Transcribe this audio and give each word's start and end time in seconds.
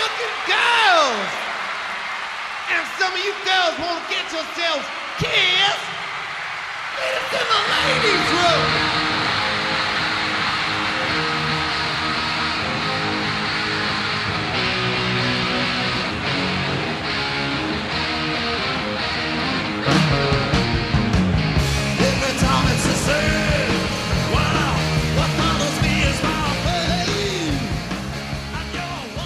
looking 0.00 0.34
girls. 0.48 1.28
And 2.72 2.82
some 2.96 3.12
of 3.12 3.20
you 3.20 3.34
girls 3.44 3.76
want 3.84 4.00
to 4.00 4.06
get 4.08 4.24
yourselves 4.32 4.86
kissed. 5.20 5.86
Meet 6.96 7.14
us 7.20 7.30
in 7.36 7.46
the 7.52 7.60
ladies' 7.68 8.28
room. 8.32 8.99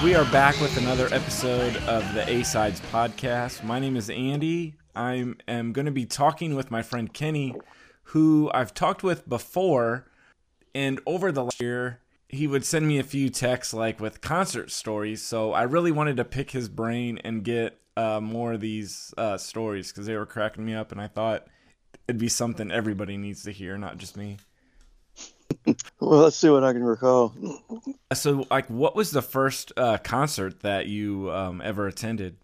We 0.05 0.15
are 0.15 0.31
back 0.31 0.61
with 0.61 0.77
another 0.77 1.07
episode 1.13 1.79
of 1.89 2.13
the 2.13 2.29
A 2.29 2.43
Sides 2.43 2.79
podcast. 2.93 3.65
My 3.65 3.79
name 3.79 3.97
is 3.97 4.11
Andy. 4.11 4.75
I 4.95 5.33
am 5.49 5.73
going 5.73 5.87
to 5.87 5.91
be 5.91 6.05
talking 6.05 6.55
with 6.55 6.71
my 6.71 6.83
friend 6.83 7.11
Kenny, 7.11 7.55
who 8.03 8.51
I've 8.53 8.75
talked 8.75 9.03
with 9.03 9.27
before. 9.27 10.07
And 10.75 11.01
over 11.07 11.33
the 11.33 11.45
last 11.45 11.59
year, 11.59 12.01
he 12.29 12.47
would 12.47 12.67
send 12.67 12.87
me 12.87 12.99
a 12.99 13.03
few 13.03 13.31
texts 13.31 13.73
like 13.73 13.99
with 13.99 14.21
concert 14.21 14.71
stories. 14.71 15.23
So 15.23 15.55
I 15.55 15.63
really 15.63 15.91
wanted 15.91 16.19
to 16.19 16.25
pick 16.27 16.51
his 16.51 16.69
brain 16.69 17.19
and 17.25 17.43
get 17.43 17.81
uh, 17.97 18.21
more 18.21 18.53
of 18.53 18.61
these 18.61 19.15
uh, 19.17 19.39
stories 19.39 19.91
because 19.91 20.05
they 20.05 20.17
were 20.17 20.27
cracking 20.27 20.67
me 20.67 20.75
up. 20.75 20.93
And 20.93 21.01
I 21.01 21.09
thought 21.09 21.47
it'd 22.07 22.21
be 22.21 22.29
something 22.29 22.71
everybody 22.71 23.17
needs 23.17 23.43
to 23.45 23.53
hear, 23.53 23.79
not 23.79 23.97
just 23.97 24.19
me. 24.19 24.37
Well, 26.01 26.21
let's 26.21 26.37
see 26.37 26.51
what 26.51 26.65
I 26.65 26.75
can 26.75 26.85
recall. 26.85 27.33
So, 28.13 28.47
like, 28.51 28.69
what 28.69 28.95
was 28.95 29.11
the 29.11 29.23
first 29.23 29.73
uh, 29.77 29.97
concert 29.97 30.61
that 30.61 30.87
you 30.87 31.31
um, 31.33 31.63
ever 31.65 31.87
attended? 31.87 32.37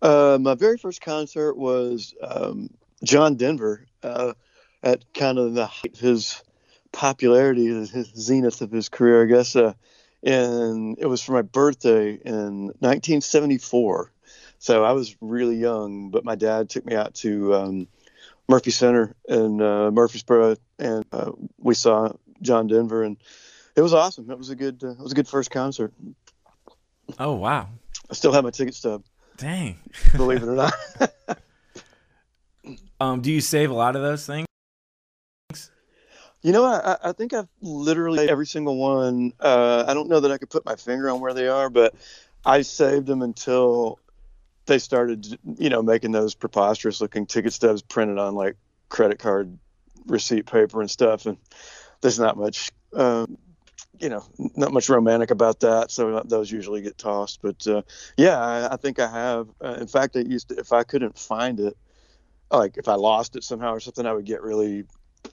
Uh, 0.00 0.38
my 0.40 0.54
very 0.54 0.78
first 0.78 1.02
concert 1.02 1.54
was 1.56 2.14
um, 2.22 2.70
John 3.04 3.34
Denver 3.34 3.86
uh, 4.02 4.32
at 4.82 5.12
kind 5.12 5.38
of 5.38 5.54
the 5.54 5.66
height 5.66 5.92
of 5.92 6.00
his 6.00 6.42
popularity, 6.92 7.66
his 7.66 8.10
zenith 8.16 8.62
of 8.62 8.70
his 8.70 8.88
career, 8.88 9.22
I 9.22 9.26
guess. 9.26 9.54
Uh, 9.54 9.74
and 10.22 10.96
it 10.98 11.06
was 11.06 11.22
for 11.22 11.32
my 11.32 11.42
birthday 11.42 12.12
in 12.12 12.66
1974. 12.78 14.12
So 14.58 14.84
I 14.84 14.92
was 14.92 15.16
really 15.20 15.56
young, 15.56 16.10
but 16.10 16.24
my 16.24 16.34
dad 16.34 16.68
took 16.68 16.84
me 16.84 16.94
out 16.94 17.14
to 17.16 17.54
um, 17.54 17.88
Murphy 18.50 18.72
Center 18.72 19.14
in 19.28 19.62
uh, 19.62 19.90
Murfreesboro, 19.92 20.56
and 20.78 21.04
uh, 21.12 21.30
we 21.58 21.74
saw 21.74 22.12
John 22.42 22.66
Denver, 22.66 23.04
and 23.04 23.16
it 23.76 23.80
was 23.80 23.94
awesome. 23.94 24.28
It 24.28 24.36
was 24.36 24.50
a 24.50 24.56
good, 24.56 24.82
uh, 24.82 24.90
it 24.90 24.98
was 24.98 25.12
a 25.12 25.14
good 25.14 25.28
first 25.28 25.50
concert. 25.52 25.92
Oh, 27.18 27.34
wow. 27.34 27.68
I 28.10 28.14
still 28.14 28.32
have 28.32 28.42
my 28.42 28.50
ticket 28.50 28.74
stub, 28.74 29.04
Dang. 29.36 29.78
believe 30.16 30.42
it 30.42 30.48
or 30.48 30.56
not. 30.56 30.74
Um, 33.00 33.22
do 33.22 33.32
you 33.32 33.40
save 33.40 33.70
a 33.70 33.74
lot 33.74 33.96
of 33.96 34.02
those 34.02 34.26
things? 34.26 34.46
You 36.42 36.52
know, 36.52 36.66
I, 36.66 36.98
I 37.02 37.12
think 37.12 37.32
I've 37.32 37.48
literally 37.62 38.28
every 38.28 38.46
single 38.46 38.76
one. 38.76 39.32
Uh, 39.40 39.84
I 39.88 39.94
don't 39.94 40.10
know 40.10 40.20
that 40.20 40.30
I 40.30 40.36
could 40.36 40.50
put 40.50 40.66
my 40.66 40.76
finger 40.76 41.08
on 41.08 41.18
where 41.18 41.32
they 41.32 41.48
are, 41.48 41.70
but 41.70 41.94
I 42.44 42.60
saved 42.60 43.06
them 43.06 43.22
until 43.22 43.98
they 44.66 44.78
started, 44.78 45.38
you 45.58 45.70
know, 45.70 45.82
making 45.82 46.12
those 46.12 46.34
preposterous 46.34 47.00
looking 47.00 47.26
ticket 47.26 47.52
stubs 47.52 47.82
printed 47.82 48.18
on 48.18 48.34
like 48.34 48.56
credit 48.88 49.18
card 49.18 49.58
receipt 50.06 50.46
paper 50.46 50.80
and 50.80 50.90
stuff. 50.90 51.26
And 51.26 51.38
there's 52.00 52.18
not 52.18 52.36
much, 52.36 52.70
um, 52.94 53.38
you 53.98 54.08
know, 54.08 54.24
not 54.56 54.72
much 54.72 54.88
romantic 54.88 55.30
about 55.30 55.60
that. 55.60 55.90
So 55.90 56.22
those 56.24 56.50
usually 56.50 56.82
get 56.82 56.98
tossed. 56.98 57.40
But 57.42 57.66
uh, 57.66 57.82
yeah, 58.16 58.38
I, 58.38 58.74
I 58.74 58.76
think 58.76 58.98
I 58.98 59.08
have. 59.08 59.48
Uh, 59.62 59.76
in 59.80 59.86
fact, 59.86 60.16
I 60.16 60.20
used 60.20 60.48
to, 60.48 60.58
if 60.58 60.72
I 60.72 60.84
couldn't 60.84 61.18
find 61.18 61.60
it, 61.60 61.76
like 62.50 62.76
if 62.76 62.88
I 62.88 62.94
lost 62.94 63.36
it 63.36 63.44
somehow 63.44 63.74
or 63.74 63.80
something, 63.80 64.06
I 64.06 64.12
would 64.12 64.24
get 64.24 64.42
really 64.42 64.84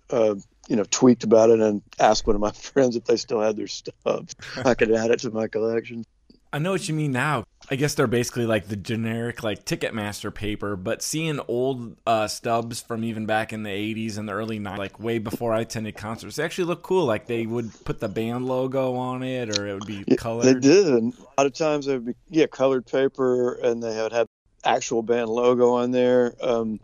uh, 0.09 0.35
you 0.67 0.75
know, 0.75 0.85
tweaked 0.89 1.23
about 1.23 1.49
it 1.49 1.59
and 1.59 1.81
ask 1.99 2.25
one 2.27 2.35
of 2.35 2.41
my 2.41 2.51
friends 2.53 2.95
if 2.95 3.05
they 3.05 3.17
still 3.17 3.41
had 3.41 3.55
their 3.55 3.67
stuff. 3.67 4.35
I 4.55 4.73
could 4.73 4.91
add 4.91 5.11
it 5.11 5.19
to 5.19 5.31
my 5.31 5.47
collection. 5.47 6.05
I 6.53 6.59
know 6.59 6.71
what 6.71 6.87
you 6.87 6.93
mean 6.93 7.11
now. 7.11 7.43
I 7.69 7.75
guess 7.75 7.95
they're 7.95 8.07
basically 8.07 8.45
like 8.45 8.67
the 8.67 8.77
generic 8.77 9.43
like 9.43 9.65
Ticketmaster 9.65 10.33
paper, 10.33 10.77
but 10.77 11.01
seeing 11.01 11.39
old 11.47 11.97
uh, 12.07 12.27
stubs 12.27 12.81
from 12.81 13.03
even 13.03 13.25
back 13.25 13.51
in 13.51 13.63
the 13.63 13.69
80s 13.69 14.17
and 14.17 14.27
the 14.27 14.33
early 14.33 14.59
90s, 14.59 14.77
like 14.77 14.99
way 14.99 15.19
before 15.19 15.53
I 15.53 15.61
attended 15.61 15.97
concerts, 15.97 16.37
they 16.37 16.43
actually 16.43 16.65
look 16.65 16.81
cool. 16.83 17.05
Like 17.05 17.27
they 17.27 17.45
would 17.45 17.71
put 17.83 17.99
the 17.99 18.07
band 18.07 18.45
logo 18.45 18.95
on 18.95 19.21
it 19.23 19.57
or 19.57 19.67
it 19.67 19.73
would 19.73 19.85
be 19.85 20.05
colored. 20.15 20.45
They 20.45 20.53
did. 20.59 20.87
And 20.87 21.13
a 21.13 21.41
lot 21.41 21.47
of 21.47 21.53
times 21.53 21.87
they 21.87 21.93
would 21.93 22.05
be, 22.05 22.15
yeah, 22.29 22.45
colored 22.45 22.85
paper 22.85 23.53
and 23.55 23.83
they 23.83 24.01
would 24.01 24.13
have 24.13 24.27
actual 24.63 25.03
band 25.03 25.29
logo 25.29 25.73
on 25.73 25.91
there. 25.91 26.33
Um, 26.41 26.79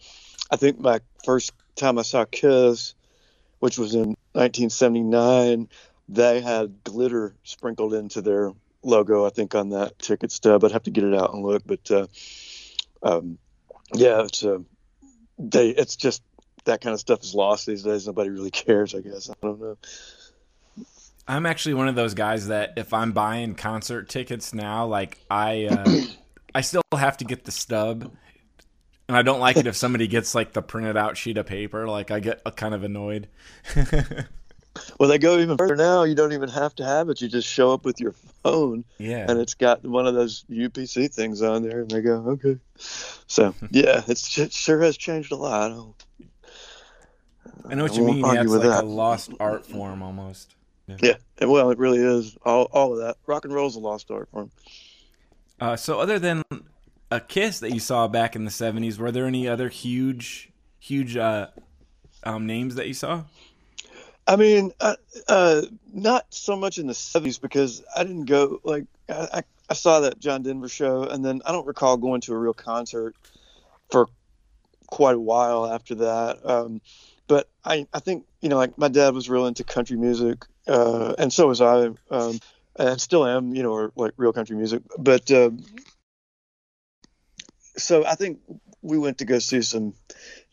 I 0.51 0.57
think 0.57 0.80
my 0.80 1.00
first 1.24 1.53
time 1.75 1.97
I 1.97 2.01
saw 2.01 2.25
Kiss, 2.25 2.94
which 3.59 3.78
was 3.78 3.95
in 3.95 4.16
1979, 4.34 5.69
they 6.09 6.41
had 6.41 6.84
glitter 6.84 7.35
sprinkled 7.44 7.94
into 7.94 8.22
their 8.22 8.51
logo. 8.83 9.25
I 9.25 9.29
think 9.29 9.55
on 9.55 9.69
that 9.69 9.99
ticket 9.99 10.31
stub. 10.31 10.63
I'd 10.63 10.71
have 10.71 10.83
to 10.83 10.91
get 10.91 11.03
it 11.03 11.13
out 11.13 11.33
and 11.33 11.44
look, 11.44 11.63
but 11.66 11.91
uh, 11.91 12.07
um, 13.01 13.38
yeah, 13.94 14.23
it's 14.23 14.44
uh, 14.44 14.59
they. 15.38 15.69
It's 15.69 15.95
just 15.95 16.21
that 16.66 16.81
kind 16.81 16.94
of 16.94 16.99
stuff 16.99 17.21
is 17.23 17.33
lost 17.35 17.66
these 17.66 17.83
days. 17.83 18.07
Nobody 18.07 18.29
really 18.29 18.51
cares. 18.51 18.95
I 18.95 19.01
guess 19.01 19.29
I 19.29 19.33
don't 19.41 19.59
know. 19.59 19.77
I'm 21.27 21.45
actually 21.45 21.75
one 21.75 21.88
of 21.88 21.95
those 21.95 22.13
guys 22.13 22.47
that 22.47 22.73
if 22.75 22.94
I'm 22.94 23.13
buying 23.13 23.55
concert 23.55 24.09
tickets 24.09 24.53
now, 24.53 24.85
like 24.85 25.19
I, 25.31 25.65
uh, 25.65 26.01
I 26.55 26.61
still 26.61 26.81
have 26.91 27.17
to 27.17 27.25
get 27.25 27.45
the 27.45 27.51
stub, 27.51 28.11
and 29.07 29.17
I 29.17 29.21
don't 29.21 29.39
like 29.39 29.57
it 29.57 29.67
if 29.67 29.75
somebody 29.75 30.07
gets 30.07 30.35
like 30.35 30.53
the 30.53 30.61
printed 30.61 30.97
out 30.97 31.17
sheet 31.17 31.38
of 31.38 31.45
paper. 31.45 31.88
Like 31.88 32.11
I 32.11 32.19
get 32.19 32.41
uh, 32.45 32.51
kind 32.51 32.73
of 32.73 32.83
annoyed. 32.83 33.29
Well, 35.00 35.07
they 35.07 35.19
go 35.19 35.38
even 35.38 35.57
further 35.57 35.75
now. 35.75 36.03
You 36.03 36.16
don't 36.16 36.34
even 36.34 36.50
have 36.50 36.73
to 36.75 36.85
have 36.85 37.09
it. 37.09 37.22
You 37.22 37.28
just 37.28 37.47
show 37.47 37.73
up 37.73 37.85
with 37.85 38.00
your 38.00 38.13
phone, 38.44 38.85
yeah, 38.97 39.29
and 39.29 39.39
it's 39.39 39.53
got 39.53 39.84
one 39.84 40.07
of 40.07 40.16
those 40.16 40.45
UPC 40.50 41.13
things 41.13 41.41
on 41.41 41.63
there, 41.63 41.81
and 41.81 41.91
they 41.91 42.01
go, 42.01 42.16
okay. 42.29 42.57
So 43.28 43.53
yeah, 43.72 44.01
it's 44.07 44.38
it 44.38 44.51
sure 44.51 44.81
has 44.81 44.97
changed 44.97 45.31
a 45.31 45.35
lot. 45.35 45.72
I 45.72 47.72
I 47.72 47.75
know 47.75 47.83
what 47.83 47.94
I 47.94 47.95
you 47.95 48.03
mean. 48.03 48.25
Yeah, 48.25 48.41
it's 48.41 48.51
like 48.51 48.63
that. 48.63 48.83
a 48.83 48.88
lost 48.88 49.31
art 49.39 49.66
form 49.66 50.01
almost. 50.01 50.56
Yeah, 50.88 51.16
and 51.38 51.50
well, 51.50 51.69
it 51.69 51.78
really 51.78 52.00
is 52.00 52.35
all 52.44 52.63
all 52.72 52.94
of 52.94 53.00
that. 53.00 53.17
Rock 53.28 53.45
and 53.45 53.53
roll's 53.53 53.75
a 53.75 53.79
lost 53.79 54.09
art 54.09 54.29
form. 54.29 54.51
Uh, 55.59 55.75
so, 55.75 56.00
other 56.00 56.19
than 56.19 56.44
a 57.12 57.19
Kiss 57.19 57.59
that 57.59 57.72
you 57.72 57.79
saw 57.79 58.07
back 58.07 58.35
in 58.35 58.44
the 58.44 58.51
'70s, 58.51 58.97
were 58.97 59.12
there 59.12 59.25
any 59.25 59.47
other 59.47 59.69
huge, 59.69 60.51
huge 60.79 61.16
uh, 61.16 61.47
um, 62.23 62.47
names 62.47 62.75
that 62.75 62.88
you 62.88 62.94
saw? 62.94 63.23
I 64.25 64.35
mean, 64.35 64.72
uh, 64.79 64.95
uh, 65.28 65.63
not 65.91 66.25
so 66.29 66.56
much 66.56 66.78
in 66.78 66.88
the 66.88 66.94
'70s 66.94 67.41
because 67.41 67.84
I 67.95 68.03
didn't 68.03 68.25
go 68.25 68.59
like 68.63 68.85
I, 69.09 69.44
I, 69.69 69.73
saw 69.73 70.01
that 70.01 70.19
John 70.19 70.44
Denver 70.44 70.69
show, 70.69 71.03
and 71.03 71.23
then 71.23 71.41
I 71.45 71.51
don't 71.51 71.67
recall 71.67 71.97
going 71.97 72.22
to 72.22 72.33
a 72.33 72.38
real 72.38 72.53
concert 72.53 73.16
for 73.91 74.07
quite 74.88 75.16
a 75.16 75.19
while 75.19 75.66
after 75.66 75.95
that. 75.95 76.45
Um, 76.45 76.81
but 77.28 77.50
I, 77.66 77.88
I 77.94 78.00
think 78.00 78.25
you 78.41 78.50
know, 78.50 78.57
like 78.57 78.78
my 78.78 78.88
dad 78.88 79.13
was 79.13 79.29
real 79.29 79.45
into 79.45 79.63
country 79.63 79.97
music, 79.97 80.45
uh, 80.67 81.16
and 81.17 81.31
so 81.31 81.47
was 81.47 81.62
I, 81.62 81.89
um, 82.09 82.39
and 82.78 83.01
still 83.01 83.25
am, 83.25 83.53
you 83.53 83.63
know, 83.63 83.72
or 83.72 83.91
like 83.95 84.13
real 84.17 84.33
country 84.33 84.56
music. 84.56 84.83
But 84.97 85.29
uh, 85.31 85.51
so 87.75 88.06
I 88.06 88.16
think 88.16 88.39
we 88.81 88.97
went 88.97 89.17
to 89.17 89.25
go 89.25 89.39
see 89.39 89.62
some 89.62 89.94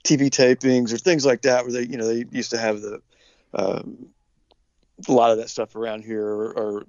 TV 0.05 0.29
tapings 0.31 0.93
or 0.93 0.99
things 0.99 1.25
like 1.25 1.43
that, 1.43 1.65
where 1.65 1.73
they, 1.73 1.83
you 1.83 1.97
know, 1.97 2.07
they 2.07 2.25
used 2.31 2.51
to 2.51 2.59
have 2.59 2.81
the 2.81 3.01
um, 3.55 4.11
a 5.09 5.13
lot 5.13 5.31
of 5.31 5.39
that 5.39 5.51
stuff 5.51 5.77
around 5.77 6.05
here, 6.05 6.27
or, 6.27 6.85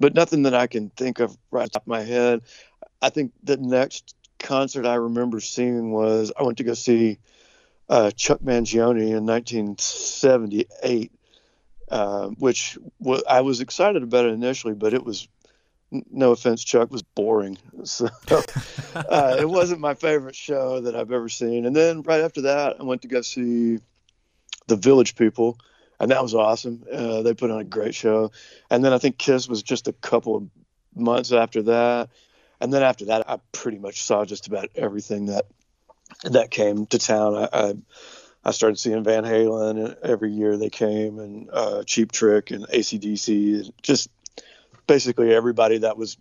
but 0.00 0.14
nothing 0.14 0.44
that 0.44 0.54
I 0.54 0.66
can 0.66 0.90
think 0.90 1.20
of 1.20 1.36
right 1.50 1.70
top 1.70 1.82
of 1.82 1.88
my 1.88 2.02
head. 2.02 2.42
I 3.00 3.10
think 3.10 3.32
the 3.42 3.56
next 3.56 4.14
concert 4.38 4.86
I 4.86 4.94
remember 4.94 5.40
seeing 5.40 5.92
was 5.92 6.32
I 6.38 6.42
went 6.42 6.58
to 6.58 6.64
go 6.64 6.74
see 6.74 7.18
uh, 7.88 8.10
Chuck 8.12 8.40
Mangione 8.40 9.10
in 9.10 9.26
1978, 9.26 11.12
uh, 11.90 12.28
which 12.28 12.78
wa- 12.98 13.22
I 13.28 13.42
was 13.42 13.60
excited 13.60 14.02
about 14.02 14.26
it 14.26 14.32
initially, 14.32 14.74
but 14.74 14.94
it 14.94 15.04
was 15.04 15.28
no 16.10 16.32
offense, 16.32 16.64
Chuck 16.64 16.90
was 16.90 17.02
boring. 17.02 17.58
So 17.84 18.08
uh, 19.08 19.36
it 19.38 19.48
wasn't 19.48 19.80
my 19.80 19.94
favorite 19.94 20.36
show 20.36 20.80
that 20.80 20.94
I've 20.94 21.12
ever 21.12 21.28
seen. 21.28 21.66
And 21.66 21.74
then 21.74 22.02
right 22.02 22.20
after 22.20 22.42
that, 22.42 22.80
I 22.80 22.84
went 22.84 23.02
to 23.02 23.08
go 23.08 23.20
see 23.20 23.78
the 24.68 24.76
Village 24.76 25.16
People, 25.16 25.58
and 26.02 26.10
that 26.10 26.20
was 26.20 26.34
awesome. 26.34 26.84
Uh, 26.92 27.22
they 27.22 27.32
put 27.32 27.52
on 27.52 27.60
a 27.60 27.64
great 27.64 27.94
show. 27.94 28.32
And 28.68 28.84
then 28.84 28.92
I 28.92 28.98
think 28.98 29.18
Kiss 29.18 29.48
was 29.48 29.62
just 29.62 29.86
a 29.86 29.92
couple 29.92 30.36
of 30.36 30.48
months 30.96 31.30
after 31.30 31.62
that. 31.62 32.10
And 32.60 32.72
then 32.72 32.82
after 32.82 33.04
that, 33.06 33.30
I 33.30 33.38
pretty 33.52 33.78
much 33.78 34.02
saw 34.02 34.24
just 34.24 34.48
about 34.48 34.68
everything 34.74 35.26
that 35.26 35.46
that 36.24 36.50
came 36.50 36.86
to 36.86 36.98
town. 36.98 37.36
I, 37.36 37.48
I, 37.52 37.74
I 38.44 38.50
started 38.50 38.80
seeing 38.80 39.04
Van 39.04 39.22
Halen 39.22 39.96
every 40.02 40.32
year 40.32 40.56
they 40.56 40.70
came, 40.70 41.20
and 41.20 41.48
uh, 41.52 41.84
Cheap 41.84 42.10
Trick 42.10 42.50
and 42.50 42.66
ACDC, 42.66 43.70
just 43.80 44.10
basically 44.88 45.32
everybody 45.32 45.78
that 45.78 45.96
was 45.96 46.16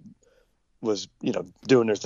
was 0.80 1.08
you 1.22 1.32
know 1.32 1.46
doing 1.68 1.88
their 1.88 1.98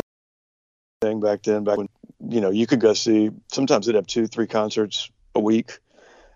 thing 1.02 1.20
back 1.20 1.44
then. 1.44 1.66
Back 1.66 1.78
when 1.78 1.90
you 2.28 2.40
know 2.40 2.52
you 2.52 2.68
could 2.68 2.80
go 2.80 2.94
see 2.94 3.32
sometimes 3.52 3.86
they'd 3.86 3.96
have 3.96 4.08
two 4.08 4.28
three 4.28 4.48
concerts 4.48 5.10
a 5.36 5.40
week 5.42 5.80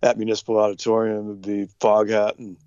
at 0.02 0.18
Municipal 0.18 0.58
Auditorium. 0.58 1.26
It'd 1.26 1.42
be 1.42 1.68
Foghat 1.80 2.40
and 2.40 2.58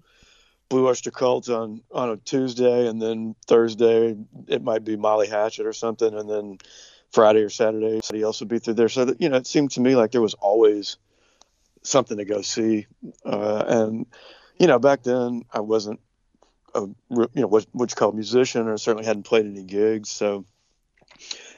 Blue 0.69 0.89
Oyster 0.89 1.11
Cult 1.11 1.51
on 1.51 1.83
on 1.93 2.11
a 2.11 2.17
Tuesday, 2.17 2.87
and 2.89 3.01
then 3.01 3.35
Thursday 3.47 4.17
it 4.49 4.63
might 4.63 4.85
be 4.85 4.97
Molly 4.97 5.29
Hatchet 5.29 5.67
or 5.67 5.75
something, 5.75 6.15
and 6.15 6.31
then 6.31 6.59
Friday 7.11 7.41
or 7.41 7.51
Saturday 7.51 8.01
somebody 8.03 8.23
else 8.23 8.41
would 8.41 8.49
be 8.49 8.59
through 8.59 8.75
there. 8.75 8.89
So 8.89 9.05
that 9.05 9.21
you 9.21 9.29
know 9.29 9.37
it 9.37 9.47
seemed 9.47 9.73
to 9.73 9.81
me 9.81 9.97
like 9.97 10.13
there 10.13 10.23
was 10.23 10.35
always 10.35 10.97
something 11.83 12.17
to 12.17 12.25
go 12.25 12.41
see, 12.41 12.87
uh, 13.25 13.65
and 13.67 14.07
you 14.59 14.67
know 14.67 14.79
back 14.79 15.03
then 15.03 15.45
I 15.53 15.61
wasn't 15.61 16.01
a 16.75 16.81
you 16.81 17.29
know 17.35 17.49
what 17.49 17.67
what 17.73 17.91
you 17.91 17.97
call 17.97 18.13
musician, 18.13 18.67
or 18.67 18.79
certainly 18.79 19.05
hadn't 19.05 19.25
played 19.25 19.47
any 19.47 19.65
gigs, 19.65 20.11
so. 20.11 20.45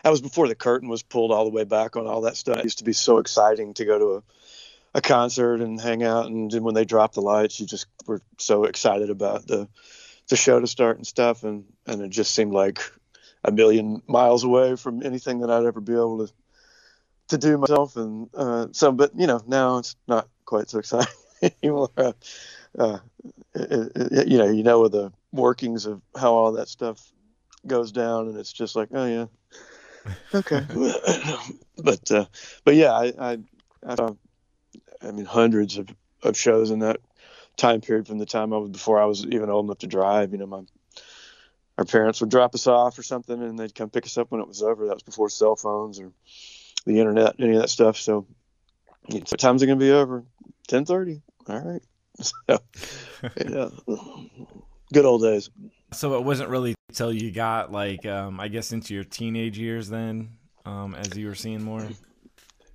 That 0.03 0.11
was 0.11 0.21
before 0.21 0.49
the 0.49 0.55
curtain 0.55 0.91
was 0.91 1.03
pulled 1.03 1.32
all 1.32 1.44
the 1.44 1.50
way 1.50 1.65
back 1.65 1.97
on 1.97 2.06
all 2.06 2.23
that 2.23 2.37
stuff. 2.37 2.59
It 2.59 2.65
used 2.65 2.79
to 2.79 2.85
be 2.85 2.93
so 2.93 3.17
exciting 3.17 3.73
to 3.75 3.87
go 3.87 3.99
to 3.99 4.17
a 4.17 4.23
a 4.94 5.00
concert 5.00 5.61
and 5.61 5.81
hang 5.81 6.02
out. 6.02 6.26
And 6.26 6.50
then 6.50 6.62
when 6.62 6.75
they 6.75 6.85
dropped 6.85 7.14
the 7.14 7.20
lights, 7.20 7.58
you 7.61 7.67
just 7.67 7.87
were 8.06 8.23
so 8.38 8.64
excited 8.64 9.11
about 9.11 9.46
the 9.46 9.69
the 10.29 10.37
show 10.37 10.58
to 10.58 10.67
start 10.67 10.96
and 10.96 11.06
stuff. 11.06 11.43
And 11.44 11.64
and 11.87 12.00
it 12.00 12.11
just 12.11 12.35
seemed 12.35 12.52
like 12.52 12.81
a 13.44 13.52
million 13.52 14.02
miles 14.06 14.44
away 14.44 14.76
from 14.76 15.02
anything 15.02 15.41
that 15.41 15.50
I'd 15.50 15.67
ever 15.67 15.81
be 15.81 15.93
able 15.93 16.26
to 16.26 16.32
to 17.29 17.38
do 17.38 17.58
myself. 17.58 17.96
And 17.96 18.29
uh, 18.35 18.69
so, 18.73 18.93
but 18.93 19.12
you 19.17 19.26
know, 19.26 19.43
now 19.46 19.79
it's 19.79 19.96
not 20.06 20.29
quite 20.44 20.70
so 20.70 20.79
exciting 20.79 21.12
anymore. 21.62 21.90
Uh, 21.97 22.12
uh, 22.79 22.99
it, 23.55 23.93
it, 23.94 24.29
you 24.29 24.38
know, 24.38 24.50
you 24.50 24.62
know 24.62 24.88
the 24.88 25.12
workings 25.32 25.87
of 25.87 26.00
how 26.17 26.32
all 26.32 26.52
that 26.52 26.69
stuff 26.69 27.00
goes 27.67 27.93
down, 27.93 28.29
and 28.29 28.38
it's 28.38 28.52
just 28.52 28.76
like, 28.76 28.88
oh 28.93 29.06
yeah, 29.06 29.26
okay. 30.35 30.67
but 31.82 32.11
uh, 32.11 32.26
but 32.64 32.75
yeah, 32.75 32.93
I 32.93 33.12
I, 33.19 33.38
I 33.87 33.94
I 35.05 35.11
mean, 35.11 35.25
hundreds 35.25 35.77
of, 35.79 35.89
of 36.23 36.37
shows 36.37 36.71
in 36.71 36.81
that 36.81 37.01
time 37.56 37.81
period 37.81 38.06
from 38.06 38.19
the 38.19 38.27
time 38.27 38.53
I 38.53 38.59
was 38.59 38.71
before 38.71 39.01
I 39.01 39.05
was 39.05 39.25
even 39.27 39.51
old 39.51 39.67
enough 39.67 39.79
to 39.79 39.87
drive. 39.87 40.33
You 40.33 40.39
know, 40.39 40.47
my 40.47 40.62
our 41.77 41.85
parents 41.85 42.21
would 42.21 42.31
drop 42.31 42.55
us 42.55 42.67
off 42.67 42.99
or 42.99 43.03
something, 43.03 43.43
and 43.43 43.59
they'd 43.59 43.75
come 43.75 43.91
pick 43.91 44.06
us 44.06 44.17
up 44.17 44.31
when 44.31 44.41
it 44.41 44.47
was 44.47 44.62
over. 44.62 44.87
That 44.87 44.95
was 44.95 45.03
before 45.03 45.29
cell 45.29 45.56
phones 45.56 45.99
or 45.99 46.12
the 46.87 47.01
internet, 47.01 47.37
any 47.39 47.56
of 47.56 47.62
that 47.62 47.71
stuff. 47.71 47.97
So, 47.97 48.27
you 49.09 49.19
know, 49.19 49.25
what 49.29 49.41
time's 49.41 49.62
it 49.62 49.67
gonna 49.67 49.79
be 49.79 49.91
over? 49.91 50.25
Ten 50.69 50.85
thirty. 50.85 51.23
All 51.49 51.61
right. 51.61 51.83
So, 52.17 52.59
yeah, 53.45 53.71
good 54.93 55.05
old 55.05 55.23
days. 55.23 55.50
So 55.93 56.17
it 56.17 56.23
wasn't 56.23 56.49
really 56.49 56.77
until 56.89 57.12
you 57.12 57.33
got 57.33 57.73
like, 57.73 58.07
um, 58.07 58.39
I 58.39 58.47
guess, 58.47 58.71
into 58.71 58.95
your 58.95 59.03
teenage 59.03 59.59
years 59.59 59.89
then, 59.89 60.31
um, 60.65 60.95
as 60.95 61.17
you 61.17 61.27
were 61.27 61.35
seeing 61.35 61.61
more. 61.61 61.89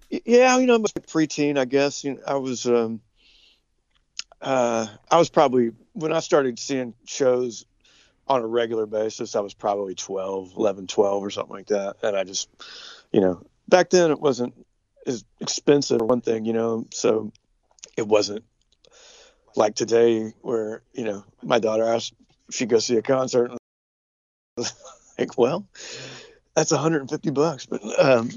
Yeah, 0.10 0.58
you 0.58 0.66
know, 0.66 0.76
I'm 0.76 0.86
a 0.86 0.88
preteen, 0.88 1.58
I 1.58 1.66
guess. 1.66 2.04
You 2.04 2.16
know, 2.16 2.22
I 2.26 2.36
was, 2.36 2.66
um, 2.66 3.02
uh, 4.42 4.88
I 5.10 5.18
was 5.18 5.30
probably 5.30 5.72
when 5.94 6.12
I 6.12 6.20
started 6.20 6.58
seeing 6.58 6.94
shows 7.06 7.66
on 8.28 8.42
a 8.42 8.48
regular 8.48 8.86
basis. 8.86 9.36
I 9.36 9.42
was 9.42 9.54
probably 9.54 9.96
12, 9.96 10.54
11, 10.58 10.88
12 10.88 11.24
or 11.24 11.30
something 11.30 11.56
like 11.56 11.68
that, 11.68 11.98
and 12.02 12.16
I 12.16 12.24
just, 12.24 12.50
you 13.12 13.22
know, 13.22 13.46
back 13.68 13.92
then 13.92 14.12
it 14.12 14.20
wasn't 14.20 14.54
as 15.06 15.24
expensive. 15.40 16.02
One 16.02 16.22
thing, 16.22 16.46
you 16.46 16.54
know, 16.54 16.88
so 16.92 17.32
it 17.98 18.08
wasn't 18.08 18.44
like 19.56 19.76
today 19.76 20.34
where 20.42 20.82
you 20.94 21.04
know 21.04 21.24
my 21.44 21.60
daughter 21.60 21.84
asked 21.84 22.14
if 22.48 22.56
she 22.56 22.66
go 22.66 22.80
see 22.80 22.98
a 22.98 23.02
concert. 23.02 23.52
like, 25.20 25.38
well, 25.38 25.68
that's 26.60 26.72
150 26.72 27.30
bucks. 27.30 27.66
But 27.66 27.82
um, 27.98 28.30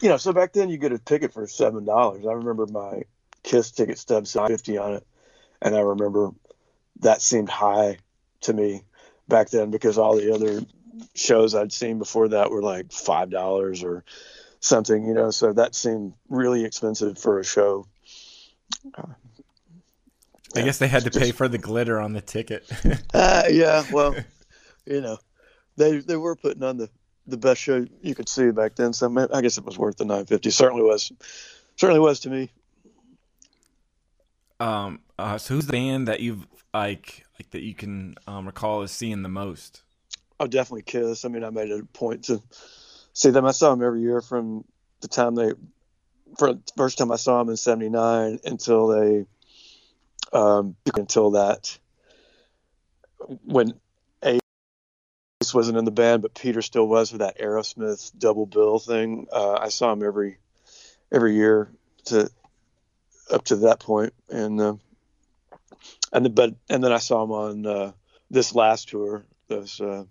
you 0.00 0.08
know, 0.08 0.16
so 0.18 0.32
back 0.32 0.52
then 0.52 0.70
you 0.70 0.78
get 0.78 0.92
a 0.92 0.98
ticket 0.98 1.32
for 1.32 1.48
seven 1.48 1.84
dollars. 1.84 2.24
I 2.24 2.32
remember 2.32 2.66
my 2.66 3.02
Kiss 3.42 3.72
ticket 3.72 3.98
stub 3.98 4.26
said 4.28 4.46
50 4.46 4.78
on 4.78 4.94
it, 4.94 5.06
and 5.60 5.74
I 5.74 5.80
remember 5.80 6.30
that 7.00 7.20
seemed 7.22 7.48
high 7.48 7.98
to 8.42 8.52
me 8.52 8.82
back 9.26 9.50
then 9.50 9.72
because 9.72 9.98
all 9.98 10.16
the 10.16 10.32
other 10.32 10.60
shows 11.14 11.56
I'd 11.56 11.72
seen 11.72 11.98
before 11.98 12.28
that 12.28 12.52
were 12.52 12.62
like 12.62 12.92
five 12.92 13.30
dollars 13.30 13.82
or 13.82 14.04
something, 14.60 15.04
you 15.04 15.14
know. 15.14 15.32
So 15.32 15.52
that 15.52 15.74
seemed 15.74 16.14
really 16.28 16.64
expensive 16.64 17.18
for 17.18 17.40
a 17.40 17.44
show. 17.44 17.88
Uh, 18.96 19.08
I 20.54 20.62
guess 20.62 20.78
they 20.78 20.86
had 20.86 21.02
to 21.02 21.10
pay 21.10 21.32
for 21.32 21.48
the 21.48 21.58
glitter 21.58 22.00
on 22.00 22.12
the 22.12 22.20
ticket. 22.20 22.64
uh, 23.12 23.42
yeah, 23.50 23.84
well, 23.90 24.14
you 24.86 25.00
know, 25.00 25.18
they 25.76 25.98
they 25.98 26.16
were 26.16 26.36
putting 26.36 26.62
on 26.62 26.76
the 26.76 26.88
the 27.26 27.36
best 27.36 27.60
show 27.60 27.84
you 28.02 28.14
could 28.14 28.28
see 28.28 28.50
back 28.50 28.76
then. 28.76 28.92
So 28.92 29.28
I 29.32 29.40
guess 29.40 29.58
it 29.58 29.64
was 29.64 29.78
worth 29.78 29.96
the 29.96 30.04
950. 30.04 30.50
Certainly 30.50 30.82
was. 30.82 31.12
Certainly 31.76 32.00
was 32.00 32.20
to 32.20 32.30
me. 32.30 32.50
Um. 34.60 35.00
Uh, 35.18 35.38
so 35.38 35.54
who's 35.54 35.66
the 35.66 35.72
band 35.72 36.08
that 36.08 36.20
you've 36.20 36.46
like 36.74 37.24
like 37.38 37.50
that 37.50 37.62
you 37.62 37.74
can 37.74 38.14
um, 38.26 38.46
recall 38.46 38.82
as 38.82 38.92
seeing 38.92 39.22
the 39.22 39.28
most? 39.28 39.82
Oh, 40.38 40.46
definitely 40.46 40.82
Kiss. 40.82 41.24
I 41.24 41.28
mean, 41.28 41.44
I 41.44 41.50
made 41.50 41.70
it 41.70 41.80
a 41.80 41.86
point 41.86 42.24
to 42.24 42.42
see 43.12 43.30
them. 43.30 43.46
I 43.46 43.52
saw 43.52 43.70
them 43.70 43.82
every 43.82 44.00
year 44.00 44.20
from 44.20 44.64
the 45.00 45.08
time 45.08 45.34
they, 45.34 45.52
for 46.38 46.54
the 46.54 46.60
first 46.76 46.98
time 46.98 47.10
I 47.10 47.16
saw 47.16 47.38
them 47.38 47.50
in 47.50 47.56
'79 47.56 48.40
until 48.44 48.88
they, 48.88 49.26
um, 50.32 50.76
until 50.94 51.32
that, 51.32 51.78
when 53.44 53.74
wasn't 55.54 55.78
in 55.78 55.84
the 55.84 55.90
band, 55.90 56.22
but 56.22 56.34
Peter 56.34 56.62
still 56.62 56.86
was 56.86 57.10
for 57.10 57.18
that 57.18 57.38
Aerosmith 57.38 58.12
double 58.18 58.46
bill 58.46 58.78
thing. 58.78 59.26
Uh, 59.32 59.54
I 59.54 59.68
saw 59.68 59.92
him 59.92 60.02
every 60.02 60.38
every 61.12 61.34
year 61.34 61.70
to 62.06 62.30
up 63.30 63.44
to 63.46 63.56
that 63.56 63.80
point, 63.80 64.14
and 64.30 64.60
uh, 64.60 64.74
and 66.12 66.24
the, 66.24 66.30
but 66.30 66.54
and 66.70 66.82
then 66.82 66.92
I 66.92 66.98
saw 66.98 67.22
him 67.22 67.32
on 67.32 67.66
uh, 67.66 67.92
this 68.30 68.54
last 68.54 68.88
tour, 68.88 69.24
this 69.48 69.80
uh, 69.80 70.04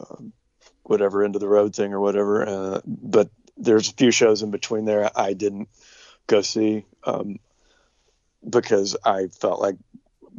um, 0.00 0.32
whatever 0.82 1.24
end 1.24 1.34
of 1.34 1.40
the 1.40 1.48
road 1.48 1.74
thing 1.74 1.92
or 1.92 2.00
whatever. 2.00 2.46
Uh, 2.46 2.80
but 2.86 3.30
there's 3.56 3.88
a 3.88 3.94
few 3.94 4.10
shows 4.10 4.42
in 4.42 4.50
between 4.50 4.84
there 4.84 5.10
I 5.14 5.32
didn't 5.32 5.68
go 6.26 6.42
see 6.42 6.84
um, 7.04 7.38
because 8.48 8.96
I 9.04 9.28
felt 9.28 9.60
like 9.60 9.76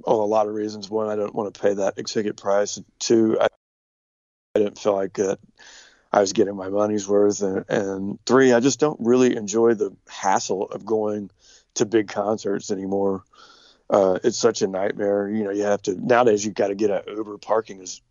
well, 0.05 0.21
a 0.21 0.25
lot 0.25 0.47
of 0.47 0.53
reasons. 0.53 0.89
One, 0.89 1.09
I 1.09 1.15
don't 1.15 1.33
want 1.33 1.53
to 1.53 1.59
pay 1.59 1.73
that 1.73 1.95
ticket 2.05 2.37
price. 2.37 2.79
Two, 2.99 3.37
I 3.41 3.47
I 4.57 4.63
didn't 4.63 4.79
feel 4.79 4.95
like 4.95 5.13
that 5.13 5.39
I 6.11 6.19
was 6.19 6.33
getting 6.33 6.55
my 6.55 6.69
money's 6.69 7.07
worth. 7.07 7.41
And, 7.41 7.65
and 7.69 8.19
three, 8.25 8.53
I 8.53 8.59
just 8.59 8.79
don't 8.79 8.99
really 8.99 9.35
enjoy 9.35 9.75
the 9.75 9.95
hassle 10.09 10.63
of 10.63 10.83
going 10.83 11.29
to 11.75 11.85
big 11.85 12.07
concerts 12.07 12.71
anymore. 12.71 13.23
Uh, 13.87 14.17
it's 14.23 14.37
such 14.37 14.63
a 14.63 14.67
nightmare. 14.67 15.29
You 15.29 15.43
know, 15.43 15.51
you 15.51 15.63
have 15.63 15.83
to 15.83 15.95
nowadays. 15.95 16.43
You've 16.43 16.55
got 16.55 16.67
to 16.69 16.75
get 16.75 16.89
an 16.89 17.03
Uber. 17.15 17.37
Parking 17.37 17.81
is 17.81 18.01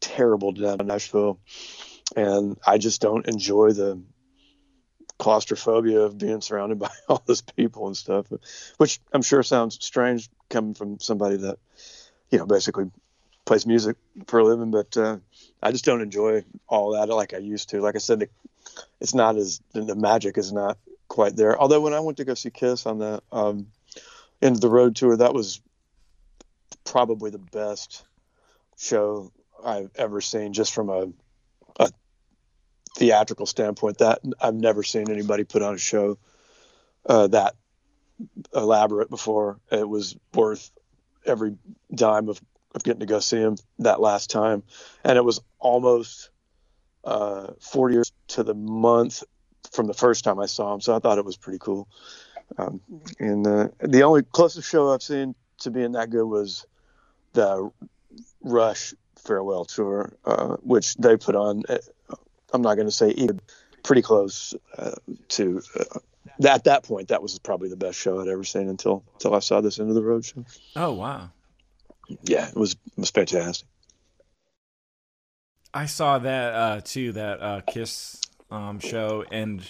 terrible 0.00 0.52
down 0.52 0.80
in 0.80 0.86
Nashville, 0.86 1.40
and 2.14 2.56
I 2.64 2.78
just 2.78 3.02
don't 3.02 3.26
enjoy 3.26 3.72
the 3.72 4.00
claustrophobia 5.18 6.02
of 6.02 6.18
being 6.18 6.40
surrounded 6.40 6.78
by 6.78 6.90
all 7.08 7.22
those 7.26 7.42
people 7.42 7.88
and 7.88 7.96
stuff. 7.96 8.26
Which 8.78 9.00
I'm 9.12 9.22
sure 9.22 9.42
sounds 9.42 9.84
strange 9.84 10.30
coming 10.48 10.74
from 10.74 11.00
somebody 11.00 11.36
that, 11.38 11.58
you 12.30 12.38
know, 12.38 12.46
basically 12.46 12.90
plays 13.44 13.66
music 13.66 13.96
for 14.28 14.38
a 14.38 14.44
living. 14.44 14.70
But 14.70 14.96
uh, 14.96 15.18
I 15.62 15.72
just 15.72 15.84
don't 15.84 16.02
enjoy 16.02 16.44
all 16.68 16.92
that 16.92 17.08
like 17.08 17.34
I 17.34 17.38
used 17.38 17.70
to. 17.70 17.80
Like 17.80 17.96
I 17.96 17.98
said, 17.98 18.20
the, 18.20 18.28
it's 19.00 19.14
not 19.14 19.36
as 19.36 19.60
the 19.72 19.94
magic 19.94 20.38
is 20.38 20.52
not 20.52 20.78
quite 21.08 21.36
there. 21.36 21.58
Although 21.58 21.80
when 21.80 21.94
I 21.94 22.00
went 22.00 22.18
to 22.18 22.24
go 22.24 22.34
see 22.34 22.50
Kiss 22.50 22.86
on 22.86 22.98
the 22.98 23.22
um, 23.32 23.68
end 24.42 24.56
of 24.56 24.60
the 24.60 24.68
road 24.68 24.96
tour, 24.96 25.16
that 25.16 25.34
was 25.34 25.60
probably 26.84 27.30
the 27.30 27.38
best 27.38 28.04
show 28.78 29.32
I've 29.64 29.90
ever 29.96 30.20
seen, 30.20 30.52
just 30.52 30.74
from 30.74 30.90
a, 30.90 31.08
a 31.80 31.90
theatrical 32.96 33.46
standpoint. 33.46 33.98
That 33.98 34.20
I've 34.40 34.54
never 34.54 34.82
seen 34.82 35.10
anybody 35.10 35.44
put 35.44 35.62
on 35.62 35.74
a 35.74 35.78
show 35.78 36.18
uh, 37.06 37.28
that 37.28 37.54
elaborate 38.54 39.10
before. 39.10 39.58
It 39.70 39.88
was 39.88 40.16
worth 40.34 40.70
every 41.24 41.56
dime 41.94 42.28
of 42.28 42.40
of 42.76 42.84
getting 42.84 43.00
to 43.00 43.06
go 43.06 43.18
see 43.18 43.38
him 43.38 43.56
that 43.80 44.00
last 44.00 44.30
time, 44.30 44.62
and 45.02 45.16
it 45.16 45.24
was 45.24 45.40
almost 45.58 46.30
uh, 47.04 47.48
40 47.60 47.94
years 47.94 48.12
to 48.28 48.42
the 48.42 48.54
month 48.54 49.24
from 49.72 49.86
the 49.86 49.94
first 49.94 50.22
time 50.22 50.38
I 50.38 50.46
saw 50.46 50.74
him. 50.74 50.80
So 50.80 50.94
I 50.94 50.98
thought 50.98 51.18
it 51.18 51.24
was 51.24 51.36
pretty 51.36 51.58
cool. 51.58 51.88
Um, 52.58 52.80
and 53.18 53.46
uh, 53.46 53.68
the 53.80 54.04
only 54.04 54.22
closest 54.22 54.68
show 54.68 54.92
I've 54.92 55.02
seen 55.02 55.34
to 55.58 55.70
being 55.70 55.92
that 55.92 56.10
good 56.10 56.26
was 56.26 56.66
the 57.32 57.70
Rush 58.42 58.94
farewell 59.16 59.64
tour, 59.64 60.12
uh, 60.24 60.56
which 60.62 60.94
they 60.96 61.16
put 61.16 61.34
on. 61.34 61.64
Uh, 61.68 61.78
I'm 62.52 62.62
not 62.62 62.76
going 62.76 62.86
to 62.86 62.92
say 62.92 63.10
even 63.10 63.40
pretty 63.82 64.02
close 64.02 64.54
uh, 64.78 64.92
to. 65.30 65.62
Uh, 65.78 65.98
at 66.46 66.64
that 66.64 66.82
point, 66.82 67.08
that 67.08 67.22
was 67.22 67.38
probably 67.38 67.68
the 67.68 67.76
best 67.76 67.98
show 67.98 68.20
I'd 68.20 68.28
ever 68.28 68.44
seen 68.44 68.68
until 68.68 69.02
until 69.14 69.34
I 69.34 69.38
saw 69.40 69.60
this 69.60 69.78
end 69.78 69.88
of 69.88 69.94
the 69.94 70.02
road 70.02 70.24
show. 70.24 70.44
Oh 70.76 70.92
wow! 70.92 71.30
Yeah, 72.22 72.48
it 72.48 72.56
was 72.56 72.72
it 72.72 72.98
was 72.98 73.10
fantastic. 73.10 73.68
I 75.74 75.86
saw 75.86 76.18
that 76.18 76.54
uh, 76.54 76.80
too, 76.82 77.12
that 77.12 77.42
uh, 77.42 77.60
Kiss 77.66 78.20
um, 78.50 78.78
show, 78.80 79.24
and 79.30 79.62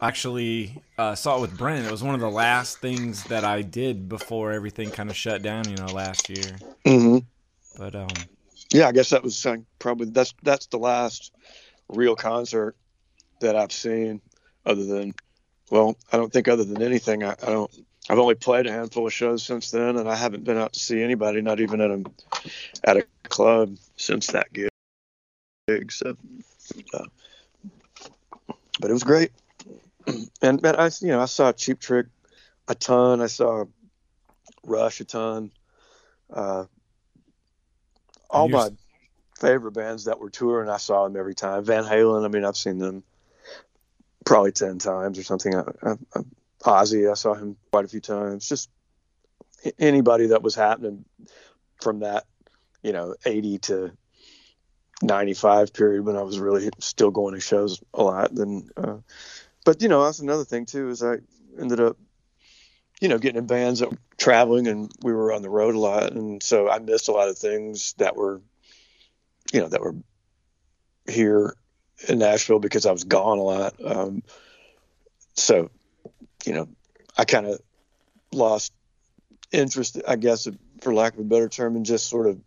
actually 0.00 0.82
uh, 0.98 1.14
saw 1.14 1.38
it 1.38 1.40
with 1.40 1.58
Brennan. 1.58 1.84
It 1.84 1.90
was 1.90 2.02
one 2.02 2.14
of 2.14 2.20
the 2.20 2.30
last 2.30 2.78
things 2.78 3.24
that 3.24 3.44
I 3.44 3.62
did 3.62 4.08
before 4.08 4.52
everything 4.52 4.90
kind 4.90 5.10
of 5.10 5.16
shut 5.16 5.42
down, 5.42 5.68
you 5.68 5.76
know, 5.76 5.86
last 5.86 6.28
year. 6.28 6.56
Mm-hmm. 6.84 7.18
But 7.78 7.94
um, 7.94 8.08
Yeah, 8.72 8.88
I 8.88 8.92
guess 8.92 9.10
that 9.10 9.22
was 9.22 9.44
uh, 9.46 9.56
probably 9.78 10.10
that's 10.10 10.34
that's 10.42 10.66
the 10.66 10.78
last 10.78 11.32
real 11.88 12.16
concert 12.16 12.76
that 13.40 13.56
I've 13.56 13.72
seen, 13.72 14.20
other 14.64 14.84
than, 14.84 15.14
well, 15.70 15.96
I 16.12 16.16
don't 16.16 16.32
think 16.32 16.48
other 16.48 16.64
than 16.64 16.82
anything, 16.82 17.22
I, 17.22 17.32
I 17.42 17.46
don't. 17.46 17.70
I've 18.08 18.18
only 18.18 18.34
played 18.34 18.66
a 18.66 18.72
handful 18.72 19.06
of 19.06 19.12
shows 19.12 19.42
since 19.42 19.70
then, 19.70 19.96
and 19.96 20.08
I 20.08 20.14
haven't 20.14 20.44
been 20.44 20.58
out 20.58 20.74
to 20.74 20.80
see 20.80 21.02
anybody, 21.02 21.40
not 21.40 21.60
even 21.60 21.80
at 21.80 21.90
a 21.90 22.04
at 22.84 22.96
a 22.98 23.06
club 23.24 23.76
since 23.96 24.26
that 24.28 24.52
gig. 24.52 25.90
So, 25.90 26.16
uh, 26.92 27.04
but 28.80 28.90
it 28.90 28.92
was 28.92 29.04
great. 29.04 29.32
And 30.42 30.60
man, 30.60 30.76
I 30.76 30.90
you 31.00 31.08
know 31.08 31.20
I 31.20 31.24
saw 31.24 31.52
Cheap 31.52 31.80
Trick 31.80 32.06
a 32.68 32.74
ton. 32.74 33.22
I 33.22 33.26
saw 33.26 33.64
Rush 34.64 35.00
a 35.00 35.04
ton. 35.04 35.50
Uh, 36.30 36.64
all 38.28 38.48
my 38.48 38.68
favorite 39.38 39.72
bands 39.72 40.04
that 40.04 40.20
were 40.20 40.30
touring, 40.30 40.68
I 40.68 40.76
saw 40.76 41.04
them 41.04 41.16
every 41.16 41.34
time. 41.34 41.64
Van 41.64 41.84
Halen, 41.84 42.24
I 42.24 42.28
mean, 42.28 42.44
I've 42.44 42.56
seen 42.56 42.78
them 42.78 43.02
probably 44.26 44.52
ten 44.52 44.78
times 44.78 45.18
or 45.18 45.22
something. 45.22 45.54
I, 45.54 45.64
I, 45.82 45.92
I, 46.16 46.20
Ozzy, 46.64 47.10
I 47.10 47.14
saw 47.14 47.34
him 47.34 47.56
quite 47.70 47.84
a 47.84 47.88
few 47.88 48.00
times. 48.00 48.48
Just 48.48 48.70
anybody 49.78 50.26
that 50.28 50.42
was 50.42 50.54
happening 50.54 51.04
from 51.80 52.00
that, 52.00 52.24
you 52.82 52.92
know, 52.92 53.14
eighty 53.26 53.58
to 53.58 53.92
ninety-five 55.02 55.72
period 55.72 56.04
when 56.04 56.16
I 56.16 56.22
was 56.22 56.38
really 56.38 56.70
still 56.78 57.10
going 57.10 57.34
to 57.34 57.40
shows 57.40 57.82
a 57.92 58.02
lot. 58.02 58.34
Then, 58.34 58.70
uh, 58.76 58.96
but 59.64 59.82
you 59.82 59.88
know, 59.88 60.04
that's 60.04 60.20
another 60.20 60.44
thing 60.44 60.66
too. 60.66 60.88
Is 60.88 61.02
I 61.02 61.18
ended 61.60 61.80
up, 61.80 61.98
you 63.00 63.08
know, 63.08 63.18
getting 63.18 63.38
in 63.38 63.46
bands 63.46 63.80
that 63.80 63.90
were 63.90 63.98
traveling, 64.16 64.66
and 64.66 64.90
we 65.02 65.12
were 65.12 65.32
on 65.32 65.42
the 65.42 65.50
road 65.50 65.74
a 65.74 65.78
lot, 65.78 66.12
and 66.12 66.42
so 66.42 66.70
I 66.70 66.78
missed 66.78 67.08
a 67.08 67.12
lot 67.12 67.28
of 67.28 67.36
things 67.36 67.94
that 67.98 68.16
were, 68.16 68.40
you 69.52 69.60
know, 69.60 69.68
that 69.68 69.82
were 69.82 69.96
here 71.06 71.54
in 72.08 72.18
Nashville 72.18 72.58
because 72.58 72.86
I 72.86 72.92
was 72.92 73.04
gone 73.04 73.38
a 73.38 73.42
lot. 73.42 73.74
Um, 73.84 74.22
so, 75.34 75.70
you 76.46 76.54
know, 76.54 76.68
I 77.16 77.24
kind 77.24 77.46
of 77.46 77.60
lost 78.32 78.72
interest, 79.52 80.00
I 80.06 80.16
guess, 80.16 80.48
for 80.80 80.94
lack 80.94 81.14
of 81.14 81.20
a 81.20 81.24
better 81.24 81.48
term, 81.48 81.76
in 81.76 81.84
just 81.84 82.08
sort 82.08 82.26
of 82.26 82.40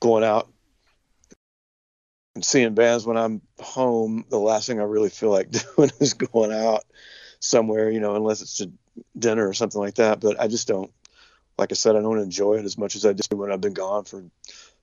going 0.00 0.24
out 0.24 0.48
and 2.34 2.44
seeing 2.44 2.74
bands 2.74 3.06
when 3.06 3.16
I'm 3.16 3.40
home. 3.60 4.24
The 4.28 4.38
last 4.38 4.66
thing 4.66 4.80
I 4.80 4.84
really 4.84 5.10
feel 5.10 5.30
like 5.30 5.50
doing 5.76 5.90
is 6.00 6.14
going 6.14 6.52
out 6.52 6.84
somewhere, 7.40 7.90
you 7.90 8.00
know, 8.00 8.16
unless 8.16 8.42
it's 8.42 8.58
to 8.58 8.70
dinner 9.18 9.48
or 9.48 9.54
something 9.54 9.80
like 9.80 9.94
that. 9.94 10.20
But 10.20 10.40
I 10.40 10.48
just 10.48 10.68
don't, 10.68 10.92
like 11.58 11.72
I 11.72 11.74
said, 11.74 11.96
I 11.96 12.00
don't 12.00 12.18
enjoy 12.18 12.54
it 12.54 12.64
as 12.64 12.78
much 12.78 12.96
as 12.96 13.06
I 13.06 13.12
do 13.12 13.36
when 13.36 13.52
I've 13.52 13.60
been 13.60 13.74
gone 13.74 14.04
for 14.04 14.24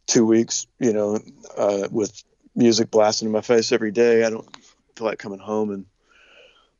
two 0.06 0.26
weeks, 0.26 0.68
you 0.80 0.94
know, 0.94 1.20
uh, 1.58 1.88
with 1.92 2.24
music 2.56 2.90
blasting 2.90 3.28
in 3.28 3.32
my 3.32 3.42
face 3.42 3.72
every 3.72 3.92
day. 3.92 4.24
I 4.24 4.30
don't 4.30 4.48
feel 4.96 5.06
like 5.06 5.20
coming 5.20 5.40
home 5.40 5.72
and 5.72 5.86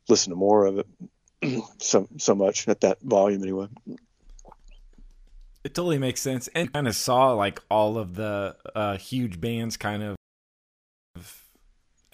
listen 0.08 0.30
to 0.30 0.36
more 0.36 0.64
of 0.64 0.78
it 0.78 0.86
so 1.78 2.08
so 2.16 2.34
much 2.34 2.66
at 2.68 2.80
that 2.80 3.00
volume 3.00 3.42
anyway. 3.42 3.68
it 5.64 5.74
totally 5.74 5.98
makes 5.98 6.20
sense, 6.20 6.48
and 6.54 6.72
kind 6.72 6.88
of 6.88 6.96
saw 6.96 7.32
like 7.32 7.60
all 7.70 7.98
of 7.98 8.14
the 8.14 8.56
uh, 8.74 8.96
huge 8.96 9.40
bands 9.40 9.76
kind 9.76 10.02
of 10.02 10.16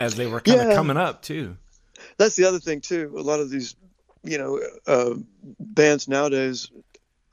as 0.00 0.16
they 0.16 0.26
were 0.26 0.40
kind 0.40 0.60
of 0.60 0.74
coming 0.74 0.96
up 0.96 1.22
too. 1.22 1.56
That's 2.16 2.36
the 2.36 2.44
other 2.44 2.58
thing 2.58 2.80
too. 2.80 3.14
A 3.16 3.22
lot 3.22 3.40
of 3.40 3.50
these, 3.50 3.76
you 4.22 4.38
know, 4.38 4.60
uh, 4.86 5.14
bands 5.58 6.08
nowadays 6.08 6.70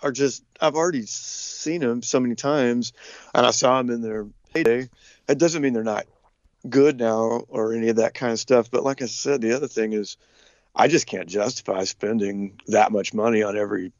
are 0.02 0.12
just. 0.12 0.44
I've 0.60 0.76
already 0.76 1.06
seen 1.06 1.82
them 1.82 2.02
so 2.02 2.20
many 2.20 2.36
times, 2.36 2.94
and 3.34 3.46
I 3.46 3.52
saw 3.52 3.78
them 3.78 3.90
in 3.90 4.02
their 4.02 4.28
heyday. 4.54 4.90
It 5.28 5.38
doesn't 5.38 5.62
mean 5.62 5.74
they're 5.74 5.84
not 5.84 6.06
good 6.70 7.00
now 7.00 7.44
or 7.48 7.74
any 7.74 7.90
of 7.90 7.96
that 7.98 8.14
kind 8.14 8.32
of 8.32 8.40
stuff. 8.40 8.70
But 8.70 8.84
like 8.84 9.02
I 9.02 9.08
said, 9.08 9.42
the 9.42 9.56
other 9.56 9.68
thing 9.68 9.94
is, 9.94 10.18
I 10.75 10.88
just 10.88 11.08
can't 11.08 11.30
justify 11.30 11.84
spending 11.84 12.60
that 12.68 12.92
much 12.92 13.13
money 13.13 13.44
on 13.44 13.58
every 13.58 13.92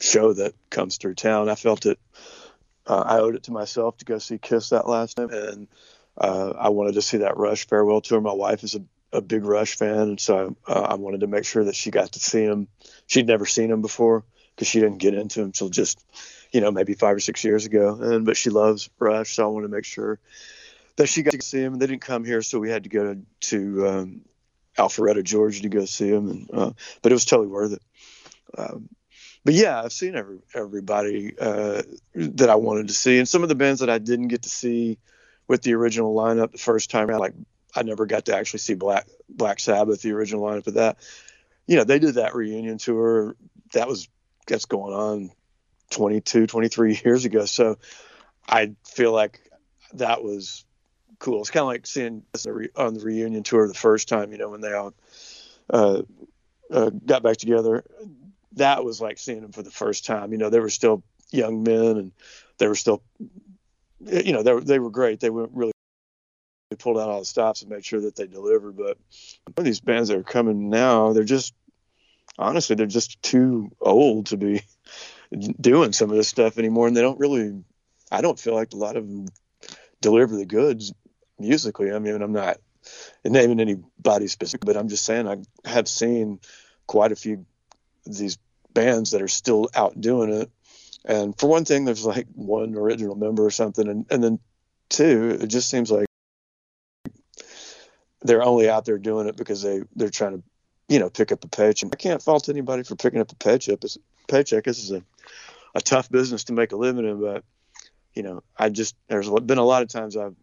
show 0.00 0.32
that 0.32 0.54
comes 0.70 0.96
through 0.96 1.14
town. 1.14 1.48
I 1.48 1.54
felt 1.54 1.86
it. 1.86 1.98
Uh, 2.86 3.02
I 3.06 3.18
owed 3.18 3.36
it 3.36 3.44
to 3.44 3.52
myself 3.52 3.96
to 3.98 4.04
go 4.04 4.18
see 4.18 4.38
Kiss 4.38 4.70
that 4.70 4.88
last 4.88 5.16
time, 5.16 5.30
and 5.30 5.68
uh, 6.18 6.52
I 6.58 6.70
wanted 6.70 6.94
to 6.94 7.02
see 7.02 7.18
that 7.18 7.36
Rush 7.36 7.66
farewell 7.66 8.00
tour. 8.00 8.20
My 8.20 8.32
wife 8.32 8.64
is 8.64 8.74
a 8.74 8.82
a 9.12 9.20
big 9.20 9.44
Rush 9.44 9.76
fan, 9.76 9.98
and 9.98 10.20
so 10.20 10.56
uh, 10.66 10.80
I 10.80 10.94
wanted 10.94 11.20
to 11.20 11.26
make 11.26 11.44
sure 11.44 11.64
that 11.64 11.76
she 11.76 11.90
got 11.90 12.12
to 12.12 12.18
see 12.20 12.42
him. 12.42 12.68
She'd 13.06 13.26
never 13.26 13.46
seen 13.46 13.70
him 13.70 13.82
before 13.82 14.24
because 14.54 14.68
she 14.68 14.80
didn't 14.80 14.98
get 14.98 15.14
into 15.14 15.40
him 15.40 15.46
until 15.46 15.68
just, 15.68 16.02
you 16.50 16.60
know, 16.60 16.70
maybe 16.70 16.94
five 16.94 17.16
or 17.16 17.20
six 17.20 17.44
years 17.44 17.66
ago. 17.66 17.98
And 18.00 18.24
but 18.24 18.36
she 18.36 18.50
loves 18.50 18.88
Rush, 18.98 19.34
so 19.34 19.44
I 19.44 19.46
want 19.48 19.64
to 19.64 19.68
make 19.68 19.84
sure 19.84 20.18
that 20.96 21.08
she 21.08 21.22
got 21.22 21.34
to 21.34 21.42
see 21.42 21.60
him. 21.60 21.78
They 21.78 21.86
didn't 21.86 22.02
come 22.02 22.24
here, 22.24 22.42
so 22.42 22.58
we 22.58 22.70
had 22.70 22.84
to 22.84 22.88
go 22.88 23.16
to 23.40 23.88
um, 23.88 24.20
Alpharetta, 24.78 25.22
Georgia, 25.22 25.62
to 25.62 25.68
go 25.68 25.84
see 25.84 26.08
him. 26.08 26.30
And 26.30 26.50
uh, 26.52 26.70
but 27.02 27.12
it 27.12 27.14
was 27.14 27.24
totally 27.24 27.48
worth 27.48 27.72
it. 27.72 27.82
Um, 28.56 28.88
but 29.44 29.54
yeah, 29.54 29.82
I've 29.82 29.92
seen 29.92 30.14
every, 30.14 30.38
everybody 30.54 31.34
uh, 31.38 31.82
that 32.14 32.48
I 32.48 32.54
wanted 32.54 32.88
to 32.88 32.94
see, 32.94 33.18
and 33.18 33.28
some 33.28 33.42
of 33.42 33.48
the 33.48 33.54
bands 33.54 33.80
that 33.80 33.90
I 33.90 33.98
didn't 33.98 34.28
get 34.28 34.42
to 34.42 34.48
see 34.48 34.98
with 35.48 35.62
the 35.62 35.74
original 35.74 36.14
lineup 36.14 36.52
the 36.52 36.58
first 36.58 36.90
time 36.90 37.10
around, 37.10 37.20
like 37.20 37.34
I 37.74 37.82
never 37.82 38.06
got 38.06 38.26
to 38.26 38.36
actually 38.36 38.60
see 38.60 38.74
Black 38.74 39.06
Black 39.28 39.58
Sabbath, 39.60 40.02
the 40.02 40.12
original 40.12 40.42
lineup 40.42 40.66
of 40.66 40.74
that. 40.74 40.98
You 41.66 41.76
know, 41.76 41.84
they 41.84 41.98
did 41.98 42.14
that 42.14 42.34
reunion 42.34 42.78
tour. 42.78 43.36
That 43.72 43.88
was 43.88 44.08
that's 44.46 44.66
going 44.66 44.94
on 44.94 45.30
22, 45.90 46.46
23 46.46 47.00
years 47.04 47.24
ago. 47.24 47.44
So 47.44 47.78
I 48.48 48.74
feel 48.86 49.12
like 49.12 49.40
that 49.94 50.22
was 50.22 50.64
cool. 51.22 51.40
It's 51.40 51.50
kind 51.50 51.62
of 51.62 51.68
like 51.68 51.86
seeing 51.86 52.24
on 52.76 52.94
the 52.94 53.00
reunion 53.00 53.44
tour 53.44 53.66
the 53.68 53.74
first 53.74 54.08
time. 54.08 54.32
You 54.32 54.38
know, 54.38 54.50
when 54.50 54.60
they 54.60 54.72
all 54.72 54.92
uh, 55.70 56.02
uh, 56.70 56.90
got 56.90 57.22
back 57.22 57.36
together. 57.36 57.84
That 58.56 58.84
was 58.84 59.00
like 59.00 59.18
seeing 59.18 59.40
them 59.40 59.52
for 59.52 59.62
the 59.62 59.70
first 59.70 60.04
time. 60.04 60.32
You 60.32 60.38
know, 60.38 60.50
they 60.50 60.60
were 60.60 60.68
still 60.68 61.02
young 61.30 61.62
men 61.62 61.96
and 61.96 62.12
they 62.58 62.66
were 62.66 62.74
still, 62.74 63.02
you 64.00 64.32
know, 64.32 64.42
they 64.42 64.52
were, 64.52 64.60
they 64.60 64.78
were 64.78 64.90
great. 64.90 65.20
They 65.20 65.30
were 65.30 65.48
really 65.52 65.72
they 66.70 66.76
pulled 66.76 66.98
out 66.98 67.08
all 67.08 67.20
the 67.20 67.26
stops 67.26 67.62
and 67.62 67.70
made 67.70 67.84
sure 67.84 68.00
that 68.02 68.16
they 68.16 68.26
delivered. 68.26 68.76
But 68.76 68.98
these 69.56 69.80
bands 69.80 70.08
that 70.08 70.18
are 70.18 70.22
coming 70.22 70.68
now, 70.68 71.12
they're 71.12 71.24
just 71.24 71.54
honestly, 72.38 72.76
they're 72.76 72.86
just 72.86 73.22
too 73.22 73.70
old 73.80 74.26
to 74.26 74.36
be 74.36 74.62
doing 75.60 75.92
some 75.92 76.10
of 76.10 76.16
this 76.16 76.28
stuff 76.28 76.58
anymore, 76.58 76.88
and 76.88 76.96
they 76.96 77.02
don't 77.02 77.20
really. 77.20 77.62
I 78.10 78.20
don't 78.20 78.38
feel 78.38 78.54
like 78.54 78.74
a 78.74 78.76
lot 78.76 78.96
of 78.96 79.08
them 79.08 79.28
deliver 80.02 80.36
the 80.36 80.44
goods 80.44 80.92
musically. 81.42 81.92
I 81.92 81.98
mean, 81.98 82.20
I'm 82.22 82.32
not 82.32 82.58
naming 83.24 83.60
anybody 83.60 84.28
specific, 84.28 84.64
but 84.64 84.76
I'm 84.76 84.88
just 84.88 85.04
saying 85.04 85.28
I 85.28 85.36
have 85.68 85.88
seen 85.88 86.40
quite 86.86 87.12
a 87.12 87.16
few 87.16 87.44
these 88.04 88.38
bands 88.72 89.10
that 89.10 89.22
are 89.22 89.28
still 89.28 89.68
out 89.74 90.00
doing 90.00 90.32
it. 90.32 90.50
And 91.04 91.38
for 91.38 91.48
one 91.48 91.64
thing, 91.64 91.84
there's 91.84 92.06
like 92.06 92.26
one 92.34 92.74
original 92.74 93.16
member 93.16 93.44
or 93.44 93.50
something, 93.50 93.88
and, 93.88 94.06
and 94.10 94.22
then 94.22 94.38
two, 94.88 95.38
it 95.40 95.48
just 95.48 95.68
seems 95.68 95.90
like 95.90 96.06
they're 98.22 98.42
only 98.42 98.70
out 98.70 98.84
there 98.84 98.98
doing 98.98 99.28
it 99.28 99.36
because 99.36 99.62
they 99.62 99.82
they're 99.96 100.10
trying 100.10 100.38
to, 100.38 100.42
you 100.88 101.00
know, 101.00 101.10
pick 101.10 101.32
up 101.32 101.44
a 101.44 101.48
paycheck. 101.48 101.90
I 101.92 101.96
can't 101.96 102.22
fault 102.22 102.48
anybody 102.48 102.84
for 102.84 102.94
picking 102.94 103.20
up 103.20 103.32
a 103.32 103.36
paycheck. 103.36 103.82
It's, 103.82 103.98
paycheck. 104.28 104.64
This 104.64 104.78
is 104.78 104.92
a, 104.92 105.02
a 105.74 105.80
tough 105.80 106.08
business 106.08 106.44
to 106.44 106.52
make 106.52 106.72
a 106.72 106.76
living 106.76 107.08
in, 107.08 107.20
but 107.20 107.44
you 108.14 108.22
know, 108.22 108.42
I 108.56 108.68
just 108.68 108.94
there's 109.08 109.28
been 109.28 109.58
a 109.58 109.64
lot 109.64 109.82
of 109.82 109.88
times 109.88 110.16
I've 110.16 110.36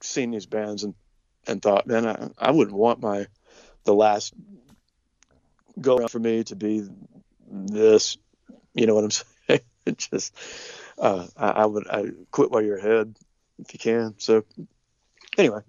seen 0.00 0.30
these 0.30 0.46
bands 0.46 0.84
and 0.84 0.94
and 1.46 1.62
thought, 1.62 1.86
man, 1.86 2.06
I, 2.06 2.28
I 2.38 2.50
wouldn't 2.50 2.76
want 2.76 3.00
my 3.00 3.26
the 3.84 3.94
last 3.94 4.34
go 5.80 5.96
around 5.96 6.10
for 6.10 6.18
me 6.18 6.44
to 6.44 6.56
be 6.56 6.86
this. 7.50 8.18
You 8.74 8.86
know 8.86 8.94
what 8.94 9.04
I'm 9.04 9.10
saying? 9.48 9.60
it 9.86 9.98
just 9.98 10.34
uh, 10.98 11.26
I, 11.36 11.48
I 11.48 11.66
would 11.66 11.88
I 11.88 12.04
quit 12.30 12.50
while 12.50 12.62
you're 12.62 12.78
ahead 12.78 13.16
if 13.58 13.72
you 13.72 13.78
can. 13.78 14.14
So 14.18 14.44
anyway, 15.36 15.60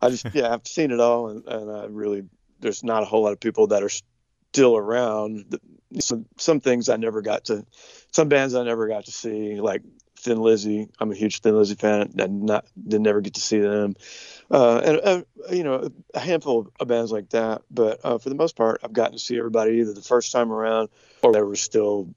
I 0.00 0.10
just 0.10 0.26
yeah 0.32 0.52
I've 0.52 0.66
seen 0.66 0.90
it 0.90 1.00
all 1.00 1.28
and, 1.28 1.46
and 1.46 1.70
I 1.70 1.86
really 1.86 2.24
there's 2.60 2.82
not 2.82 3.02
a 3.02 3.06
whole 3.06 3.22
lot 3.22 3.32
of 3.32 3.40
people 3.40 3.68
that 3.68 3.82
are 3.82 3.90
still 4.52 4.76
around. 4.76 5.58
Some 5.98 6.26
some 6.36 6.60
things 6.60 6.88
I 6.88 6.96
never 6.96 7.22
got 7.22 7.46
to, 7.46 7.64
some 8.12 8.28
bands 8.28 8.54
I 8.54 8.62
never 8.64 8.88
got 8.88 9.06
to 9.06 9.12
see 9.12 9.60
like 9.60 9.82
Thin 10.18 10.40
Lizzy. 10.40 10.88
I'm 10.98 11.10
a 11.10 11.14
huge 11.14 11.40
Thin 11.40 11.56
Lizzy 11.56 11.74
fan. 11.74 12.12
and 12.18 12.42
not 12.42 12.66
did 12.86 13.00
never 13.00 13.20
get 13.20 13.34
to 13.34 13.40
see 13.40 13.60
them, 13.60 13.94
uh, 14.50 14.78
and 14.78 15.00
uh, 15.02 15.22
you 15.52 15.64
know 15.64 15.90
a 16.14 16.20
handful 16.20 16.70
of 16.80 16.88
bands 16.88 17.12
like 17.12 17.30
that. 17.30 17.62
But 17.70 18.00
uh, 18.04 18.18
for 18.18 18.28
the 18.28 18.34
most 18.34 18.56
part, 18.56 18.80
I've 18.82 18.92
gotten 18.92 19.12
to 19.12 19.18
see 19.18 19.38
everybody 19.38 19.78
either 19.78 19.92
the 19.92 20.02
first 20.02 20.32
time 20.32 20.52
around 20.52 20.88
or 21.22 21.32
they 21.32 21.42
were 21.42 21.56
still 21.56 22.08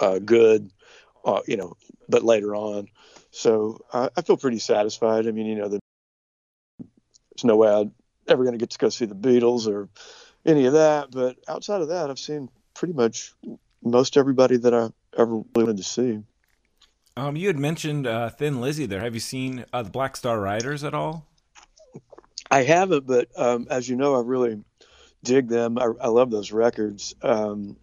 uh, 0.00 0.18
good, 0.18 0.70
uh, 1.24 1.40
you 1.46 1.56
know, 1.56 1.76
but 2.08 2.22
later 2.22 2.54
on. 2.54 2.88
So 3.30 3.80
I 3.92 4.20
feel 4.22 4.36
pretty 4.36 4.58
satisfied. 4.58 5.26
I 5.26 5.30
mean, 5.30 5.46
you 5.46 5.54
know, 5.54 5.68
the 5.68 5.80
there's 7.34 7.44
no 7.44 7.56
way 7.56 7.68
I'd 7.68 7.90
ever 8.28 8.44
going 8.44 8.52
to 8.52 8.58
get 8.58 8.70
to 8.70 8.78
go 8.78 8.88
see 8.88 9.06
the 9.06 9.14
Beatles 9.14 9.66
or 9.66 9.88
any 10.44 10.66
of 10.66 10.74
that. 10.74 11.10
But 11.10 11.36
outside 11.48 11.80
of 11.80 11.88
that, 11.88 12.10
I've 12.10 12.18
seen 12.18 12.48
pretty 12.74 12.94
much 12.94 13.32
most 13.82 14.16
everybody 14.16 14.58
that 14.58 14.74
I 14.74 14.90
ever 15.16 15.36
wanted 15.54 15.78
to 15.78 15.82
see. 15.82 16.22
Um, 17.16 17.36
you 17.36 17.46
had 17.46 17.58
mentioned 17.58 18.06
uh, 18.06 18.30
Thin 18.30 18.60
Lizzy 18.60 18.86
there. 18.86 19.00
Have 19.00 19.14
you 19.14 19.20
seen 19.20 19.64
uh, 19.72 19.82
the 19.82 19.90
Black 19.90 20.16
Star 20.16 20.40
Riders 20.40 20.82
at 20.82 20.94
all? 20.94 21.26
I 22.50 22.62
haven't, 22.62 23.06
but 23.06 23.28
um, 23.36 23.66
as 23.70 23.88
you 23.88 23.96
know, 23.96 24.14
I 24.14 24.20
really 24.20 24.62
dig 25.22 25.48
them. 25.48 25.78
I, 25.78 25.88
I 26.00 26.08
love 26.08 26.30
those 26.30 26.52
records, 26.52 27.14
um, 27.22 27.76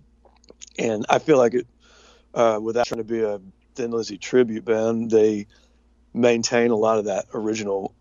and 0.78 1.06
I 1.10 1.20
feel 1.20 1.38
like 1.38 1.54
it. 1.54 1.68
Uh, 2.32 2.60
without 2.62 2.86
trying 2.86 3.00
to 3.00 3.04
be 3.04 3.22
a 3.22 3.42
Thin 3.74 3.90
Lizzy 3.90 4.18
tribute 4.18 4.64
band, 4.64 5.10
they 5.10 5.48
maintain 6.14 6.70
a 6.70 6.76
lot 6.76 7.00
of 7.00 7.06
that 7.06 7.26
original 7.34 7.96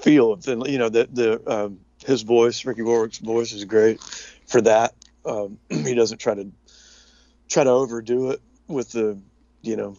feel 0.00 0.32
of 0.32 0.42
Thin. 0.42 0.60
You 0.62 0.78
know, 0.78 0.88
the 0.88 1.08
the 1.12 1.52
um, 1.52 1.80
his 2.04 2.22
voice, 2.22 2.64
Ricky 2.64 2.82
Warwick's 2.82 3.18
voice, 3.18 3.52
is 3.52 3.64
great 3.64 4.00
for 4.46 4.60
that. 4.62 4.94
Um, 5.24 5.58
he 5.70 5.94
doesn't 5.94 6.18
try 6.18 6.34
to 6.34 6.50
try 7.48 7.64
to 7.64 7.70
overdo 7.70 8.30
it 8.30 8.40
with 8.68 8.92
the, 8.92 9.18
you 9.62 9.76
know, 9.76 9.96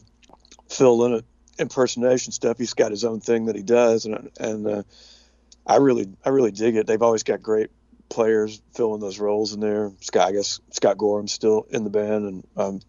Phil 0.69 0.97
Lynott 0.97 1.23
impersonation 1.57 2.31
stuff. 2.31 2.57
He's 2.57 2.73
got 2.73 2.91
his 2.91 3.05
own 3.05 3.19
thing 3.19 3.45
that 3.45 3.55
he 3.55 3.63
does, 3.63 4.05
and 4.05 4.29
and 4.39 4.67
uh, 4.67 4.83
I 5.65 5.77
really 5.77 6.09
I 6.25 6.29
really 6.29 6.51
dig 6.51 6.75
it. 6.75 6.87
They've 6.87 7.01
always 7.01 7.23
got 7.23 7.41
great 7.41 7.71
players 8.09 8.61
filling 8.73 9.01
those 9.01 9.19
roles 9.19 9.53
in 9.53 9.59
there. 9.59 9.91
Scott, 10.01 10.27
I 10.27 10.31
guess 10.33 10.59
Scott 10.71 10.97
Gorham's 10.97 11.31
still 11.31 11.65
in 11.69 11.83
the 11.83 11.89
band, 11.89 12.25
and 12.25 12.47
um, 12.57 12.79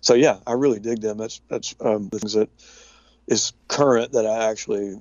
so 0.00 0.14
yeah, 0.14 0.38
I 0.46 0.52
really 0.52 0.80
dig 0.80 1.00
them. 1.00 1.18
That's 1.18 1.40
that's 1.48 1.74
um, 1.80 2.08
the 2.08 2.18
things 2.18 2.34
that 2.34 2.50
is 3.26 3.52
current 3.68 4.12
that 4.12 4.26
I 4.26 4.50
actually 4.50 5.00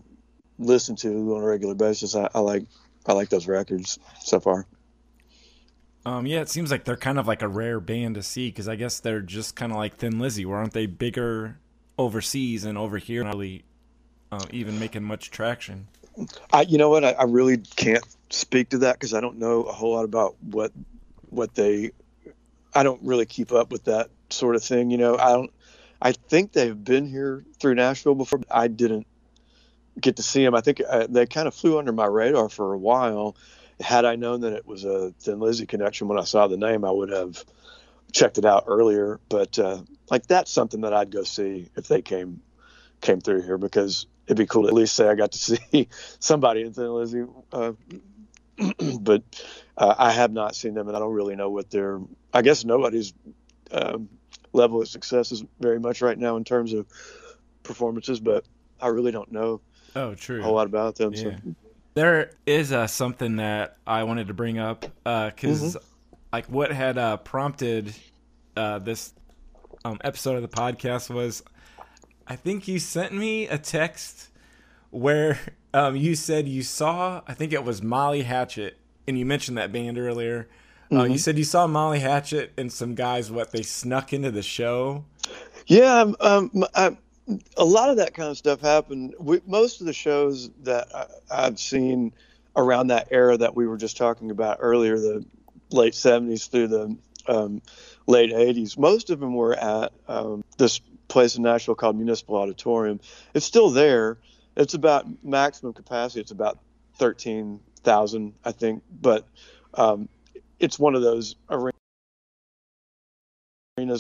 listen 0.58 0.96
to 0.98 1.36
on 1.36 1.44
a 1.44 1.46
regular 1.46 1.76
basis. 1.76 2.16
I, 2.16 2.30
I 2.34 2.40
like 2.40 2.64
I 3.06 3.14
like 3.14 3.30
those 3.30 3.48
records 3.48 4.00
so 4.22 4.40
far. 4.40 4.66
Um, 6.10 6.26
yeah, 6.26 6.42
it 6.42 6.50
seems 6.50 6.72
like 6.72 6.86
they're 6.86 6.98
kind 6.98 7.20
of 7.20 7.28
like 7.28 7.44
a 7.44 7.48
rare 7.48 7.80
band 7.80 8.16
to 8.16 8.24
see 8.24 8.48
because 8.48 8.68
I 8.68 8.76
guess 8.76 9.00
they're 9.00 9.22
just 9.22 9.56
kind 9.56 9.72
of 9.72 9.78
like 9.78 9.98
Thin 9.98 10.18
Lizzy, 10.18 10.44
where 10.44 10.58
aren't 10.58 10.74
they 10.74 10.88
bigger 10.88 11.60
overseas 12.00 12.66
and 12.66 12.80
over 12.80 12.98
here, 12.98 13.24
not 13.24 13.36
really 13.36 13.64
uh, 14.32 14.44
even 14.50 14.80
making 14.80 15.04
much 15.04 15.30
traction? 15.30 15.88
I, 16.52 16.62
you 16.62 16.80
know 16.80 16.90
what, 16.90 17.06
I, 17.06 17.12
I 17.12 17.24
really 17.26 17.58
can't 17.58 18.04
speak 18.32 18.70
to 18.70 18.80
that 18.80 18.94
because 18.94 19.14
I 19.14 19.22
don't 19.22 19.38
know 19.38 19.66
a 19.66 19.72
whole 19.72 19.94
lot 19.94 20.04
about 20.04 20.36
what 20.42 20.72
what 21.30 21.54
they. 21.54 21.92
I 22.74 22.82
don't 22.82 23.02
really 23.04 23.28
keep 23.28 23.52
up 23.52 23.72
with 23.72 23.84
that 23.84 24.10
sort 24.32 24.56
of 24.56 24.64
thing. 24.64 24.90
You 24.90 24.98
know, 24.98 25.16
I 25.16 25.34
don't. 25.34 25.52
I 26.02 26.14
think 26.14 26.54
they've 26.54 26.84
been 26.84 27.06
here 27.06 27.46
through 27.60 27.76
Nashville 27.76 28.16
before. 28.16 28.42
I 28.50 28.68
didn't 28.68 29.06
get 30.02 30.16
to 30.16 30.24
see 30.24 30.44
them. 30.44 30.56
I 30.56 30.62
think 30.62 30.82
uh, 30.90 31.06
they 31.08 31.28
kind 31.28 31.48
of 31.48 31.54
flew 31.54 31.78
under 31.78 31.92
my 31.92 32.08
radar 32.08 32.50
for 32.50 32.74
a 32.74 32.80
while 32.80 33.36
had 33.80 34.06
I 34.06 34.16
known 34.16 34.42
that 34.42 34.54
it 34.54 34.66
was 34.66 34.84
a 34.86 35.14
Thin 35.20 35.40
Lizzy 35.40 35.66
connection 35.66 36.08
when 36.08 36.20
I 36.20 36.24
saw 36.24 36.48
the 36.48 36.58
name, 36.58 36.84
I 36.84 36.92
would 36.92 37.10
have 37.10 37.44
checked 38.12 38.38
it 38.38 38.46
out 38.46 38.66
earlier. 38.68 39.20
But 39.30 39.58
uh, 39.58 39.82
like 40.10 40.28
that's 40.28 40.52
something 40.52 40.82
that 40.82 40.94
I'd 40.94 41.12
go 41.12 41.24
see 41.24 41.70
if 41.76 41.88
they 41.88 42.02
came 42.02 42.42
came 43.02 43.22
through 43.22 43.44
here 43.44 43.58
because 43.58 44.08
it'd 44.28 44.38
be 44.38 44.46
cool 44.46 44.64
to 44.64 44.68
at 44.68 44.74
least 44.74 44.96
say 44.96 45.08
I 45.08 45.16
got 45.16 45.32
to 45.32 45.38
see 45.40 45.88
somebody 46.20 46.62
in 46.62 46.74
Thin 46.74 46.94
Lizzy. 46.94 47.26
Uh, 47.52 47.74
but 49.00 49.24
uh, 49.78 49.96
I 49.98 50.12
have 50.12 50.32
not 50.32 50.56
seen 50.56 50.74
them, 50.74 50.88
and 50.88 50.98
I 50.98 51.00
don't 51.00 51.14
really 51.14 51.36
know 51.36 51.50
what 51.50 51.70
their. 51.70 52.00
I 52.34 52.42
guess 52.42 52.66
nobody's 52.66 53.14
um, 53.72 54.10
level 54.52 54.82
of 54.82 54.88
success 54.88 55.32
is 55.32 55.44
very 55.60 55.80
much 55.80 56.02
right 56.02 56.18
now 56.18 56.36
in 56.36 56.44
terms 56.44 56.74
of 56.74 56.88
performances, 57.64 58.20
but 58.20 58.46
I 58.82 58.88
really 58.88 59.12
don't 59.12 59.32
know. 59.32 59.62
Oh, 59.96 60.16
true. 60.16 60.42
A 60.42 60.44
whole 60.44 60.54
lot 60.54 60.68
about 60.68 60.96
them. 60.96 61.14
Yeah. 61.14 61.22
So 61.22 61.36
there 62.00 62.32
is 62.46 62.72
uh, 62.72 62.88
something 62.88 63.36
that 63.36 63.76
I 63.86 64.04
wanted 64.04 64.28
to 64.30 64.34
bring 64.34 64.58
up 64.58 64.86
because, 65.04 65.76
uh, 65.76 65.80
mm-hmm. 65.80 65.86
like, 66.32 66.46
what 66.46 66.72
had 66.72 66.98
uh, 66.98 67.18
prompted 67.18 67.94
uh, 68.56 68.80
this 68.80 69.14
um, 69.84 70.00
episode 70.02 70.38
of 70.38 70.42
the 70.42 70.48
podcast 70.48 71.14
was, 71.14 71.44
I 72.26 72.38
think 72.38 72.70
you 72.70 72.80
sent 72.80 73.12
me 73.12 73.50
a 73.50 73.58
text 73.58 74.30
where 74.92 75.40
um, 75.74 75.98
you 75.98 76.16
said 76.16 76.48
you 76.48 76.64
saw, 76.64 77.22
I 77.28 77.34
think 77.34 77.52
it 77.52 77.66
was 77.66 77.82
Molly 77.82 78.22
Hatchet, 78.22 78.78
and 79.06 79.20
you 79.20 79.26
mentioned 79.26 79.58
that 79.58 79.74
band 79.74 80.00
earlier. 80.00 80.48
Uh, 80.90 80.96
mm-hmm. 80.96 81.12
you 81.12 81.18
said 81.18 81.38
you 81.38 81.44
saw 81.44 81.68
Molly 81.68 82.00
Hatchet 82.00 82.54
and 82.58 82.72
some 82.72 82.96
guys. 82.96 83.30
What 83.30 83.52
they 83.52 83.62
snuck 83.62 84.14
into 84.14 84.32
the 84.32 84.42
show? 84.42 85.04
Yeah, 85.68 86.00
um, 86.00 86.16
um 86.22 86.66
I, 86.74 86.98
a 87.58 87.66
lot 87.66 87.90
of 87.90 87.98
that 87.98 88.14
kind 88.14 88.30
of 88.30 88.38
stuff 88.38 88.62
happened. 88.62 89.16
We, 89.20 89.42
most 89.46 89.82
of 89.82 89.88
the 89.88 89.94
shows 89.94 90.50
that 90.64 90.88
I, 91.30 91.44
have 91.44 91.60
seen 91.60 92.14
around 92.56 92.88
that 92.88 93.10
era 93.12 93.38
that 93.38 93.56
we 93.56 93.68
were 93.68 93.78
just 93.78 93.98
talking 93.98 94.32
about 94.32 94.58
earlier, 94.62 94.98
the 94.98 95.26
late 95.72 95.94
70s 95.94 96.50
through 96.50 96.68
the 96.68 96.98
um, 97.28 97.62
late 98.08 98.32
80s, 98.32 98.78
most 98.78 99.10
of 99.10 99.20
them 99.20 99.36
were 99.36 99.54
at 99.54 99.94
um, 100.08 100.44
this 100.58 100.82
place 101.08 101.36
in 101.36 101.44
Nashville 101.44 101.76
called 101.76 101.96
Municipal 101.96 102.36
Auditorium. 102.36 103.00
It's 103.34 103.46
still 103.46 103.70
there. 103.70 104.18
It's 104.56 104.74
about 104.74 105.06
maximum 105.24 105.74
capacity. 105.74 106.22
It's 106.22 106.32
about 106.32 106.60
13,000, 106.96 108.34
I 108.44 108.52
think. 108.52 108.84
But 109.02 109.28
um, 109.76 110.10
it's 110.60 110.80
one 110.80 110.96
of 110.96 111.02
those 111.02 111.36
arenas 111.50 111.74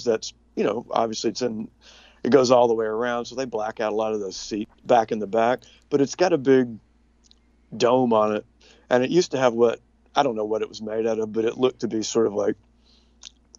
that's, 0.04 0.34
you 0.56 0.63
know, 0.63 0.86
obviously 0.92 1.30
it's 1.30 1.42
in 1.42 1.70
it 2.23 2.32
goes 2.32 2.51
all 2.51 2.67
the 2.67 2.73
way 2.73 2.86
around, 2.86 3.25
so 3.25 3.36
they 3.36 3.45
black 3.45 3.79
out 3.79 3.93
a 3.93 3.95
lot 3.95 4.13
of 4.13 4.19
the 4.19 4.32
seats 4.32 4.71
back 4.86 5.12
in 5.12 5.19
the 5.19 5.27
back. 5.27 5.60
But 5.89 6.01
it's 6.01 6.15
got 6.15 6.34
a 6.34 6.38
big 6.38 6.77
dome 7.75 8.13
on 8.13 8.36
it, 8.36 8.45
and 8.89 9.03
it 9.03 9.10
used 9.10 9.32
to 9.32 9.38
have 9.38 9.53
what 9.53 9.79
I 10.15 10.23
don't 10.23 10.36
know 10.36 10.45
what 10.45 10.62
it 10.62 10.69
was 10.69 10.82
made 10.82 11.08
out 11.08 11.19
of, 11.19 11.32
but 11.32 11.45
it 11.45 11.58
looked 11.58 11.82
to 11.82 11.88
be 11.88 12.03
sort 12.03 12.27
of 12.27 12.34
like 12.34 12.55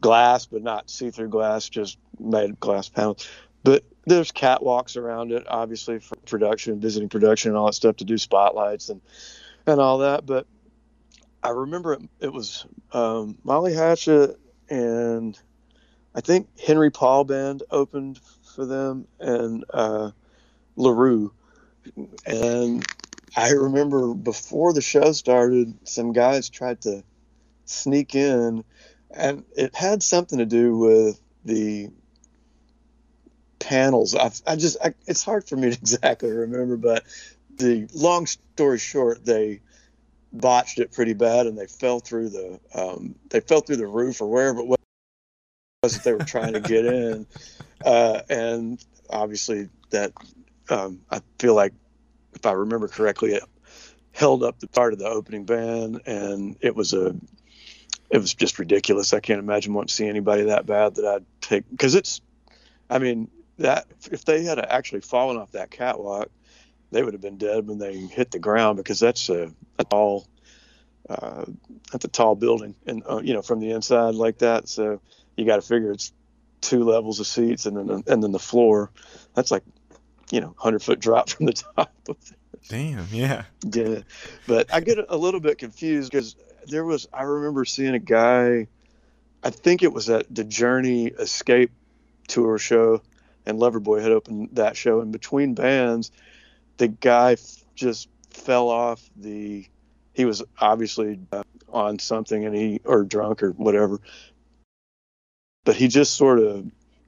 glass, 0.00 0.46
but 0.46 0.62
not 0.62 0.90
see-through 0.90 1.28
glass, 1.28 1.68
just 1.68 1.98
made 2.18 2.58
glass 2.58 2.88
panels. 2.88 3.28
But 3.62 3.84
there's 4.06 4.32
catwalks 4.32 4.96
around 4.96 5.32
it, 5.32 5.44
obviously 5.48 5.98
for 5.98 6.16
production, 6.26 6.80
visiting 6.80 7.08
production, 7.08 7.50
and 7.50 7.58
all 7.58 7.66
that 7.66 7.74
stuff 7.74 7.96
to 7.96 8.04
do 8.04 8.18
spotlights 8.18 8.88
and 8.88 9.00
and 9.66 9.80
all 9.80 9.98
that. 9.98 10.26
But 10.26 10.46
I 11.42 11.50
remember 11.50 11.94
it, 11.94 12.02
it 12.20 12.32
was 12.32 12.66
um, 12.92 13.38
Molly 13.44 13.74
Hatchet 13.74 14.38
and 14.68 15.38
I 16.14 16.20
think 16.20 16.48
Henry 16.58 16.90
Paul 16.90 17.24
Band 17.24 17.62
opened 17.70 18.20
for 18.54 18.66
them 18.66 19.06
and 19.18 19.64
uh, 19.72 20.10
LaRue. 20.76 21.32
And 22.26 22.84
I 23.36 23.50
remember 23.50 24.14
before 24.14 24.72
the 24.72 24.82
show 24.82 25.12
started, 25.12 25.74
some 25.84 26.12
guys 26.12 26.50
tried 26.50 26.82
to 26.82 27.04
sneak 27.64 28.14
in, 28.14 28.64
and 29.10 29.44
it 29.56 29.74
had 29.74 30.02
something 30.02 30.38
to 30.38 30.46
do 30.46 30.76
with 30.76 31.20
the 31.44 31.88
panels. 33.58 34.14
I, 34.14 34.30
I 34.46 34.56
just, 34.56 34.76
I, 34.82 34.94
it's 35.06 35.24
hard 35.24 35.48
for 35.48 35.56
me 35.56 35.70
to 35.70 35.76
exactly 35.80 36.30
remember, 36.30 36.76
but 36.76 37.04
the 37.56 37.88
long 37.94 38.26
story 38.26 38.78
short, 38.78 39.24
they 39.24 39.60
botched 40.32 40.78
it 40.78 40.92
pretty 40.92 41.14
bad, 41.14 41.46
and 41.46 41.56
they 41.56 41.66
fell 41.66 42.00
through 42.00 42.30
the, 42.30 42.60
um, 42.74 43.14
they 43.30 43.40
fell 43.40 43.60
through 43.60 43.76
the 43.76 43.86
roof 43.86 44.20
or 44.20 44.30
wherever 44.30 44.60
it 44.60 44.66
was 44.66 44.78
that 45.88 46.04
they 46.04 46.12
were 46.12 46.24
trying 46.24 46.52
to 46.52 46.60
get 46.60 46.84
in. 46.84 47.26
Uh, 47.82 48.20
and 48.28 48.84
obviously, 49.08 49.70
that 49.88 50.12
um, 50.68 51.00
I 51.10 51.22
feel 51.38 51.54
like, 51.54 51.72
if 52.34 52.44
I 52.44 52.52
remember 52.52 52.86
correctly, 52.86 53.32
it 53.32 53.42
held 54.12 54.42
up 54.42 54.60
the 54.60 54.66
part 54.66 54.92
of 54.92 54.98
the 54.98 55.08
opening 55.08 55.46
band, 55.46 56.02
and 56.04 56.56
it 56.60 56.76
was 56.76 56.92
a, 56.92 57.16
it 58.10 58.18
was 58.18 58.34
just 58.34 58.58
ridiculous. 58.58 59.14
I 59.14 59.20
can't 59.20 59.38
imagine 59.38 59.72
wanting 59.72 59.88
to 59.88 59.94
see 59.94 60.06
anybody 60.06 60.44
that 60.44 60.66
bad 60.66 60.96
that 60.96 61.06
I'd 61.06 61.24
take 61.40 61.64
because 61.70 61.94
it's, 61.94 62.20
I 62.90 62.98
mean, 62.98 63.30
that 63.58 63.86
if 64.12 64.26
they 64.26 64.44
had 64.44 64.58
actually 64.58 65.00
fallen 65.00 65.38
off 65.38 65.52
that 65.52 65.70
catwalk, 65.70 66.28
they 66.90 67.02
would 67.02 67.14
have 67.14 67.22
been 67.22 67.38
dead 67.38 67.66
when 67.66 67.78
they 67.78 67.96
hit 67.96 68.30
the 68.30 68.38
ground 68.38 68.76
because 68.76 69.00
that's 69.00 69.30
a, 69.30 69.50
a 69.78 69.84
tall, 69.84 70.26
uh, 71.08 71.46
that's 71.90 72.04
a 72.04 72.08
tall 72.08 72.34
building, 72.34 72.74
and 72.86 73.02
uh, 73.08 73.22
you 73.24 73.32
know 73.32 73.40
from 73.40 73.60
the 73.60 73.70
inside 73.70 74.14
like 74.14 74.38
that. 74.38 74.68
So 74.68 75.00
you 75.36 75.44
got 75.44 75.56
to 75.56 75.62
figure 75.62 75.92
it's 75.92 76.12
two 76.60 76.84
levels 76.84 77.20
of 77.20 77.26
seats 77.26 77.66
and 77.66 77.76
then 77.76 78.02
and 78.06 78.22
then 78.22 78.32
the 78.32 78.38
floor. 78.38 78.90
That's 79.34 79.50
like 79.50 79.62
you 80.30 80.40
know, 80.40 80.54
hundred 80.56 80.82
foot 80.82 81.00
drop 81.00 81.28
from 81.30 81.46
the 81.46 81.52
top. 81.52 81.92
Damn, 82.68 83.06
yeah, 83.10 83.44
yeah. 83.64 84.00
But 84.46 84.72
I 84.72 84.80
get 84.80 84.98
a 85.08 85.16
little 85.16 85.40
bit 85.40 85.58
confused 85.58 86.12
because 86.12 86.36
there 86.66 86.84
was 86.84 87.08
I 87.12 87.22
remember 87.22 87.64
seeing 87.64 87.94
a 87.94 88.00
guy. 88.00 88.68
I 89.42 89.50
think 89.50 89.82
it 89.82 89.92
was 89.92 90.10
at 90.10 90.32
the 90.32 90.44
Journey 90.44 91.06
Escape 91.06 91.70
tour 92.28 92.58
show, 92.58 93.00
and 93.46 93.58
Loverboy 93.58 94.02
had 94.02 94.12
opened 94.12 94.50
that 94.52 94.76
show. 94.76 95.00
And 95.00 95.12
between 95.12 95.54
bands, 95.54 96.12
the 96.76 96.88
guy 96.88 97.36
just 97.74 98.08
fell 98.30 98.68
off 98.68 99.02
the. 99.16 99.66
He 100.12 100.24
was 100.24 100.42
obviously 100.60 101.18
uh, 101.32 101.42
on 101.72 101.98
something, 101.98 102.44
and 102.44 102.54
he 102.54 102.80
or 102.84 103.04
drunk 103.04 103.42
or 103.42 103.52
whatever, 103.52 104.00
but 105.64 105.76
he 105.76 105.88
just 105.88 106.14
sort 106.14 106.38
of 106.38 106.66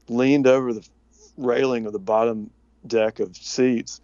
leaned 0.09 0.47
over 0.47 0.73
the 0.73 0.87
railing 1.37 1.87
of 1.87 1.93
the 1.93 1.99
bottom 1.99 2.51
deck 2.87 3.21
of 3.21 3.37
seats 3.37 4.01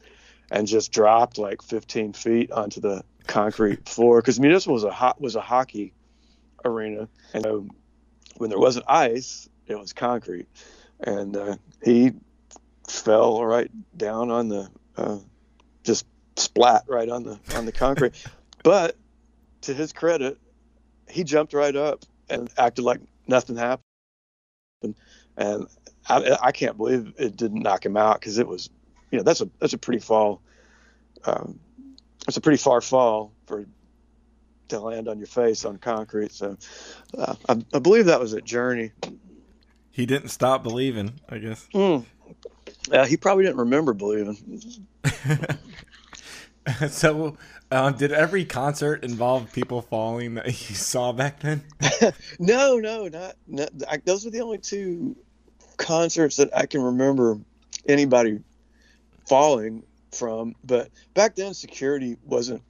and 0.50 0.66
just 0.66 0.92
dropped 0.92 1.38
like 1.38 1.62
15 1.62 2.12
feet 2.12 2.50
onto 2.50 2.80
the 2.80 3.04
concrete 3.26 3.88
floor 3.88 4.20
because 4.20 4.40
municipal 4.40 4.74
was 4.74 4.84
a 4.84 4.90
hot 4.90 5.20
was 5.20 5.37
a 5.37 5.40
hockey 5.40 5.92
arena, 6.64 7.08
and 7.32 7.44
so 7.44 7.66
when 8.37 8.50
there 8.50 8.58
wasn't 8.58 8.84
ice, 8.88 9.48
it 9.66 9.78
was 9.78 9.92
concrete, 9.92 10.46
and 11.00 11.37
uh, 11.37 11.56
he 11.84 12.12
fell 12.88 13.44
right 13.44 13.70
down 13.96 14.30
on 14.30 14.48
the 14.48 14.68
uh, 14.96 15.18
just 15.84 16.06
splat 16.37 16.84
right 16.88 17.08
on 17.08 17.22
the 17.22 17.38
on 17.54 17.66
the 17.66 17.72
concrete. 17.72 18.14
but 18.62 18.96
to 19.62 19.74
his 19.74 19.92
credit, 19.92 20.38
he 21.08 21.24
jumped 21.24 21.52
right 21.52 21.74
up 21.74 22.04
and 22.30 22.50
acted 22.56 22.84
like 22.84 23.00
nothing 23.26 23.56
happened. 23.56 23.88
And 25.36 25.66
I, 26.08 26.36
I 26.42 26.52
can't 26.52 26.76
believe 26.76 27.14
it 27.18 27.36
didn't 27.36 27.62
knock 27.62 27.84
him 27.84 27.96
out 27.96 28.20
because 28.20 28.38
it 28.38 28.46
was, 28.46 28.70
you 29.10 29.18
know, 29.18 29.24
that's 29.24 29.40
a 29.40 29.48
that's 29.58 29.72
a 29.72 29.78
pretty 29.78 30.00
fall. 30.00 30.40
Um, 31.24 31.58
it's 32.26 32.36
a 32.36 32.40
pretty 32.40 32.58
far 32.58 32.80
fall 32.80 33.32
for 33.46 33.64
to 34.68 34.80
land 34.80 35.08
on 35.08 35.18
your 35.18 35.26
face 35.26 35.64
on 35.64 35.78
concrete. 35.78 36.32
So 36.32 36.56
uh, 37.16 37.34
I, 37.48 37.56
I, 37.72 37.78
believe 37.78 38.06
that 38.06 38.20
was 38.20 38.34
a 38.34 38.40
Journey. 38.40 38.92
He 39.90 40.04
didn't 40.06 40.28
stop 40.28 40.62
believing, 40.62 41.14
I 41.28 41.38
guess. 41.38 41.66
Mm. 41.74 42.04
Yeah, 42.90 43.06
he 43.06 43.16
probably 43.16 43.44
didn't 43.44 43.58
remember 43.58 43.94
believing. 43.94 44.36
so, 46.90 47.37
uh, 47.70 47.90
did 47.90 48.12
every 48.12 48.44
concert 48.44 49.04
involve 49.04 49.52
people 49.52 49.83
falling 49.83 50.35
that 50.35 50.46
you 50.46 50.74
saw 50.74 51.12
back 51.12 51.40
then? 51.40 51.62
no, 52.38 52.78
no, 52.78 53.09
not, 53.09 53.37
not 53.46 53.70
I, 53.88 53.98
those 53.98 54.24
were 54.24 54.31
the 54.31 54.40
only 54.40 54.59
two 54.59 55.16
concerts 55.76 56.37
that 56.37 56.57
I 56.57 56.66
can 56.66 56.83
remember 56.83 57.38
anybody 57.87 58.40
falling 59.26 59.83
from. 60.12 60.54
But 60.64 60.90
back 61.14 61.37
then, 61.37 61.54
security 61.54 62.16
wasn't 62.24 62.62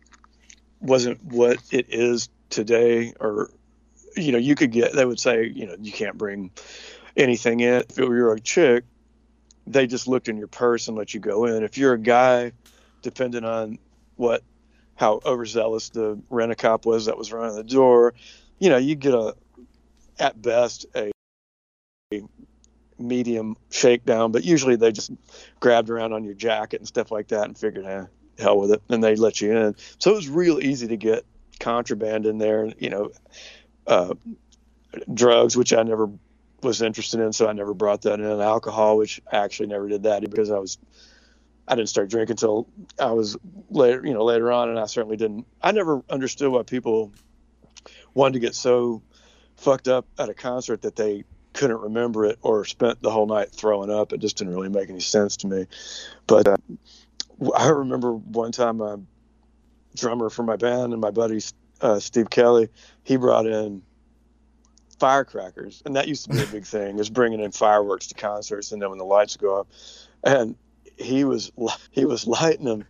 wasn't 0.81 1.23
what 1.25 1.59
it 1.71 1.87
is 1.89 2.29
today. 2.51 3.13
Or 3.21 3.51
you 4.17 4.33
know, 4.33 4.39
you 4.39 4.55
could 4.55 4.73
get 4.73 4.93
they 4.93 5.05
would 5.05 5.21
say 5.21 5.47
you 5.47 5.67
know 5.67 5.77
you 5.81 5.93
can't 5.93 6.19
bring 6.19 6.51
anything 7.17 7.61
in. 7.61 7.83
If 7.89 7.99
you're 7.99 8.33
a 8.33 8.41
chick, 8.41 8.85
they 9.67 9.87
just 9.87 10.09
looked 10.09 10.29
in 10.29 10.37
your 10.37 10.49
purse 10.49 10.89
and 10.89 10.97
let 10.97 11.15
you 11.15 11.21
go 11.21 11.45
in. 11.47 11.63
If 11.63 11.79
you're 11.79 11.95
a 11.95 11.99
guy, 11.99 12.53
depending 13.03 13.45
on 13.45 13.79
what 14.19 14.43
how 14.95 15.21
overzealous 15.25 15.91
the 15.91 16.21
rent 16.29 16.53
a 16.53 16.57
cop 16.57 16.85
was 16.85 17.07
that 17.07 17.17
was 17.17 17.33
running 17.33 17.55
the 17.55 17.65
door, 17.65 18.15
you 18.59 18.69
know, 18.69 18.77
you 18.77 18.97
get 18.97 19.15
a 19.15 19.35
at 20.19 20.41
best 20.41 20.87
a, 20.95 21.13
a 22.13 22.23
medium 22.99 23.57
shakedown, 23.71 24.33
but 24.33 24.45
usually 24.45 24.77
they 24.77 24.91
just 24.91 25.13
grabbed 25.61 25.89
around 25.89 26.13
on 26.13 26.25
your 26.25 26.35
jacket 26.35 26.81
and 26.81 26.89
stuff 26.89 27.13
like 27.13 27.29
that 27.29 27.45
and 27.45 27.57
figured, 27.57 27.87
eh, 27.87 28.05
hell 28.39 28.59
with 28.59 28.73
it, 28.73 28.83
and 28.89 29.03
they 29.03 29.15
let 29.15 29.41
you 29.41 29.57
in. 29.57 29.77
So 29.99 30.13
it 30.13 30.17
was 30.17 30.29
real 30.29 30.59
easy 30.59 30.89
to 30.89 30.97
get 30.97 31.25
contraband 31.61 32.27
in 32.27 32.39
there, 32.39 32.73
you 32.79 32.91
know, 32.91 33.11
uh, 33.87 34.15
drugs, 35.13 35.57
which 35.57 35.73
I 35.73 35.83
never 35.83 36.11
was 36.63 36.83
interested 36.83 37.21
in, 37.21 37.33
so 37.33 37.49
I 37.49 37.53
never 37.53 37.75
brought 37.75 38.03
that 38.03 38.19
in. 38.19 38.41
Alcohol, 38.41 38.97
which 38.97 39.21
I 39.31 39.37
actually 39.37 39.69
never 39.69 39.89
did 39.89 40.03
that 40.05 40.29
because 40.29 40.51
I 40.51 40.59
was 40.59 40.79
I 41.69 41.75
didn't 41.75 41.91
start 41.91 42.09
drinking 42.09 42.33
until 42.33 42.67
I 42.99 43.13
was 43.13 43.37
later, 43.71 44.03
you 44.05 44.15
know, 44.15 44.25
later 44.25 44.51
on, 44.51 44.71
and 44.71 44.79
I 44.79 44.87
certainly 44.87 45.17
didn't. 45.17 45.47
I 45.63 45.73
never 45.73 46.03
understood 46.09 46.51
why 46.51 46.63
people 46.63 47.13
wanted 48.15 48.35
to 48.35 48.41
get 48.41 48.55
so 48.55 49.03
fucked 49.57 49.87
up 49.87 50.07
at 50.19 50.29
a 50.29 50.35
concert 50.35 50.83
that 50.83 50.97
they 50.97 51.25
couldn't 51.53 51.81
remember 51.81 52.25
it 52.25 52.39
or 52.43 52.65
spent 52.65 53.03
the 53.03 53.11
whole 53.11 53.27
night 53.27 53.51
throwing 53.51 53.91
up. 53.91 54.13
It 54.13 54.21
just 54.21 54.39
didn't 54.39 54.55
really 54.55 54.69
make 54.69 54.89
any 54.89 55.01
sense 55.01 55.37
to 55.39 55.47
me. 55.47 55.67
But 56.27 56.49
uh, 56.49 56.57
I 57.57 57.69
remember 57.69 58.13
one 58.13 58.53
time 58.53 58.81
a 58.81 58.99
drummer 59.95 60.31
for 60.31 60.43
my 60.43 60.57
band 60.57 60.93
and 60.93 61.01
my 61.01 61.11
buddy 61.11 61.41
uh, 61.81 61.99
Steve 62.01 62.31
Kelly, 62.31 62.69
he 63.05 63.17
brought 63.17 63.47
in 63.47 63.83
firecrackers, 64.99 65.83
and 65.85 65.97
that 65.97 66.09
used 66.09 66.25
to 66.25 66.31
be 66.31 66.43
a 66.43 66.47
big 66.47 66.65
thing, 66.65 66.99
is 66.99 67.11
bringing 67.11 67.41
in 67.41 67.53
fireworks 67.53 68.09
to 68.09 68.15
concerts, 68.15 68.73
and 68.73 68.83
then 68.83 68.91
when 68.91 68.99
the 68.99 69.05
lights 69.05 69.37
go 69.37 69.61
up, 69.61 69.69
and 70.25 70.57
he 70.99 71.25
was 71.25 71.53
he 71.91 72.05
was 72.05 72.27
lighting 72.27 72.65
them 72.65 72.85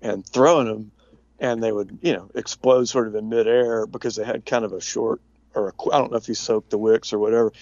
and 0.00 0.26
throwing 0.26 0.66
them, 0.66 0.92
and 1.38 1.62
they 1.62 1.72
would 1.72 1.98
you 2.02 2.12
know 2.12 2.30
explode 2.34 2.88
sort 2.88 3.08
of 3.08 3.14
in 3.14 3.28
midair 3.28 3.86
because 3.86 4.16
they 4.16 4.24
had 4.24 4.44
kind 4.44 4.64
of 4.64 4.72
a 4.72 4.80
short 4.80 5.20
or 5.54 5.74
I 5.92 5.98
don't 5.98 6.10
know 6.10 6.16
if 6.16 6.26
he 6.26 6.34
soaked 6.34 6.70
the 6.70 6.78
wicks 6.78 7.12
or 7.12 7.18
whatever. 7.18 7.52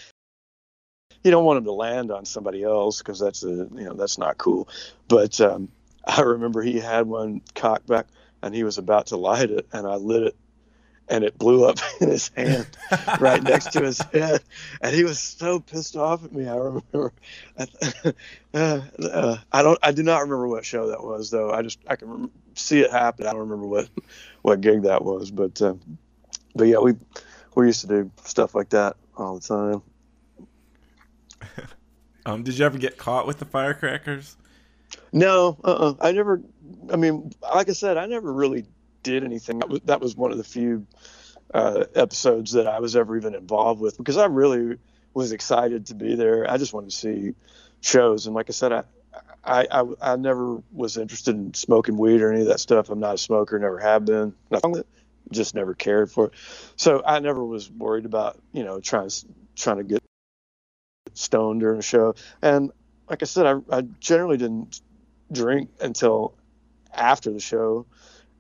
You 1.23 1.31
don't 1.31 1.45
want 1.45 1.59
them 1.59 1.65
to 1.65 1.73
land 1.73 2.11
on 2.11 2.25
somebody 2.25 2.63
else 2.63 2.99
because 2.99 3.19
that's 3.19 3.43
a 3.43 3.49
you 3.49 3.69
know 3.85 3.95
that's 3.95 4.19
not 4.19 4.39
cool. 4.39 4.69
But 5.09 5.41
um, 5.41 5.69
I 6.05 6.23
remember 6.23 6.63
he 6.63 6.79
had 6.79 7.07
one 7.07 7.43
cocked 7.55 7.87
back 7.87 8.07
and 8.43 8.55
he 8.55 8.65
was 8.65 8.79
about 8.79 9.09
to 9.09 9.17
light 9.17 9.51
it, 9.51 9.67
and 9.73 9.87
I 9.87 9.97
lit 9.97 10.23
it 10.23 10.37
and 11.11 11.25
it 11.25 11.37
blew 11.37 11.65
up 11.65 11.79
in 12.01 12.09
his 12.09 12.29
hand 12.29 12.67
right 13.21 13.43
next 13.43 13.73
to 13.73 13.83
his 13.83 13.99
head. 13.99 14.43
And 14.81 14.95
he 14.95 15.05
was 15.05 15.19
so 15.19 15.61
pissed 15.61 15.97
off 15.97 16.25
at 16.25 16.33
me 16.33 16.49
i 16.49 16.57
remember. 16.57 17.13
Uh, 18.53 18.81
uh, 19.01 19.37
i 19.53 19.63
don't 19.63 19.79
i 19.81 19.93
do 19.93 20.03
not 20.03 20.23
remember 20.23 20.49
what 20.49 20.65
show 20.65 20.89
that 20.89 21.05
was 21.05 21.31
though. 21.31 21.53
I 21.53 21.63
just 21.63 21.79
i 21.87 21.95
can 21.95 22.09
rem- 22.09 22.31
see 22.55 22.81
it 22.81 22.91
happen. 22.91 23.29
I 23.29 23.31
don't 23.31 23.43
remember 23.43 23.67
what 23.67 23.89
what 24.43 24.61
gig 24.61 24.83
that 24.83 25.05
was 25.05 25.31
but 25.31 25.63
uh, 25.63 25.75
but 26.57 26.65
yeah 26.65 26.79
we 26.79 26.95
we 27.55 27.67
used 27.67 27.83
to 27.83 27.87
do 27.87 28.11
stuff 28.25 28.57
like 28.57 28.71
that 28.71 28.97
all 29.17 29.39
the 29.39 29.47
time. 29.47 29.83
Um 32.27 32.43
did 32.43 32.59
you 32.59 32.67
ever 32.67 32.77
get 32.79 32.99
caught 32.99 33.29
with 33.29 33.39
the 33.39 33.45
firecrackers? 33.45 34.37
No 35.13 35.57
uh-uh. 35.63 35.95
i 36.01 36.11
never 36.11 36.43
i 36.93 36.97
mean 36.97 37.31
like 37.55 37.69
i 37.69 37.73
said 37.73 37.97
i 37.97 38.07
never 38.07 38.33
really 38.33 38.67
did 39.03 39.25
anything. 39.25 39.59
That 39.59 39.69
was, 39.69 39.81
that 39.85 40.01
was 40.01 40.17
one 40.17 40.33
of 40.33 40.39
the 40.39 40.45
few 40.45 40.87
uh, 41.53 41.85
episodes 41.95 42.53
that 42.53 42.67
I 42.67 42.81
was 42.81 42.97
ever 42.97 43.17
even 43.17 43.35
involved 43.35 43.81
with 43.81 43.97
because 43.97 44.17
I 44.17 44.27
really 44.27 44.79
was 45.15 45.33
excited 45.33 45.87
to 45.87 45.95
be 45.95 46.15
there. 46.15 46.49
I 46.51 46.57
just 46.57 46.73
wanted 46.73 46.91
to 46.91 46.97
see 46.97 47.35
shows, 47.81 48.27
and 48.27 48.35
like 48.35 48.47
I 48.49 48.53
said, 48.53 48.73
I, 48.73 48.85
I, 49.43 49.67
I, 49.71 50.13
I 50.13 50.17
never 50.17 50.63
was 50.73 50.97
interested 50.97 51.35
in 51.35 51.55
smoking 51.55 51.97
weed 51.97 52.21
or 52.21 52.31
any 52.31 52.43
of 52.43 52.49
that 52.49 52.61
stuff. 52.61 52.91
I'm 52.91 53.01
not 53.01 53.15
a 53.15 53.19
smoker, 53.19 53.59
never 53.59 53.79
have 53.79 54.05
been. 54.05 54.35
Just 55.33 55.55
never 55.55 55.75
cared 55.75 56.11
for 56.11 56.27
it. 56.27 56.33
So 56.77 57.03
I 57.05 57.21
never 57.21 57.45
was 57.45 57.71
worried 57.71 58.05
about 58.05 58.39
you 58.53 58.65
know 58.65 58.81
trying 58.81 59.11
trying 59.57 59.79
to 59.79 59.85
get 59.85 60.03
stoned 61.15 61.61
during 61.61 61.79
a 61.79 61.83
show. 61.83 62.15
And 62.43 62.73
like 63.09 63.23
I 63.23 63.27
said, 63.27 63.47
I, 63.47 63.57
I 63.71 63.83
generally 64.01 64.37
didn't 64.37 64.81
drink 65.33 65.71
until 65.81 66.35
after 66.93 67.31
the 67.31 67.41
show 67.41 67.87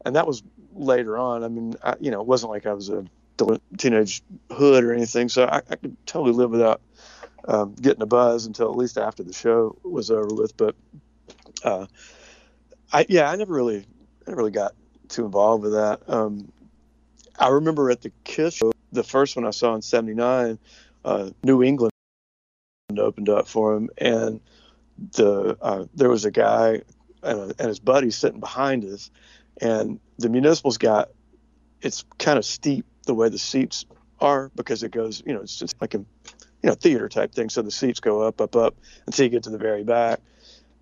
and 0.04 0.16
that 0.16 0.26
was 0.26 0.42
later 0.74 1.18
on. 1.18 1.44
I 1.44 1.48
mean, 1.48 1.74
I, 1.82 1.96
you 2.00 2.10
know, 2.10 2.20
it 2.20 2.26
wasn't 2.26 2.50
like 2.50 2.66
I 2.66 2.72
was 2.72 2.88
a 2.88 3.04
teenage 3.76 4.22
hood 4.50 4.84
or 4.84 4.92
anything, 4.92 5.28
so 5.28 5.44
I, 5.44 5.58
I 5.70 5.76
could 5.76 5.96
totally 6.06 6.32
live 6.32 6.50
without 6.50 6.80
um, 7.46 7.74
getting 7.74 8.02
a 8.02 8.06
buzz 8.06 8.46
until 8.46 8.70
at 8.70 8.76
least 8.76 8.98
after 8.98 9.22
the 9.22 9.32
show 9.32 9.76
was 9.82 10.10
over 10.10 10.34
with. 10.34 10.56
But 10.56 10.74
uh, 11.64 11.86
I, 12.92 13.06
yeah, 13.08 13.30
I 13.30 13.36
never 13.36 13.52
really, 13.52 13.78
I 13.78 14.30
never 14.30 14.38
really 14.38 14.50
got 14.50 14.74
too 15.08 15.24
involved 15.24 15.64
with 15.64 15.72
that. 15.72 16.00
Um, 16.08 16.52
I 17.38 17.48
remember 17.48 17.90
at 17.90 18.02
the 18.02 18.12
Kiss 18.24 18.54
show, 18.54 18.72
the 18.92 19.04
first 19.04 19.36
one 19.36 19.46
I 19.46 19.50
saw 19.50 19.74
in 19.74 19.82
'79, 19.82 20.58
uh, 21.04 21.30
New 21.42 21.62
England 21.62 21.92
opened 22.98 23.28
up 23.28 23.48
for 23.48 23.74
him, 23.74 23.88
and 23.98 24.40
the 25.12 25.56
uh, 25.62 25.84
there 25.94 26.10
was 26.10 26.24
a 26.24 26.30
guy 26.30 26.82
and, 27.22 27.54
and 27.58 27.68
his 27.68 27.78
buddy 27.78 28.10
sitting 28.10 28.40
behind 28.40 28.84
us 28.84 29.10
and 29.60 30.00
the 30.18 30.28
municipal's 30.28 30.78
got 30.78 31.10
it's 31.80 32.04
kind 32.18 32.38
of 32.38 32.44
steep 32.44 32.84
the 33.06 33.14
way 33.14 33.28
the 33.28 33.38
seats 33.38 33.86
are 34.20 34.50
because 34.54 34.82
it 34.82 34.90
goes 34.90 35.22
you 35.24 35.32
know 35.32 35.40
it's 35.40 35.58
just 35.58 35.80
like 35.80 35.94
a 35.94 36.04
you 36.62 36.68
know 36.68 36.74
theater 36.74 37.08
type 37.08 37.32
thing. 37.34 37.48
So 37.48 37.62
the 37.62 37.70
seats 37.70 38.00
go 38.00 38.22
up 38.22 38.40
up 38.40 38.56
up 38.56 38.76
until 39.06 39.24
you 39.24 39.30
get 39.30 39.44
to 39.44 39.50
the 39.50 39.58
very 39.58 39.84
back. 39.84 40.20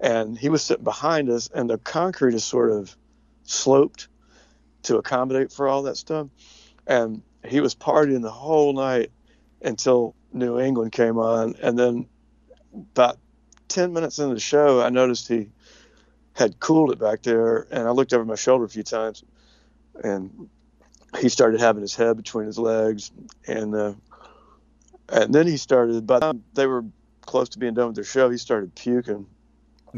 And 0.01 0.39
he 0.39 0.49
was 0.49 0.63
sitting 0.63 0.85
behind 0.85 1.29
us 1.29 1.49
and 1.53 1.69
the 1.69 1.79
concrete 1.79 2.35
is 2.35 2.45
sort 2.45 2.71
of 2.71 2.97
sloped 3.45 4.09
to 4.85 4.97
accommodate 4.97 5.53
for 5.53 5.69
all 5.69 5.83
that 5.85 5.97
stuff. 5.97 6.29
And 6.87 7.23
he 7.45 7.61
was 7.61 7.75
partying 7.75 8.23
the 8.23 8.31
whole 8.31 8.73
night 8.73 9.11
until 9.63 10.15
new 10.33 10.61
england 10.61 10.93
came 10.93 11.19
on. 11.19 11.57
And 11.63 11.79
then 11.79 12.07
about 12.73 13.19
10 13.69 13.93
minutes 13.93 14.19
into 14.19 14.35
the 14.35 14.41
show 14.41 14.81
i 14.81 14.89
noticed 14.89 15.29
he 15.29 15.49
had 16.39 16.61
cooled 16.61 16.93
it 16.93 17.01
back 17.01 17.23
there, 17.23 17.67
and 17.73 17.89
I 17.89 17.91
looked 17.91 18.13
over 18.13 18.25
my 18.25 18.37
shoulder 18.37 18.65
a 18.65 18.69
few 18.69 18.85
times, 18.85 19.25
and 20.05 20.49
he 21.19 21.29
started 21.29 21.59
having 21.59 21.83
his 21.83 21.97
head 21.97 22.17
between 22.17 22.47
his 22.47 22.59
legs, 22.59 23.11
and 23.49 23.75
uh, 23.75 23.95
and 25.09 25.35
then 25.35 25.49
he 25.49 25.57
started. 25.57 26.07
By 26.07 26.21
the 26.21 26.33
time 26.33 26.45
they 26.55 26.67
were 26.67 26.85
close 27.23 27.49
to 27.51 27.59
being 27.59 27.75
done 27.75 27.89
with 27.89 27.97
their 27.97 28.05
show, 28.05 28.31
he 28.31 28.39
started 28.39 28.73
puking, 28.77 29.27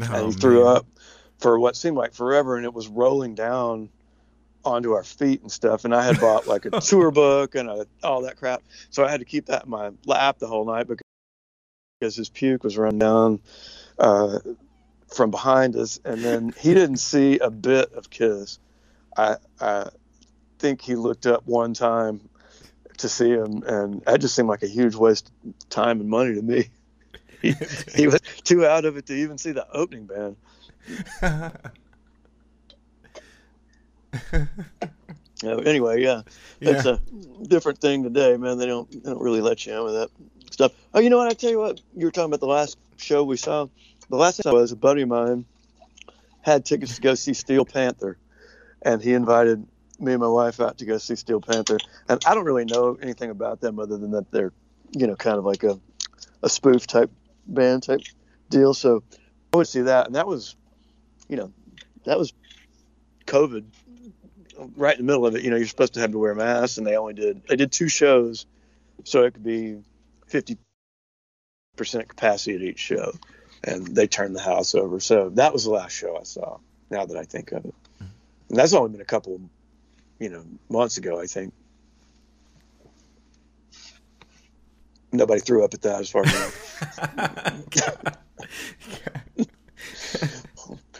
oh, 0.01 0.15
and 0.15 0.33
he 0.33 0.39
threw 0.39 0.67
up 0.67 0.87
for 1.37 1.59
what 1.59 1.75
seemed 1.75 1.95
like 1.95 2.13
forever, 2.13 2.57
and 2.57 2.65
it 2.65 2.73
was 2.73 2.87
rolling 2.87 3.35
down 3.35 3.89
onto 4.65 4.93
our 4.93 5.03
feet 5.03 5.41
and 5.41 5.51
stuff. 5.51 5.85
And 5.85 5.93
I 5.93 6.03
had 6.03 6.19
bought 6.19 6.47
like 6.47 6.65
a 6.65 6.71
tour 6.81 7.11
book 7.11 7.53
and 7.53 7.69
a, 7.69 7.85
all 8.03 8.23
that 8.23 8.37
crap, 8.37 8.63
so 8.89 9.05
I 9.05 9.11
had 9.11 9.19
to 9.19 9.25
keep 9.25 9.45
that 9.45 9.65
in 9.65 9.69
my 9.69 9.91
lap 10.07 10.39
the 10.39 10.47
whole 10.47 10.65
night 10.65 10.87
because 10.87 11.03
because 11.99 12.15
his 12.15 12.29
puke 12.29 12.63
was 12.63 12.79
running 12.79 12.97
down. 12.97 13.41
Uh, 13.99 14.39
from 15.13 15.31
behind 15.31 15.75
us, 15.75 15.99
and 16.05 16.23
then 16.23 16.53
he 16.57 16.73
didn't 16.73 16.97
see 17.11 17.39
a 17.39 17.49
bit 17.51 17.93
of 17.93 18.09
Kiss. 18.09 18.59
I, 19.17 19.37
I 19.59 19.89
think 20.59 20.81
he 20.81 20.95
looked 20.95 21.25
up 21.25 21.45
one 21.45 21.73
time 21.73 22.29
to 22.97 23.09
see 23.09 23.29
him, 23.29 23.63
and 23.65 24.01
that 24.05 24.21
just 24.21 24.35
seemed 24.35 24.47
like 24.49 24.63
a 24.63 24.67
huge 24.67 24.95
waste 24.95 25.31
of 25.45 25.69
time 25.69 25.99
and 25.99 26.09
money 26.09 26.35
to 26.35 26.41
me. 26.41 26.69
he, 27.41 27.55
he 27.95 28.07
was 28.07 28.21
too 28.43 28.65
out 28.65 28.85
of 28.85 28.97
it 28.97 29.07
to 29.07 29.13
even 29.13 29.37
see 29.37 29.51
the 29.51 29.67
opening 29.71 30.05
band. 30.07 30.35
Anyway, 35.43 36.01
yeah, 36.03 36.21
it's 36.61 36.85
Yeah. 36.85 36.97
a 36.97 37.45
different 37.47 37.79
thing 37.79 38.03
today, 38.03 38.37
man. 38.37 38.57
They 38.59 38.67
don't 38.67 38.89
they 38.91 39.09
don't 39.09 39.21
really 39.21 39.41
let 39.41 39.65
you 39.65 39.73
in 39.75 39.83
with 39.83 39.93
that 39.95 40.09
stuff. 40.51 40.71
Oh, 40.93 40.99
you 40.99 41.09
know 41.09 41.17
what? 41.17 41.27
I 41.27 41.33
tell 41.33 41.49
you 41.49 41.57
what, 41.57 41.81
you 41.95 42.05
were 42.05 42.11
talking 42.11 42.29
about 42.29 42.41
the 42.41 42.45
last 42.47 42.77
show 42.97 43.23
we 43.23 43.37
saw. 43.37 43.67
The 44.11 44.17
last 44.17 44.43
time 44.43 44.53
I 44.53 44.57
was 44.57 44.73
a 44.73 44.75
buddy 44.75 45.03
of 45.03 45.07
mine 45.07 45.45
had 46.41 46.65
tickets 46.65 46.95
to 46.95 47.01
go 47.01 47.15
see 47.15 47.33
Steel 47.33 47.63
Panther, 47.63 48.17
and 48.81 49.01
he 49.01 49.13
invited 49.13 49.65
me 49.99 50.11
and 50.11 50.21
my 50.21 50.27
wife 50.27 50.59
out 50.59 50.79
to 50.79 50.85
go 50.85 50.97
see 50.97 51.15
Steel 51.15 51.39
Panther. 51.39 51.77
And 52.09 52.21
I 52.25 52.35
don't 52.35 52.43
really 52.43 52.65
know 52.65 52.97
anything 53.01 53.29
about 53.29 53.61
them 53.61 53.79
other 53.79 53.97
than 53.97 54.11
that 54.11 54.29
they're, 54.29 54.51
you 54.91 55.07
know, 55.07 55.15
kind 55.15 55.37
of 55.37 55.45
like 55.45 55.63
a 55.63 55.79
a 56.43 56.49
spoof 56.49 56.87
type 56.87 57.09
band 57.47 57.83
type 57.83 58.01
deal. 58.49 58.73
So 58.73 59.01
I 59.53 59.57
would 59.57 59.67
see 59.69 59.81
that, 59.81 60.07
and 60.07 60.15
that 60.15 60.27
was, 60.27 60.57
you 61.29 61.37
know, 61.37 61.53
that 62.03 62.19
was 62.19 62.33
COVID 63.27 63.63
right 64.75 64.99
in 64.99 65.05
the 65.05 65.09
middle 65.09 65.25
of 65.25 65.35
it. 65.35 65.43
You 65.43 65.51
know, 65.51 65.55
you're 65.55 65.67
supposed 65.67 65.93
to 65.93 66.01
have 66.01 66.11
to 66.11 66.17
wear 66.17 66.35
masks, 66.35 66.77
and 66.77 66.85
they 66.85 66.97
only 66.97 67.13
did 67.13 67.47
they 67.47 67.55
did 67.55 67.71
two 67.71 67.87
shows, 67.87 68.45
so 69.05 69.23
it 69.23 69.35
could 69.35 69.43
be 69.45 69.77
fifty 70.27 70.57
percent 71.77 72.09
capacity 72.09 72.55
at 72.55 72.61
each 72.61 72.79
show, 72.79 73.13
and 73.63 73.87
they 73.87 74.07
turned 74.07 74.35
the 74.35 74.41
house 74.41 74.75
over. 74.75 74.99
So 74.99 75.29
that 75.29 75.53
was 75.53 75.63
the 75.65 75.71
last 75.71 75.91
show 75.91 76.17
I 76.17 76.23
saw. 76.23 76.57
Now 76.89 77.05
that 77.05 77.17
I 77.17 77.23
think 77.23 77.51
of 77.51 77.65
it, 77.65 77.75
and 77.99 78.59
that's 78.59 78.73
only 78.73 78.91
been 78.91 79.01
a 79.01 79.05
couple, 79.05 79.39
you 80.19 80.29
know, 80.29 80.43
months 80.69 80.97
ago. 80.97 81.21
I 81.21 81.25
think 81.25 81.53
nobody 85.13 85.39
threw 85.39 85.63
up 85.63 85.73
at 85.73 85.81
that, 85.83 86.01
as 86.01 86.09
far 86.09 86.23
as 86.25 86.35
I 87.07 87.53
know. 87.75 89.47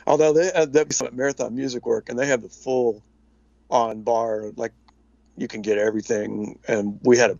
Although 0.07 0.33
they 0.33 0.51
uh, 0.51 0.65
at 0.65 1.13
Marathon 1.13 1.55
Music 1.55 1.85
Work, 1.85 2.09
and 2.09 2.17
they 2.17 2.27
have 2.27 2.41
the 2.41 2.49
full 2.49 3.03
on 3.69 4.01
bar, 4.01 4.51
like 4.55 4.73
you 5.37 5.47
can 5.47 5.61
get 5.61 5.77
everything. 5.77 6.59
And 6.67 6.99
we 7.03 7.17
had 7.17 7.31
a 7.31 7.39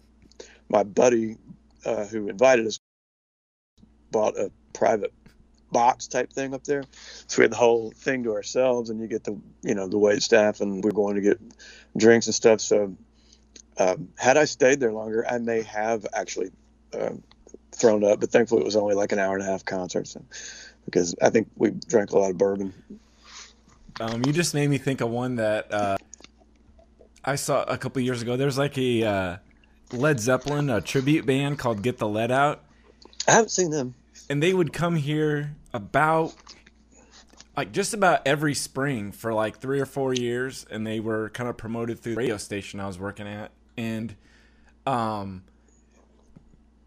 my 0.70 0.84
buddy 0.84 1.38
uh, 1.86 2.06
who 2.06 2.30
invited 2.30 2.68
us 2.68 2.80
bought 4.12 4.38
a 4.38 4.52
private 4.74 5.14
box 5.72 6.08
type 6.08 6.34
thing 6.34 6.54
up 6.54 6.64
there, 6.64 6.84
so 7.28 7.40
we 7.40 7.44
had 7.44 7.52
the 7.52 7.58
whole 7.58 7.92
thing 7.92 8.24
to 8.24 8.34
ourselves, 8.34 8.90
and 8.90 9.00
you 9.00 9.08
get 9.08 9.24
the 9.24 9.40
you 9.62 9.76
know 9.76 9.88
the 9.88 9.98
wait 9.98 10.22
staff, 10.22 10.62
and 10.62 10.84
we're 10.84 10.92
going 10.92 11.16
to 11.16 11.22
get 11.22 11.40
drinks 11.98 12.28
and 12.28 12.36
stuff. 12.36 12.62
So 12.62 12.96
um, 13.78 14.10
had 14.18 14.38
I 14.38 14.46
stayed 14.46 14.80
there 14.80 14.92
longer, 14.92 15.26
I 15.28 15.38
may 15.38 15.62
have 15.64 16.06
actually 16.14 16.52
uh, 16.94 17.12
thrown 17.72 18.04
up, 18.04 18.20
but 18.20 18.30
thankfully 18.30 18.62
it 18.62 18.66
was 18.66 18.76
only 18.76 18.96
like 18.96 19.12
an 19.12 19.20
hour 19.20 19.36
and 19.36 19.44
a 19.44 19.46
half 19.46 19.66
concert. 19.66 20.08
So, 20.08 20.24
because 20.86 21.16
I 21.22 21.30
think 21.30 21.50
we 21.56 21.72
drank 21.72 22.12
a 22.12 22.20
lot 22.20 22.32
of 22.32 22.38
bourbon. 22.38 22.74
Um, 24.00 24.24
you 24.26 24.34
just 24.34 24.54
made 24.54 24.70
me 24.70 24.78
think 24.78 25.02
of 25.02 25.10
one 25.10 25.36
that 25.36 25.72
uh, 25.72 25.98
I 27.24 27.36
saw 27.36 27.64
a 27.64 27.78
couple 27.78 28.02
years 28.02 28.22
ago. 28.22 28.36
There's 28.36 28.58
like 28.58 28.78
a 28.78 29.04
uh, 29.04 29.38
Led 29.94 30.20
Zeppelin 30.20 30.70
a 30.70 30.82
tribute 30.82 31.26
band 31.26 31.60
called 31.60 31.82
Get 31.82 31.98
the 31.98 32.08
Lead 32.08 32.32
Out, 32.32 32.64
I 33.28 33.32
haven't 33.32 33.50
seen 33.50 33.70
them. 33.70 33.94
And 34.30 34.42
they 34.42 34.54
would 34.54 34.74
come 34.74 34.96
here 34.96 35.56
about 35.74 36.34
like 37.56 37.72
just 37.72 37.94
about 37.94 38.22
every 38.26 38.54
spring 38.54 39.12
for 39.12 39.34
like 39.34 39.58
three 39.60 39.80
or 39.80 39.86
four 39.86 40.14
years, 40.14 40.66
and 40.72 40.86
they 40.86 41.00
were 41.00 41.30
kind 41.30 41.50
of 41.50 41.58
promoted 41.58 42.00
through 42.00 42.14
the 42.14 42.20
radio 42.20 42.38
station 42.38 42.80
I 42.80 42.88
was 42.88 43.00
working 43.00 43.28
at, 43.28 43.52
and 43.78 44.16
um. 44.86 45.44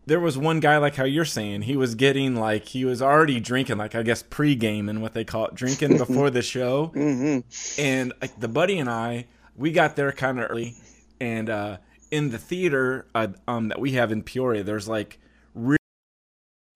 There 0.06 0.20
was 0.20 0.36
one 0.36 0.60
guy 0.60 0.76
like 0.76 0.96
how 0.96 1.04
you're 1.04 1.24
saying 1.24 1.62
he 1.62 1.78
was 1.78 1.94
getting 1.94 2.36
like 2.36 2.66
he 2.66 2.84
was 2.84 3.00
already 3.00 3.40
drinking 3.40 3.78
like 3.78 3.94
I 3.94 4.02
guess 4.02 4.22
pre-game 4.22 4.90
and 4.90 5.00
what 5.00 5.14
they 5.14 5.24
call 5.24 5.46
it 5.46 5.54
drinking 5.54 5.96
before 5.96 6.28
the 6.28 6.42
show. 6.42 6.88
Hmm 6.88 7.38
and 7.78 8.12
like 8.20 8.38
the 8.38 8.48
buddy 8.48 8.78
and 8.78 8.90
I, 8.90 9.26
we 9.56 9.72
got 9.72 9.96
there 9.96 10.12
kind 10.12 10.38
of 10.38 10.50
early, 10.50 10.74
and 11.20 11.48
uh, 11.48 11.78
in 12.10 12.30
the 12.30 12.38
theater 12.38 13.06
uh, 13.14 13.28
um, 13.48 13.68
that 13.68 13.80
we 13.80 13.92
have 13.92 14.12
in 14.12 14.22
Peoria, 14.22 14.62
there's 14.62 14.88
like 14.88 15.18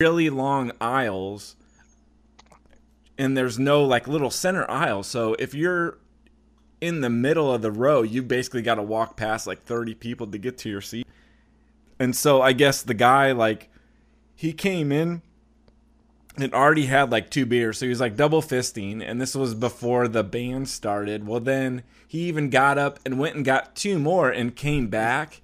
really 0.00 0.30
long 0.30 0.70
aisles, 0.80 1.56
and 3.18 3.36
there's 3.36 3.58
no 3.58 3.82
like 3.82 4.06
little 4.06 4.30
center 4.30 4.64
aisle. 4.70 5.02
So 5.02 5.34
if 5.40 5.54
you're 5.54 5.98
in 6.80 7.00
the 7.00 7.10
middle 7.10 7.52
of 7.52 7.62
the 7.62 7.72
row, 7.72 8.02
you 8.02 8.22
basically 8.22 8.62
got 8.62 8.76
to 8.76 8.82
walk 8.82 9.16
past 9.16 9.48
like 9.48 9.64
30 9.64 9.94
people 9.94 10.28
to 10.28 10.38
get 10.38 10.56
to 10.58 10.68
your 10.68 10.80
seat. 10.80 11.04
And 11.98 12.14
so 12.14 12.40
I 12.40 12.52
guess 12.52 12.82
the 12.82 12.94
guy 12.94 13.32
like 13.32 13.70
he 14.36 14.52
came 14.52 14.92
in 14.92 15.20
and 16.36 16.54
already 16.54 16.86
had 16.86 17.10
like 17.10 17.28
two 17.28 17.44
beers, 17.44 17.78
so 17.78 17.86
he 17.86 17.90
was 17.90 17.98
like 17.98 18.14
double 18.14 18.40
fisting, 18.40 19.02
and 19.04 19.20
this 19.20 19.34
was 19.34 19.52
before 19.52 20.06
the 20.06 20.22
band 20.22 20.68
started. 20.68 21.26
Well, 21.26 21.40
then 21.40 21.82
he 22.06 22.20
even 22.28 22.50
got 22.50 22.78
up 22.78 23.00
and 23.04 23.18
went 23.18 23.34
and 23.34 23.44
got 23.44 23.74
two 23.74 23.98
more 23.98 24.30
and 24.30 24.54
came 24.54 24.86
back, 24.86 25.40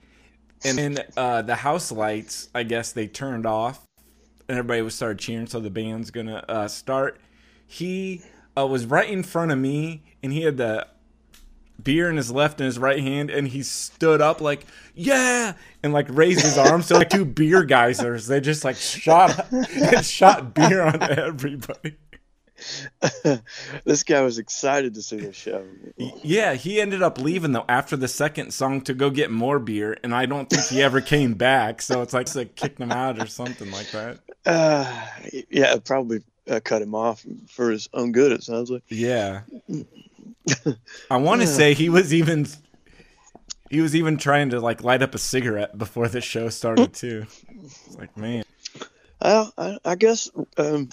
and 0.64 0.79
then 0.79 0.99
uh, 1.17 1.43
the 1.43 1.57
house 1.57 1.90
lights, 1.90 2.51
I 2.55 2.62
guess 2.62 2.93
they 2.93 3.09
turned 3.09 3.47
off, 3.47 3.84
and 4.48 4.59
everybody 4.59 4.83
was 4.83 4.94
started 4.94 5.18
cheering, 5.18 5.46
so 5.46 5.61
the 5.61 5.70
band's 5.70 6.11
gonna 6.11 6.44
uh, 6.48 6.68
start. 6.68 7.18
He 7.66 8.22
uh, 8.57 8.66
was 8.66 8.87
right 8.87 9.09
in 9.09 9.22
front 9.22 9.50
of 9.50 9.59
me, 9.59 10.02
and 10.22 10.33
he 10.33 10.42
had 10.42 10.57
the 10.57 10.87
beer 11.83 12.09
in 12.09 12.16
his 12.16 12.30
left 12.30 12.61
and 12.61 12.66
his 12.66 12.78
right 12.78 13.00
hand, 13.00 13.30
and 13.30 13.48
he 13.48 13.62
stood 13.62 14.20
up 14.20 14.40
like, 14.40 14.66
"Yeah!" 14.94 15.54
and 15.83 15.92
like 15.92 16.07
raised 16.09 16.42
his 16.42 16.59
arms. 16.59 16.87
So 16.87 16.96
like 16.96 17.11
two 17.11 17.24
beer 17.24 17.64
geysers, 17.64 18.26
they 18.26 18.40
just 18.40 18.64
like 18.64 18.76
shot 18.76 19.46
shot 20.02 20.54
beer 20.54 20.83
on 20.83 21.02
everybody. 21.02 21.96
this 23.85 24.03
guy 24.03 24.20
was 24.22 24.38
excited 24.38 24.94
to 24.94 25.03
see 25.03 25.18
the 25.18 25.33
show. 25.33 25.64
Yeah, 26.22 26.55
he 26.55 26.81
ended 26.81 27.03
up 27.03 27.18
leaving 27.18 27.53
though 27.53 27.64
after 27.68 27.96
the 27.96 28.09
second 28.09 28.53
song 28.53 28.81
to 28.83 28.94
go 28.94 29.11
get 29.11 29.31
more 29.31 29.59
beer, 29.59 29.96
and 30.03 30.14
I 30.14 30.27
don't 30.27 30.48
think 30.48 30.64
he 30.64 30.83
ever 30.83 31.00
came 31.00 31.35
back. 31.48 31.83
So 31.83 32.03
it's 32.03 32.14
like 32.14 32.27
they 32.33 32.46
kicked 32.46 32.81
him 32.81 32.92
out 32.92 33.20
or 33.20 33.27
something 33.27 33.70
like 33.70 33.90
that. 33.90 34.18
Uh, 34.46 35.07
yeah, 35.50 35.77
probably 35.85 36.22
uh, 36.48 36.61
cut 36.62 36.83
him 36.83 36.94
off 36.94 37.24
for 37.48 37.70
his 37.70 37.88
own 37.94 38.12
good. 38.12 38.33
It 38.33 38.42
sounds 38.42 38.70
like. 38.70 38.83
Yeah, 38.88 39.42
I 41.11 41.16
want 41.16 41.40
to 41.40 41.46
say 41.46 41.74
he 41.74 41.88
was 41.88 42.12
even 42.12 42.46
he 43.70 43.81
was 43.81 43.96
even 43.96 44.16
trying 44.18 44.50
to 44.50 44.61
like 44.61 44.83
light 44.85 45.03
up 45.03 45.14
a 45.14 45.18
cigarette 45.18 45.77
before 45.77 46.09
the 46.09 46.20
show 46.20 46.48
started 46.48 46.92
too. 46.92 47.27
It's 47.64 47.96
like 47.96 48.16
man, 48.16 48.44
Well, 49.20 49.53
I, 49.57 49.79
I 49.85 49.94
guess 49.96 50.31
um, 50.57 50.90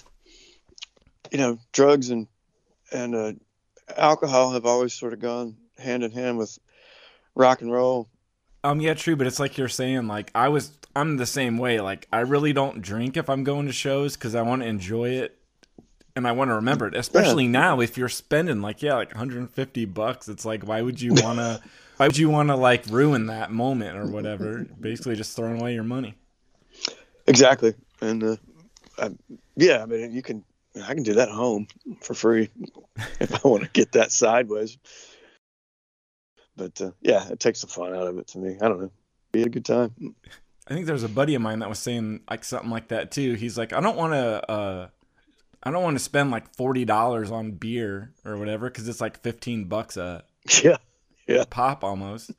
you 1.31 1.37
know 1.37 1.57
drugs 1.71 2.09
and 2.09 2.27
and 2.91 3.15
uh, 3.15 3.33
alcohol 3.97 4.51
have 4.51 4.65
always 4.65 4.93
sort 4.93 5.13
of 5.13 5.19
gone 5.19 5.55
hand 5.77 6.03
in 6.03 6.11
hand 6.11 6.37
with 6.37 6.57
rock 7.35 7.61
and 7.61 7.71
roll. 7.71 8.09
um, 8.63 8.79
yeah, 8.81 8.93
true, 8.93 9.15
but 9.15 9.25
it's 9.27 9.39
like 9.39 9.57
you're 9.57 9.69
saying, 9.69 10.07
like 10.07 10.29
I 10.35 10.49
was, 10.49 10.77
I'm 10.95 11.17
the 11.17 11.25
same 11.25 11.57
way. 11.57 11.79
Like 11.79 12.07
I 12.11 12.19
really 12.19 12.53
don't 12.53 12.81
drink 12.81 13.17
if 13.17 13.29
I'm 13.29 13.43
going 13.43 13.65
to 13.67 13.73
shows 13.73 14.15
because 14.15 14.35
I 14.35 14.41
want 14.43 14.61
to 14.61 14.67
enjoy 14.67 15.09
it 15.09 15.37
and 16.15 16.27
I 16.27 16.33
want 16.33 16.49
to 16.49 16.55
remember 16.55 16.87
it. 16.87 16.95
Especially 16.95 17.47
now, 17.47 17.79
if 17.79 17.97
you're 17.97 18.09
spending 18.09 18.61
like 18.61 18.81
yeah, 18.81 18.95
like 18.95 19.09
150 19.09 19.85
bucks, 19.85 20.27
it's 20.27 20.45
like 20.45 20.63
why 20.63 20.81
would 20.81 21.01
you 21.01 21.13
wanna, 21.15 21.61
why 21.97 22.07
would 22.07 22.17
you 22.17 22.29
wanna 22.29 22.55
like 22.55 22.85
ruin 22.87 23.27
that 23.27 23.51
moment 23.51 23.97
or 23.97 24.05
whatever? 24.07 24.65
Basically, 24.79 25.15
just 25.15 25.35
throwing 25.35 25.59
away 25.59 25.73
your 25.73 25.83
money. 25.83 26.15
Exactly, 27.27 27.73
and 28.01 28.23
uh, 28.23 28.35
I, 28.97 29.09
yeah, 29.55 29.83
I 29.83 29.85
mean 29.85 30.11
you 30.11 30.21
can 30.21 30.43
I 30.75 30.93
can 30.93 31.03
do 31.03 31.15
that 31.15 31.29
home 31.29 31.67
for 32.01 32.13
free 32.13 32.49
if 33.19 33.45
I 33.45 33.47
want 33.47 33.63
to 33.63 33.69
get 33.69 33.93
that 33.93 34.11
sideways. 34.11 34.77
But 36.55 36.79
uh, 36.81 36.91
yeah, 37.01 37.27
it 37.29 37.39
takes 37.39 37.61
the 37.61 37.67
fun 37.67 37.95
out 37.95 38.07
of 38.07 38.17
it 38.17 38.27
to 38.27 38.39
me. 38.39 38.57
I 38.61 38.67
don't 38.67 38.81
know. 38.81 38.91
Be 39.31 39.43
a 39.43 39.49
good 39.49 39.65
time. 39.65 39.93
I 40.67 40.73
think 40.73 40.85
there's 40.85 41.03
a 41.03 41.09
buddy 41.09 41.35
of 41.35 41.41
mine 41.41 41.59
that 41.59 41.69
was 41.69 41.79
saying 41.79 42.21
like 42.29 42.43
something 42.43 42.69
like 42.69 42.89
that 42.89 43.11
too. 43.11 43.33
He's 43.33 43.57
like, 43.57 43.73
I 43.73 43.81
don't 43.81 43.97
want 43.97 44.13
to, 44.13 44.51
uh, 44.51 44.87
I 45.63 45.71
don't 45.71 45.83
want 45.83 45.97
to 45.97 46.03
spend 46.03 46.31
like 46.31 46.53
forty 46.55 46.85
dollars 46.85 47.31
on 47.31 47.51
beer 47.51 48.13
or 48.25 48.37
whatever 48.37 48.69
because 48.69 48.87
it's 48.87 49.01
like 49.01 49.21
fifteen 49.21 49.65
bucks 49.65 49.97
a 49.97 50.23
Yeah, 51.27 51.45
pop 51.49 51.83
almost. 51.83 52.31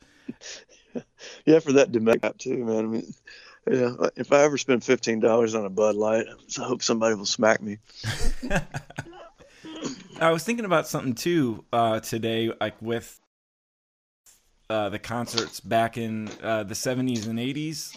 yeah, 1.46 1.60
for 1.60 1.72
that 1.72 1.92
domestic 1.92 2.38
too, 2.38 2.64
man. 2.64 2.78
I 2.78 2.88
mean, 2.88 3.14
yeah, 3.70 3.92
if 4.16 4.32
I 4.32 4.42
ever 4.42 4.58
spend 4.58 4.82
fifteen 4.82 5.20
dollars 5.20 5.54
on 5.54 5.64
a 5.64 5.70
Bud 5.70 5.94
Light, 5.94 6.26
I 6.58 6.64
hope 6.64 6.82
somebody 6.82 7.14
will 7.14 7.26
smack 7.26 7.62
me. 7.62 7.78
I 10.20 10.30
was 10.30 10.44
thinking 10.44 10.64
about 10.64 10.88
something 10.88 11.14
too 11.14 11.64
uh, 11.72 12.00
today, 12.00 12.52
like 12.60 12.80
with 12.80 13.20
uh, 14.68 14.88
the 14.88 14.98
concerts 14.98 15.60
back 15.60 15.96
in 15.96 16.28
uh, 16.42 16.64
the 16.64 16.74
'70s 16.74 17.28
and 17.28 17.38
'80s, 17.38 17.96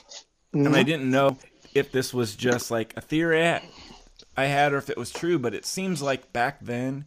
and 0.53 0.75
I 0.75 0.83
didn't 0.83 1.09
know 1.09 1.37
if 1.73 1.91
this 1.91 2.13
was 2.13 2.35
just 2.35 2.69
like 2.71 2.93
a 2.95 3.01
theory 3.01 3.59
I 4.37 4.45
had 4.45 4.73
or 4.73 4.77
if 4.77 4.89
it 4.89 4.97
was 4.97 5.11
true, 5.11 5.39
but 5.39 5.53
it 5.53 5.65
seems 5.65 6.01
like 6.01 6.31
back 6.33 6.59
then 6.61 7.05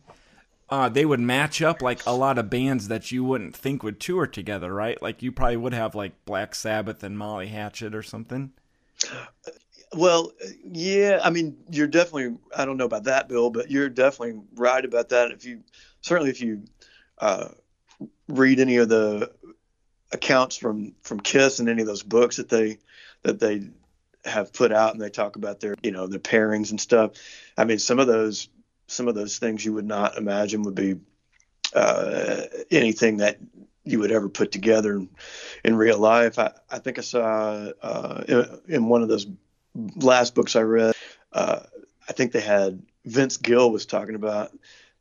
uh, 0.70 0.88
they 0.88 1.04
would 1.04 1.20
match 1.20 1.62
up 1.62 1.80
like 1.80 2.04
a 2.06 2.12
lot 2.12 2.38
of 2.38 2.50
bands 2.50 2.88
that 2.88 3.10
you 3.10 3.24
wouldn't 3.24 3.56
think 3.56 3.82
would 3.82 4.00
tour 4.00 4.26
together, 4.26 4.72
right? 4.72 5.00
Like 5.00 5.22
you 5.22 5.32
probably 5.32 5.56
would 5.56 5.72
have 5.72 5.94
like 5.94 6.24
Black 6.24 6.54
Sabbath 6.54 7.02
and 7.02 7.18
Molly 7.18 7.48
Hatchet 7.48 7.94
or 7.94 8.02
something. 8.02 8.52
Well, 9.94 10.32
yeah, 10.64 11.20
I 11.22 11.30
mean, 11.30 11.56
you're 11.70 11.86
definitely, 11.86 12.36
I 12.54 12.66
don't 12.66 12.76
know 12.76 12.84
about 12.84 13.04
that, 13.04 13.28
Bill, 13.28 13.48
but 13.48 13.70
you're 13.70 13.88
definitely 13.88 14.42
right 14.54 14.84
about 14.84 15.08
that. 15.08 15.30
If 15.30 15.46
you, 15.46 15.60
certainly 16.02 16.30
if 16.30 16.42
you 16.42 16.64
uh, 17.16 17.48
read 18.28 18.60
any 18.60 18.76
of 18.76 18.90
the 18.90 19.32
accounts 20.12 20.58
from, 20.58 20.94
from 21.02 21.20
Kiss 21.20 21.58
and 21.58 21.70
any 21.70 21.80
of 21.80 21.88
those 21.88 22.02
books 22.02 22.36
that 22.36 22.50
they, 22.50 22.78
that 23.22 23.40
they 23.40 23.70
have 24.26 24.52
put 24.52 24.72
out 24.72 24.92
and 24.92 25.00
they 25.00 25.08
talk 25.08 25.36
about 25.36 25.60
their, 25.60 25.74
you 25.82 25.90
know, 25.90 26.06
their 26.06 26.20
pairings 26.20 26.70
and 26.70 26.78
stuff. 26.78 27.12
I 27.56 27.64
mean, 27.64 27.78
some 27.78 27.98
of 27.98 28.06
those, 28.06 28.50
some 28.88 29.06
of 29.06 29.14
those 29.14 29.38
things 29.38 29.64
you 29.64 29.74
would 29.74 29.86
not 29.86 30.16
imagine 30.16 30.62
would 30.62 30.74
be 30.74 30.96
uh, 31.74 32.42
anything 32.70 33.18
that 33.18 33.38
you 33.84 33.98
would 34.00 34.10
ever 34.10 34.28
put 34.28 34.50
together 34.50 34.96
in, 34.96 35.08
in 35.64 35.76
real 35.76 35.98
life. 35.98 36.38
I, 36.38 36.52
I 36.70 36.78
think 36.78 36.98
I 36.98 37.02
saw 37.02 37.70
uh, 37.82 38.24
in, 38.26 38.60
in 38.66 38.88
one 38.88 39.02
of 39.02 39.08
those 39.08 39.26
last 39.96 40.34
books 40.34 40.56
I 40.56 40.62
read, 40.62 40.94
uh, 41.32 41.60
I 42.08 42.12
think 42.12 42.32
they 42.32 42.40
had 42.40 42.82
Vince 43.04 43.36
Gill 43.36 43.70
was 43.70 43.86
talking 43.86 44.14
about 44.14 44.50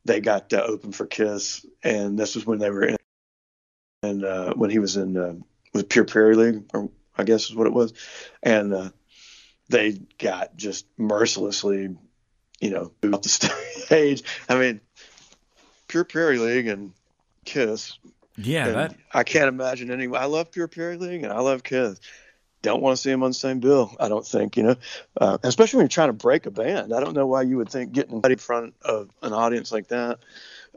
they 0.06 0.20
got 0.20 0.52
uh, 0.54 0.64
open 0.66 0.92
for 0.92 1.06
Kiss, 1.06 1.66
and 1.84 2.20
this 2.20 2.36
was 2.36 2.46
when 2.46 2.60
they 2.60 2.70
were 2.70 2.84
in, 2.84 2.98
and 4.04 4.24
uh, 4.24 4.54
when 4.54 4.70
he 4.70 4.80
was 4.80 4.96
in 4.96 5.18
uh, 5.18 5.34
with 5.74 5.90
Pure 5.90 6.06
Prairie 6.06 6.36
League, 6.36 6.64
or 6.74 6.90
I 7.18 7.24
guess 7.24 7.50
is 7.50 7.56
what 7.56 7.68
it 7.68 7.74
was, 7.74 7.94
and 8.44 8.92
they 9.70 10.00
got 10.18 10.56
just 10.56 10.86
mercilessly, 10.98 11.96
you 12.60 12.70
know, 12.70 12.92
off 13.14 13.22
the 13.22 13.30
stage. 13.86 14.24
I 14.50 14.58
mean, 14.58 14.82
Pure 15.88 16.06
Prairie 16.06 16.40
League 16.40 16.68
and 16.68 16.94
Kiss. 17.46 17.98
Yeah, 18.38 18.68
and 18.68 18.76
that 18.76 18.96
I 19.12 19.24
can't 19.24 19.48
imagine 19.48 19.92
any. 19.92 20.08
I 20.16 20.26
love 20.26 20.52
Pure 20.52 20.68
Prairie 20.68 20.98
League 20.98 21.24
and 21.24 21.34
I 21.34 21.40
love 21.40 21.64
Kiss 21.64 22.00
don't 22.62 22.82
want 22.82 22.96
to 22.96 23.02
see 23.02 23.10
them 23.10 23.24
on 23.24 23.32
the 23.32 23.36
same 23.36 23.60
bill. 23.60 23.96
I 24.00 24.10
don't 24.10 24.26
think, 24.26 24.58
you 24.58 24.64
know, 24.64 24.76
uh, 25.20 25.38
especially 25.44 25.78
when 25.78 25.84
you're 25.86 25.90
trying 25.90 26.10
to 26.10 26.14
break 26.14 26.46
a 26.46 26.52
band. 26.52 26.94
I 26.94 27.00
don't 27.00 27.14
know 27.14 27.28
why 27.28 27.44
you 27.44 27.58
would 27.58 27.70
think 27.70 27.92
getting 27.92 28.22
in 28.22 28.38
front 28.38 28.74
of 28.82 29.10
an 29.22 29.34
audience 29.34 29.72
like 29.72 29.88
that. 29.90 30.20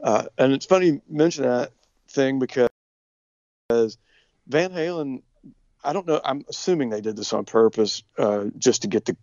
Uh, 0.01 0.25
and 0.37 0.53
it's 0.53 0.65
funny 0.65 0.87
you 0.87 1.01
mention 1.09 1.43
that 1.43 1.71
thing 2.07 2.39
because 2.39 2.69
Van 3.69 4.71
Halen, 4.71 5.21
I 5.83 5.93
don't 5.93 6.07
know, 6.07 6.21
I'm 6.23 6.45
assuming 6.49 6.89
they 6.89 7.01
did 7.01 7.15
this 7.15 7.33
on 7.33 7.45
purpose 7.45 8.03
uh, 8.17 8.45
just 8.57 8.83
to 8.83 8.87
get 8.87 9.05
the 9.05 9.17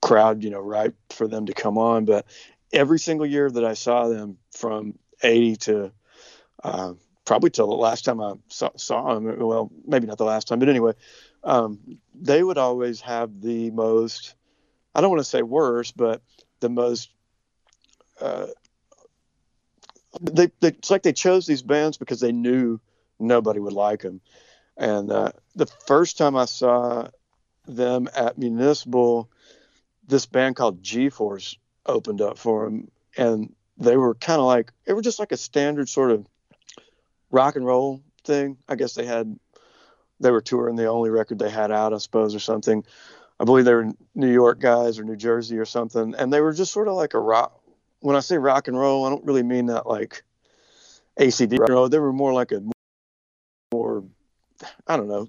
crowd, 0.00 0.42
you 0.42 0.50
know, 0.50 0.60
right 0.60 0.92
for 1.10 1.26
them 1.28 1.46
to 1.46 1.54
come 1.54 1.78
on. 1.78 2.04
But 2.04 2.26
every 2.72 2.98
single 2.98 3.26
year 3.26 3.50
that 3.50 3.64
I 3.64 3.74
saw 3.74 4.08
them 4.08 4.38
from 4.52 4.98
80 5.22 5.56
to 5.56 5.92
uh, 6.62 6.94
probably 7.24 7.50
till 7.50 7.66
the 7.66 7.74
last 7.74 8.04
time 8.04 8.20
I 8.20 8.34
saw, 8.48 8.70
saw 8.76 9.14
them, 9.14 9.38
well, 9.38 9.70
maybe 9.86 10.06
not 10.06 10.18
the 10.18 10.24
last 10.24 10.48
time, 10.48 10.58
but 10.58 10.68
anyway, 10.68 10.92
um, 11.46 11.98
they 12.14 12.42
would 12.42 12.58
always 12.58 13.00
have 13.00 13.40
the 13.40 13.70
most 13.70 14.34
i 14.94 15.00
don't 15.00 15.10
want 15.10 15.20
to 15.20 15.24
say 15.24 15.42
worse 15.42 15.92
but 15.92 16.20
the 16.60 16.68
most 16.68 17.10
uh, 18.20 18.46
they, 20.20 20.50
they, 20.60 20.68
it's 20.68 20.90
like 20.90 21.02
they 21.02 21.12
chose 21.12 21.46
these 21.46 21.62
bands 21.62 21.96
because 21.96 22.20
they 22.20 22.32
knew 22.32 22.80
nobody 23.18 23.60
would 23.60 23.72
like 23.72 24.02
them 24.02 24.20
and 24.76 25.10
uh, 25.10 25.30
the 25.54 25.66
first 25.86 26.18
time 26.18 26.36
i 26.36 26.44
saw 26.44 27.06
them 27.66 28.08
at 28.16 28.38
municipal 28.38 29.30
this 30.06 30.26
band 30.26 30.56
called 30.56 30.82
g-force 30.82 31.56
opened 31.86 32.20
up 32.20 32.38
for 32.38 32.64
them 32.64 32.90
and 33.16 33.54
they 33.78 33.96
were 33.96 34.14
kind 34.14 34.40
of 34.40 34.46
like 34.46 34.72
it 34.86 34.92
was 34.92 35.04
just 35.04 35.18
like 35.18 35.32
a 35.32 35.36
standard 35.36 35.88
sort 35.88 36.10
of 36.10 36.26
rock 37.30 37.56
and 37.56 37.66
roll 37.66 38.00
thing 38.24 38.56
i 38.68 38.74
guess 38.74 38.94
they 38.94 39.06
had 39.06 39.38
they 40.20 40.30
were 40.30 40.40
touring 40.40 40.76
the 40.76 40.86
only 40.86 41.10
record 41.10 41.38
they 41.38 41.50
had 41.50 41.70
out, 41.70 41.92
I 41.92 41.98
suppose, 41.98 42.34
or 42.34 42.38
something. 42.38 42.84
I 43.38 43.44
believe 43.44 43.64
they 43.64 43.74
were 43.74 43.92
New 44.14 44.32
York 44.32 44.60
guys 44.60 44.98
or 44.98 45.04
New 45.04 45.16
Jersey 45.16 45.58
or 45.58 45.66
something, 45.66 46.14
and 46.16 46.32
they 46.32 46.40
were 46.40 46.52
just 46.52 46.72
sort 46.72 46.88
of 46.88 46.94
like 46.94 47.14
a 47.14 47.20
rock. 47.20 47.60
When 48.00 48.16
I 48.16 48.20
say 48.20 48.38
rock 48.38 48.68
and 48.68 48.78
roll, 48.78 49.04
I 49.04 49.10
don't 49.10 49.24
really 49.24 49.42
mean 49.42 49.66
that 49.66 49.86
like 49.86 50.22
ACD 51.18 51.58
rock. 51.58 51.90
They 51.90 51.98
were 51.98 52.12
more 52.12 52.32
like 52.32 52.52
a 52.52 52.62
more, 53.72 54.04
I 54.86 54.96
don't 54.96 55.08
know. 55.08 55.28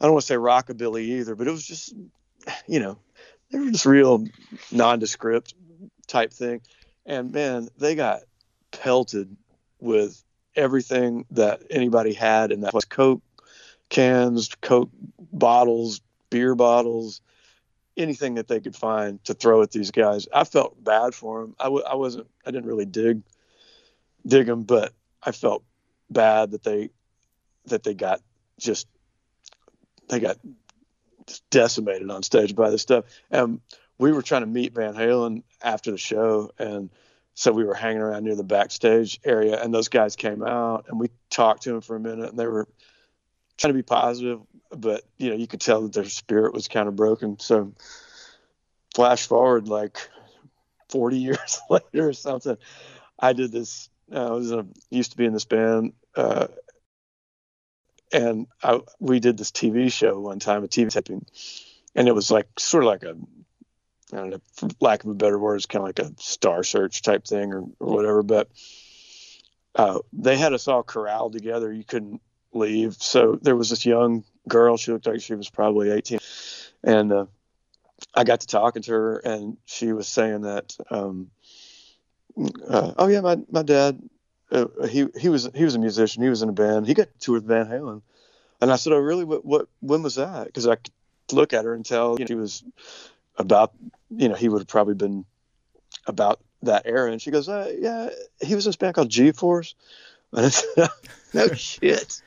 I 0.00 0.04
don't 0.04 0.12
want 0.12 0.22
to 0.22 0.26
say 0.26 0.36
rockabilly 0.36 1.02
either, 1.02 1.34
but 1.34 1.48
it 1.48 1.50
was 1.50 1.66
just, 1.66 1.94
you 2.66 2.78
know, 2.78 2.98
they 3.54 3.60
were 3.60 3.70
just 3.70 3.86
real 3.86 4.26
nondescript 4.72 5.54
type 6.08 6.32
thing. 6.32 6.60
And 7.06 7.30
man, 7.30 7.68
they 7.78 7.94
got 7.94 8.22
pelted 8.72 9.36
with 9.78 10.20
everything 10.56 11.24
that 11.30 11.62
anybody 11.70 12.14
had, 12.14 12.50
and 12.50 12.64
that 12.64 12.74
was 12.74 12.84
Coke, 12.84 13.22
cans, 13.90 14.50
Coke 14.60 14.90
bottles, 15.18 16.00
beer 16.30 16.56
bottles, 16.56 17.20
anything 17.96 18.34
that 18.34 18.48
they 18.48 18.58
could 18.58 18.74
find 18.74 19.22
to 19.24 19.34
throw 19.34 19.62
at 19.62 19.70
these 19.70 19.92
guys. 19.92 20.26
I 20.34 20.42
felt 20.42 20.82
bad 20.82 21.14
for 21.14 21.42
them. 21.42 21.54
I 21.60 21.64
w- 21.64 21.84
I 21.84 21.94
wasn't, 21.94 22.26
I 22.44 22.50
didn't 22.50 22.66
really 22.66 22.86
dig, 22.86 23.22
dig 24.26 24.46
them, 24.46 24.64
but 24.64 24.92
I 25.22 25.30
felt 25.30 25.62
bad 26.10 26.50
that 26.50 26.64
they, 26.64 26.90
that 27.66 27.84
they 27.84 27.94
got 27.94 28.20
just, 28.58 28.88
they 30.08 30.18
got 30.18 30.38
decimated 31.50 32.10
on 32.10 32.22
stage 32.22 32.54
by 32.54 32.70
this 32.70 32.82
stuff. 32.82 33.04
And 33.30 33.60
we 33.98 34.12
were 34.12 34.22
trying 34.22 34.42
to 34.42 34.46
meet 34.46 34.74
Van 34.74 34.94
Halen 34.94 35.42
after 35.62 35.90
the 35.90 35.98
show. 35.98 36.50
And 36.58 36.90
so 37.34 37.52
we 37.52 37.64
were 37.64 37.74
hanging 37.74 38.02
around 38.02 38.24
near 38.24 38.36
the 38.36 38.44
backstage 38.44 39.20
area 39.24 39.60
and 39.60 39.74
those 39.74 39.88
guys 39.88 40.16
came 40.16 40.42
out 40.44 40.86
and 40.88 41.00
we 41.00 41.10
talked 41.30 41.62
to 41.62 41.70
them 41.72 41.80
for 41.80 41.96
a 41.96 42.00
minute 42.00 42.30
and 42.30 42.38
they 42.38 42.46
were, 42.46 42.68
trying 43.56 43.72
to 43.72 43.78
be 43.78 43.82
positive, 43.82 44.40
but 44.70 45.02
you 45.16 45.30
know, 45.30 45.36
you 45.36 45.46
could 45.46 45.60
tell 45.60 45.82
that 45.82 45.92
their 45.92 46.04
spirit 46.04 46.52
was 46.52 46.68
kind 46.68 46.88
of 46.88 46.96
broken. 46.96 47.38
So 47.38 47.72
flash 48.94 49.26
forward 49.26 49.68
like 49.68 50.08
40 50.90 51.18
years 51.18 51.60
later 51.70 52.08
or 52.08 52.12
something, 52.12 52.56
I 53.18 53.32
did 53.32 53.52
this. 53.52 53.88
Uh, 54.12 54.28
I 54.28 54.30
was 54.32 54.52
a, 54.52 54.66
used 54.90 55.12
to 55.12 55.16
be 55.16 55.24
in 55.24 55.32
this 55.32 55.46
band, 55.46 55.94
uh, 56.14 56.48
and 58.14 58.46
I, 58.62 58.80
we 59.00 59.18
did 59.20 59.36
this 59.36 59.50
TV 59.50 59.92
show 59.92 60.20
one 60.20 60.38
time, 60.38 60.64
a 60.64 60.68
TV 60.68 60.90
taping, 60.90 61.26
and 61.94 62.08
it 62.08 62.14
was 62.14 62.30
like 62.30 62.48
sort 62.58 62.84
of 62.84 62.88
like 62.88 63.02
a, 63.02 63.16
I 64.12 64.16
don't 64.16 64.30
know, 64.30 64.40
for 64.54 64.68
lack 64.80 65.02
of 65.02 65.10
a 65.10 65.14
better 65.14 65.38
word, 65.38 65.56
it's 65.56 65.66
kind 65.66 65.82
of 65.82 65.88
like 65.88 65.98
a 65.98 66.14
star 66.20 66.62
search 66.62 67.02
type 67.02 67.26
thing 67.26 67.52
or, 67.52 67.64
or 67.80 67.94
whatever. 67.94 68.22
But 68.22 68.48
uh, 69.74 69.98
they 70.12 70.36
had 70.36 70.52
us 70.52 70.68
all 70.68 70.84
corralled 70.84 71.32
together. 71.32 71.72
You 71.72 71.82
couldn't 71.82 72.22
leave. 72.52 72.94
So 72.94 73.36
there 73.42 73.56
was 73.56 73.70
this 73.70 73.84
young 73.84 74.24
girl. 74.48 74.76
She 74.76 74.92
looked 74.92 75.06
like 75.08 75.20
she 75.20 75.34
was 75.34 75.50
probably 75.50 75.90
18, 75.90 76.20
and 76.84 77.12
uh, 77.12 77.26
I 78.14 78.22
got 78.22 78.40
to 78.40 78.46
talking 78.46 78.82
to 78.82 78.92
her, 78.92 79.16
and 79.18 79.56
she 79.64 79.92
was 79.92 80.06
saying 80.06 80.42
that, 80.42 80.76
um, 80.88 81.32
uh, 82.68 82.92
oh 82.96 83.08
yeah, 83.08 83.22
my 83.22 83.38
my 83.50 83.62
dad, 83.62 84.00
uh, 84.54 84.86
he 84.86 85.08
he 85.18 85.28
was 85.28 85.48
he 85.54 85.64
was 85.64 85.74
a 85.74 85.78
musician. 85.78 86.22
He 86.22 86.28
was 86.28 86.42
in 86.42 86.48
a 86.48 86.52
band. 86.52 86.86
He 86.86 86.94
got 86.94 87.12
to 87.12 87.18
tour 87.18 87.34
with 87.34 87.44
Van 87.44 87.66
Halen, 87.66 88.02
and 88.60 88.72
I 88.72 88.76
said, 88.76 88.92
oh 88.92 88.98
really? 88.98 89.24
What 89.24 89.44
what 89.44 89.68
when 89.80 90.02
was 90.02 90.14
that? 90.14 90.46
Because 90.46 90.66
I 90.66 90.76
could 90.76 90.90
look 91.32 91.52
at 91.52 91.64
her 91.64 91.74
and 91.74 91.84
tell 91.84 92.14
you 92.18 92.20
know, 92.20 92.26
she 92.26 92.34
was 92.34 92.64
about 93.36 93.72
you 94.10 94.28
know 94.28 94.34
he 94.34 94.48
would 94.48 94.60
have 94.60 94.68
probably 94.68 94.94
been 94.94 95.24
about 96.06 96.40
that 96.62 96.82
era. 96.86 97.10
And 97.10 97.20
she 97.20 97.30
goes, 97.30 97.48
uh, 97.48 97.72
yeah, 97.78 98.10
he 98.40 98.54
was 98.54 98.66
in 98.66 98.70
this 98.70 98.76
band 98.76 98.94
called 98.94 99.10
G 99.10 99.32
Force. 99.32 99.74
And 100.36 100.46
I 100.46 100.48
said, 100.48 100.88
no 101.32 101.46
shit. 101.54 102.20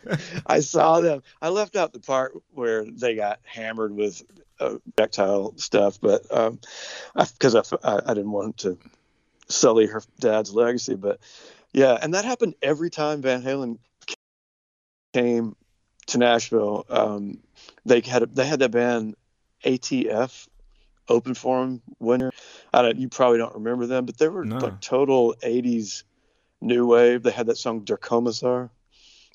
I 0.45 0.61
saw 0.61 1.01
them. 1.01 1.23
I 1.41 1.49
left 1.49 1.75
out 1.75 1.91
the 1.91 1.99
part 1.99 2.41
where 2.53 2.85
they 2.85 3.15
got 3.15 3.41
hammered 3.43 3.93
with 3.93 4.21
uh, 4.61 4.75
projectile 4.95 5.53
stuff, 5.57 5.99
but 5.99 6.23
because 6.23 7.55
um, 7.55 7.63
I, 7.83 7.95
I, 7.95 8.01
I, 8.05 8.13
didn't 8.13 8.31
want 8.31 8.59
to 8.59 8.77
sully 9.49 9.87
her 9.87 10.01
dad's 10.21 10.53
legacy. 10.53 10.95
But 10.95 11.19
yeah, 11.73 11.97
and 12.01 12.13
that 12.13 12.25
happened 12.25 12.55
every 12.61 12.89
time 12.89 13.21
Van 13.21 13.41
Halen 13.41 13.77
came 15.13 15.55
to 16.07 16.17
Nashville. 16.17 16.85
Um, 16.89 17.39
they 17.85 18.01
had 18.01 18.35
they 18.35 18.45
had 18.45 18.59
that 18.59 18.71
band 18.71 19.15
ATF 19.63 20.47
open 21.09 21.33
for 21.33 21.61
them 21.61 21.81
winter. 21.99 22.31
I 22.73 22.81
don't, 22.81 22.97
you 22.97 23.09
probably 23.09 23.37
don't 23.37 23.55
remember 23.55 23.85
them, 23.85 24.05
but 24.05 24.17
they 24.17 24.27
were 24.27 24.45
no. 24.45 24.57
like 24.57 24.81
total 24.81 25.35
'80s 25.43 26.03
new 26.61 26.85
wave. 26.85 27.23
They 27.23 27.31
had 27.31 27.47
that 27.47 27.57
song 27.57 27.81
Der 27.81 27.97
Kommissar. 27.97 28.69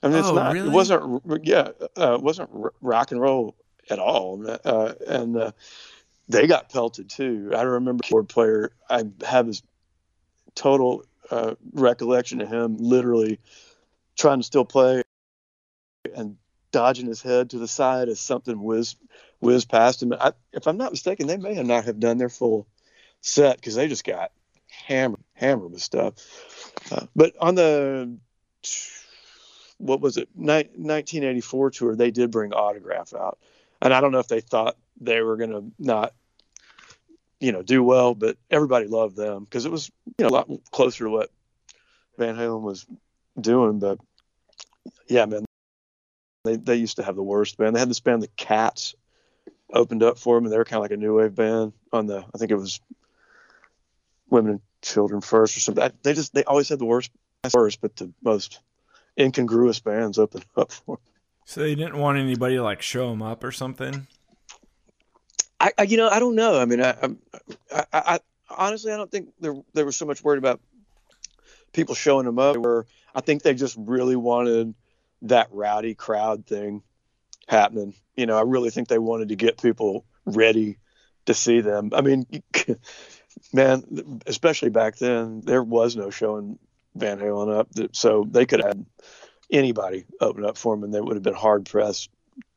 I 0.02 0.08
mean, 0.08 0.18
it's 0.18 0.28
oh, 0.28 0.34
not. 0.34 0.52
Really? 0.52 0.68
It 0.68 0.72
wasn't. 0.72 1.22
Yeah, 1.44 1.70
uh, 1.98 2.14
it 2.14 2.22
wasn't 2.22 2.50
rock 2.80 3.12
and 3.12 3.20
roll 3.20 3.54
at 3.90 3.98
all. 3.98 4.44
Uh, 4.64 4.94
and 5.06 5.36
uh, 5.36 5.52
they 6.28 6.46
got 6.46 6.70
pelted 6.70 7.08
too. 7.08 7.52
I 7.54 7.62
remember 7.62 8.02
keyboard 8.02 8.28
player. 8.28 8.72
I 8.88 9.04
have 9.24 9.46
his 9.46 9.62
total 10.54 11.04
uh, 11.32 11.54
recollection 11.72 12.42
of 12.42 12.48
him 12.48 12.76
literally 12.78 13.40
trying 14.18 14.38
to 14.38 14.44
still 14.44 14.66
play 14.66 15.02
and 16.14 16.36
dodging 16.72 17.06
his 17.06 17.22
head 17.22 17.50
to 17.50 17.58
the 17.58 17.66
side 17.66 18.08
as 18.08 18.20
something 18.20 18.62
whiz 18.62 18.96
whizzed 19.40 19.68
past 19.68 20.02
him. 20.02 20.12
I, 20.12 20.32
if 20.52 20.66
I'm 20.66 20.76
not 20.76 20.92
mistaken, 20.92 21.26
they 21.26 21.38
may 21.38 21.54
have 21.54 21.66
not 21.66 21.86
have 21.86 21.98
done 21.98 22.18
their 22.18 22.28
full 22.28 22.66
set 23.22 23.56
because 23.56 23.74
they 23.74 23.88
just 23.88 24.04
got 24.04 24.30
hammered, 24.68 25.20
hammered 25.32 25.72
with 25.72 25.80
stuff. 25.80 26.14
Uh, 26.92 27.06
but 27.16 27.32
on 27.40 27.54
the 27.54 28.14
what 29.78 30.00
was 30.00 30.18
it, 30.18 30.28
ni- 30.34 30.68
1984 30.76 31.70
tour, 31.70 31.96
they 31.96 32.10
did 32.10 32.30
bring 32.30 32.52
Autograph 32.52 33.14
out, 33.14 33.38
and 33.80 33.94
I 33.94 34.00
don't 34.00 34.12
know 34.12 34.18
if 34.20 34.28
they 34.28 34.40
thought 34.40 34.76
they 35.00 35.22
were 35.22 35.36
gonna 35.38 35.62
not, 35.78 36.12
you 37.42 37.50
know, 37.50 37.62
do 37.62 37.82
well, 37.82 38.14
but 38.14 38.36
everybody 38.50 38.86
loved 38.86 39.16
them 39.16 39.42
because 39.42 39.66
it 39.66 39.72
was 39.72 39.90
you 40.16 40.24
know 40.24 40.28
a 40.28 40.30
lot 40.30 40.48
closer 40.70 41.04
to 41.04 41.10
what 41.10 41.30
Van 42.16 42.36
Halen 42.36 42.62
was 42.62 42.86
doing. 43.38 43.80
But 43.80 43.98
yeah, 45.08 45.26
man, 45.26 45.44
they 46.44 46.56
they 46.56 46.76
used 46.76 46.96
to 46.96 47.02
have 47.02 47.16
the 47.16 47.22
worst 47.22 47.58
band. 47.58 47.74
They 47.74 47.80
had 47.80 47.90
this 47.90 47.98
band, 47.98 48.22
the 48.22 48.28
Cats, 48.28 48.94
opened 49.72 50.04
up 50.04 50.18
for 50.18 50.36
them, 50.36 50.44
and 50.44 50.52
they 50.52 50.56
were 50.56 50.64
kind 50.64 50.76
of 50.76 50.82
like 50.82 50.92
a 50.92 50.96
new 50.96 51.16
wave 51.16 51.34
band 51.34 51.72
on 51.92 52.06
the. 52.06 52.24
I 52.32 52.38
think 52.38 52.52
it 52.52 52.56
was 52.56 52.80
Women 54.30 54.52
and 54.52 54.60
Children 54.80 55.20
First 55.20 55.56
or 55.56 55.60
something. 55.60 55.90
They 56.04 56.14
just 56.14 56.32
they 56.32 56.44
always 56.44 56.68
had 56.68 56.78
the 56.78 56.86
worst, 56.86 57.10
worst, 57.52 57.80
but 57.80 57.96
the 57.96 58.12
most 58.22 58.60
incongruous 59.18 59.80
bands 59.80 60.16
open 60.16 60.44
up 60.56 60.70
for. 60.70 60.96
Them. 60.96 61.04
So 61.44 61.60
they 61.60 61.74
didn't 61.74 61.98
want 61.98 62.18
anybody 62.18 62.54
to 62.54 62.62
like 62.62 62.82
show 62.82 63.10
them 63.10 63.20
up 63.20 63.42
or 63.42 63.50
something. 63.50 64.06
I, 65.62 65.72
I 65.78 65.82
you 65.84 65.96
know 65.96 66.08
I 66.08 66.18
don't 66.18 66.34
know. 66.34 66.60
I 66.60 66.64
mean 66.64 66.82
I, 66.82 66.96
I, 67.72 67.84
I, 67.92 68.20
honestly 68.50 68.92
I 68.92 68.96
don't 68.96 69.10
think 69.10 69.28
they 69.40 69.50
they 69.74 69.84
were 69.84 69.92
so 69.92 70.06
much 70.06 70.22
worried 70.22 70.38
about 70.38 70.60
people 71.72 71.94
showing 71.94 72.26
them 72.26 72.38
up. 72.38 72.56
Where 72.56 72.86
I 73.14 73.20
think 73.20 73.42
they 73.42 73.54
just 73.54 73.76
really 73.78 74.16
wanted 74.16 74.74
that 75.22 75.48
rowdy 75.52 75.94
crowd 75.94 76.46
thing 76.46 76.82
happening. 77.46 77.94
You 78.16 78.26
know, 78.26 78.36
I 78.36 78.42
really 78.42 78.70
think 78.70 78.88
they 78.88 78.98
wanted 78.98 79.28
to 79.28 79.36
get 79.36 79.62
people 79.62 80.04
ready 80.26 80.78
to 81.26 81.34
see 81.34 81.60
them. 81.60 81.90
I 81.92 82.00
mean, 82.00 82.26
man, 83.52 84.20
especially 84.26 84.70
back 84.70 84.96
then, 84.96 85.42
there 85.42 85.62
was 85.62 85.94
no 85.96 86.10
showing 86.10 86.58
Van 86.96 87.18
Halen 87.18 87.56
up, 87.56 87.68
so 87.92 88.26
they 88.28 88.46
could 88.46 88.62
have 88.62 88.78
anybody 89.50 90.04
open 90.20 90.44
up 90.44 90.58
for 90.58 90.74
them, 90.74 90.84
and 90.84 90.92
they 90.92 91.00
would 91.00 91.14
have 91.14 91.22
been 91.22 91.34
hard 91.34 91.66
pressed 91.66 92.10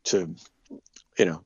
to, 0.06 0.36
you 1.18 1.26
know, 1.26 1.43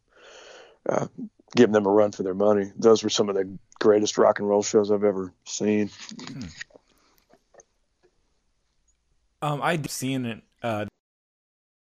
uh, 0.88 1.08
give 1.56 1.72
them 1.72 1.86
a 1.86 1.90
run 1.90 2.12
for 2.12 2.24
their 2.24 2.34
money. 2.34 2.72
Those 2.78 3.04
were 3.04 3.10
some 3.10 3.30
of 3.30 3.36
the 3.36 3.58
greatest 3.80 4.18
rock 4.18 4.40
and 4.40 4.48
roll 4.48 4.64
shows 4.64 4.92
I've 4.92 5.04
ever 5.04 5.34
seen. 5.46 5.90
Hmm. 6.28 6.42
Um, 9.42 9.62
I'd 9.62 9.90
seen 9.90 10.26
it. 10.26 10.42
Uh, 10.62 10.86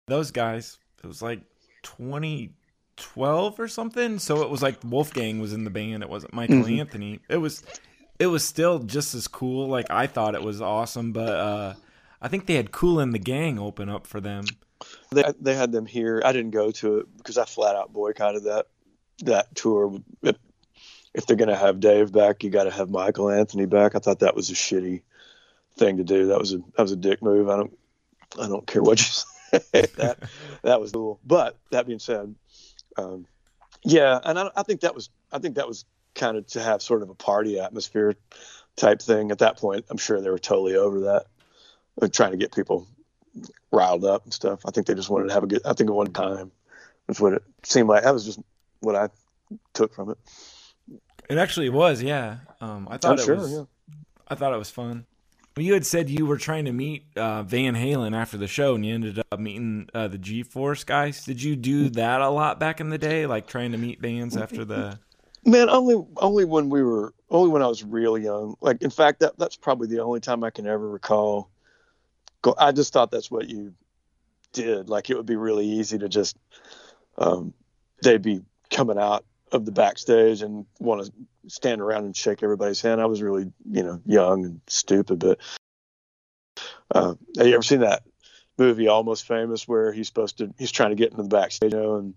those 0.07 0.31
guys. 0.31 0.79
It 1.03 1.07
was 1.07 1.23
like 1.23 1.41
2012 1.83 3.61
or 3.61 3.69
something. 3.69 4.19
So 4.19 4.43
it 4.43 4.51
was 4.51 4.63
like 4.63 4.79
Wolfgang 4.85 5.39
was 5.41 5.53
in 5.53 5.65
the 5.65 5.71
band. 5.71 6.03
It 6.03 6.09
wasn't 6.11 6.35
Michael 6.35 6.57
mm-hmm. 6.57 6.81
Anthony. 6.81 7.21
It 7.29 7.39
was. 7.39 7.63
It 8.19 8.27
was 8.27 8.45
still 8.45 8.81
just 8.81 9.15
as 9.15 9.29
cool. 9.29 9.69
Like 9.69 9.87
I 9.91 10.09
thought 10.09 10.35
it 10.35 10.43
was 10.43 10.61
awesome, 10.61 11.13
but 11.13 11.29
uh, 11.29 11.75
I 12.21 12.27
think 12.27 12.47
they 12.47 12.55
had 12.55 12.73
Kool 12.73 12.99
and 12.99 13.15
the 13.15 13.21
Gang 13.21 13.61
open 13.61 13.89
up 13.89 14.09
for 14.09 14.21
them. 14.21 14.45
They 15.13 15.23
they 15.41 15.55
had 15.55 15.71
them 15.71 15.87
here. 15.87 16.21
I 16.25 16.33
didn't 16.33 16.51
go 16.51 16.73
to 16.73 16.99
it 16.99 17.17
because 17.17 17.39
I 17.39 17.45
flat 17.45 17.77
out 17.77 17.93
boycotted 17.93 18.43
that 18.45 18.67
that 19.25 19.55
tour. 19.55 20.01
If, 20.23 20.37
if 21.15 21.27
they're 21.27 21.37
gonna 21.37 21.57
have 21.57 21.81
Dave 21.81 22.13
back, 22.13 22.45
you 22.45 22.51
got 22.51 22.65
to 22.65 22.71
have 22.71 22.91
Michael 22.91 23.31
Anthony 23.31 23.67
back. 23.67 23.95
I 23.95 23.99
thought 23.99 24.21
that 24.21 24.37
was 24.37 24.51
a 24.51 24.55
shitty 24.55 25.03
thing 25.77 25.97
to 25.97 26.05
do. 26.05 26.27
That 26.27 26.39
was 26.39 26.53
a 26.53 26.59
that 26.59 26.83
was 26.83 26.93
a 26.93 26.97
dick 26.97 27.23
move. 27.23 27.49
I 27.49 27.57
don't 27.57 27.79
I 28.41 28.49
don't 28.49 28.67
care 28.67 28.83
what 28.83 28.99
you 29.01 29.07
say. 29.61 29.87
that 29.97 30.19
that 30.63 30.81
was 30.81 30.93
cool. 30.93 31.21
But 31.25 31.57
that 31.71 31.87
being 31.87 31.99
said, 31.99 32.35
um, 32.97 33.27
yeah, 33.85 34.19
and 34.23 34.39
I, 34.39 34.51
I, 34.57 34.63
think 34.63 34.83
that 34.83 34.95
was 34.95 35.09
I 35.33 35.39
think 35.39 35.57
that 35.57 35.69
was 35.69 35.85
kind 36.15 36.37
of 36.37 36.47
to 36.49 36.61
have 36.61 36.83
sort 36.83 37.03
of 37.03 37.11
a 37.11 37.15
party 37.15 37.59
atmosphere 37.59 38.17
type 38.77 39.01
thing. 39.01 39.31
At 39.31 39.39
that 39.39 39.57
point, 39.57 39.87
I'm 39.91 39.97
sure 39.97 40.21
they 40.21 40.31
were 40.31 40.39
totally 40.39 40.77
over 40.77 41.01
that, 41.01 41.27
like 42.01 42.13
trying 42.13 42.33
to 42.33 42.37
get 42.37 42.55
people 42.55 42.87
riled 43.73 44.05
up 44.05 44.25
and 44.25 44.35
stuff. 44.35 44.61
I 44.67 44.71
think 44.71 44.87
they 44.87 44.95
just 44.95 45.11
wanted 45.11 45.29
to 45.29 45.35
have 45.35 45.45
a 45.45 45.47
good. 45.47 45.63
I 45.65 45.73
think 45.73 45.91
at 45.91 45.97
one 45.97 46.13
time, 46.13 46.51
that's 47.07 47.21
what 47.21 47.35
it 47.35 47.43
seemed 47.63 47.89
like. 47.89 48.03
That 48.03 48.15
was 48.15 48.25
just 48.25 48.41
what 48.81 48.97
I 48.97 49.09
took 49.73 49.95
from 49.95 50.11
it. 50.11 50.19
It 51.29 51.39
actually 51.39 51.69
was, 51.69 52.03
yeah. 52.03 52.39
Um, 52.61 52.89
I 52.91 52.97
thought 52.97 53.13
I'm 53.13 53.19
it 53.19 53.25
sure, 53.25 53.37
was. 53.37 53.53
Yeah. 53.53 53.65
I 54.29 54.35
thought 54.35 54.53
it 54.53 54.59
was 54.59 54.71
fun. 54.71 55.07
You 55.57 55.75
had 55.75 55.85
said 55.85 56.09
you 56.09 56.25
were 56.25 56.37
trying 56.37 56.67
to 56.67 56.73
meet 56.73 57.07
uh, 57.17 57.43
Van 57.43 57.75
Halen 57.75 58.15
after 58.17 58.37
the 58.37 58.47
show, 58.47 58.77
and 58.77 58.87
you 58.87 58.95
ended 58.95 59.19
up 59.19 59.41
meeting 59.41 59.89
uh, 59.93 60.07
the 60.09 60.19
G 60.19 60.45
Force 60.45 60.85
guys. 60.85 61.25
Did 61.25 61.43
you 61.43 61.57
do 61.57 61.89
that 61.91 62.21
a 62.21 62.29
lot 62.29 62.61
back 62.61 62.81
in 62.81 62.91
the 62.91 62.99
day, 62.99 63.27
like 63.27 63.49
trying 63.49 63.73
to 63.73 63.79
meet 63.79 64.01
bands 64.01 64.37
after 64.37 64.65
the? 64.65 64.99
Man, 65.45 65.69
only 65.69 66.05
only 66.19 66.45
when 66.45 66.69
we 66.69 66.83
were 66.83 67.13
only 67.31 67.51
when 67.51 67.63
I 67.63 67.67
was 67.67 67.83
real 67.83 68.17
young. 68.17 68.55
Like, 68.61 68.83
in 68.83 68.91
fact, 68.91 69.21
that 69.21 69.39
that's 69.39 69.57
probably 69.57 69.89
the 69.89 70.03
only 70.03 70.21
time 70.21 70.45
I 70.45 70.51
can 70.51 70.67
ever 70.67 70.89
recall. 70.89 71.51
Go, 72.43 72.55
I 72.57 72.73
just 72.73 72.93
thought 72.93 73.11
that's 73.11 73.31
what 73.31 73.49
you 73.49 73.75
did. 74.53 74.89
Like, 74.89 75.11
it 75.11 75.17
would 75.17 75.27
be 75.27 75.37
really 75.37 75.67
easy 75.67 75.99
to 75.99 76.09
just 76.09 76.37
um, 77.17 77.53
they'd 78.03 78.23
be 78.23 78.43
coming 78.71 78.99
out 78.99 79.25
of 79.53 79.65
the 79.65 79.73
backstage 79.73 80.43
and 80.43 80.67
want 80.79 81.05
to 81.05 81.13
stand 81.47 81.81
around 81.81 82.05
and 82.05 82.17
shake 82.17 82.43
everybody's 82.43 82.81
hand. 82.81 83.01
I 83.01 83.07
was 83.07 83.23
really, 83.23 83.51
you 83.71 83.83
know, 83.83 84.01
young 84.05 84.45
and 84.45 84.61
stupid. 84.67 85.19
But 85.19 85.39
uh, 86.95 87.15
have 87.37 87.47
you 87.47 87.55
ever 87.55 87.63
seen 87.63 87.81
that 87.81 88.03
movie, 88.59 88.89
Almost 88.89 89.27
Famous, 89.27 89.67
where 89.67 89.93
he's 89.93 90.07
supposed 90.07 90.39
to 90.39 90.53
he's 90.59 90.73
trying 90.73 90.91
to 90.91 90.97
get 90.97 91.11
into 91.11 91.23
the 91.23 91.29
backstage, 91.29 91.73
you 91.73 91.79
know, 91.79 91.97
and 91.97 92.15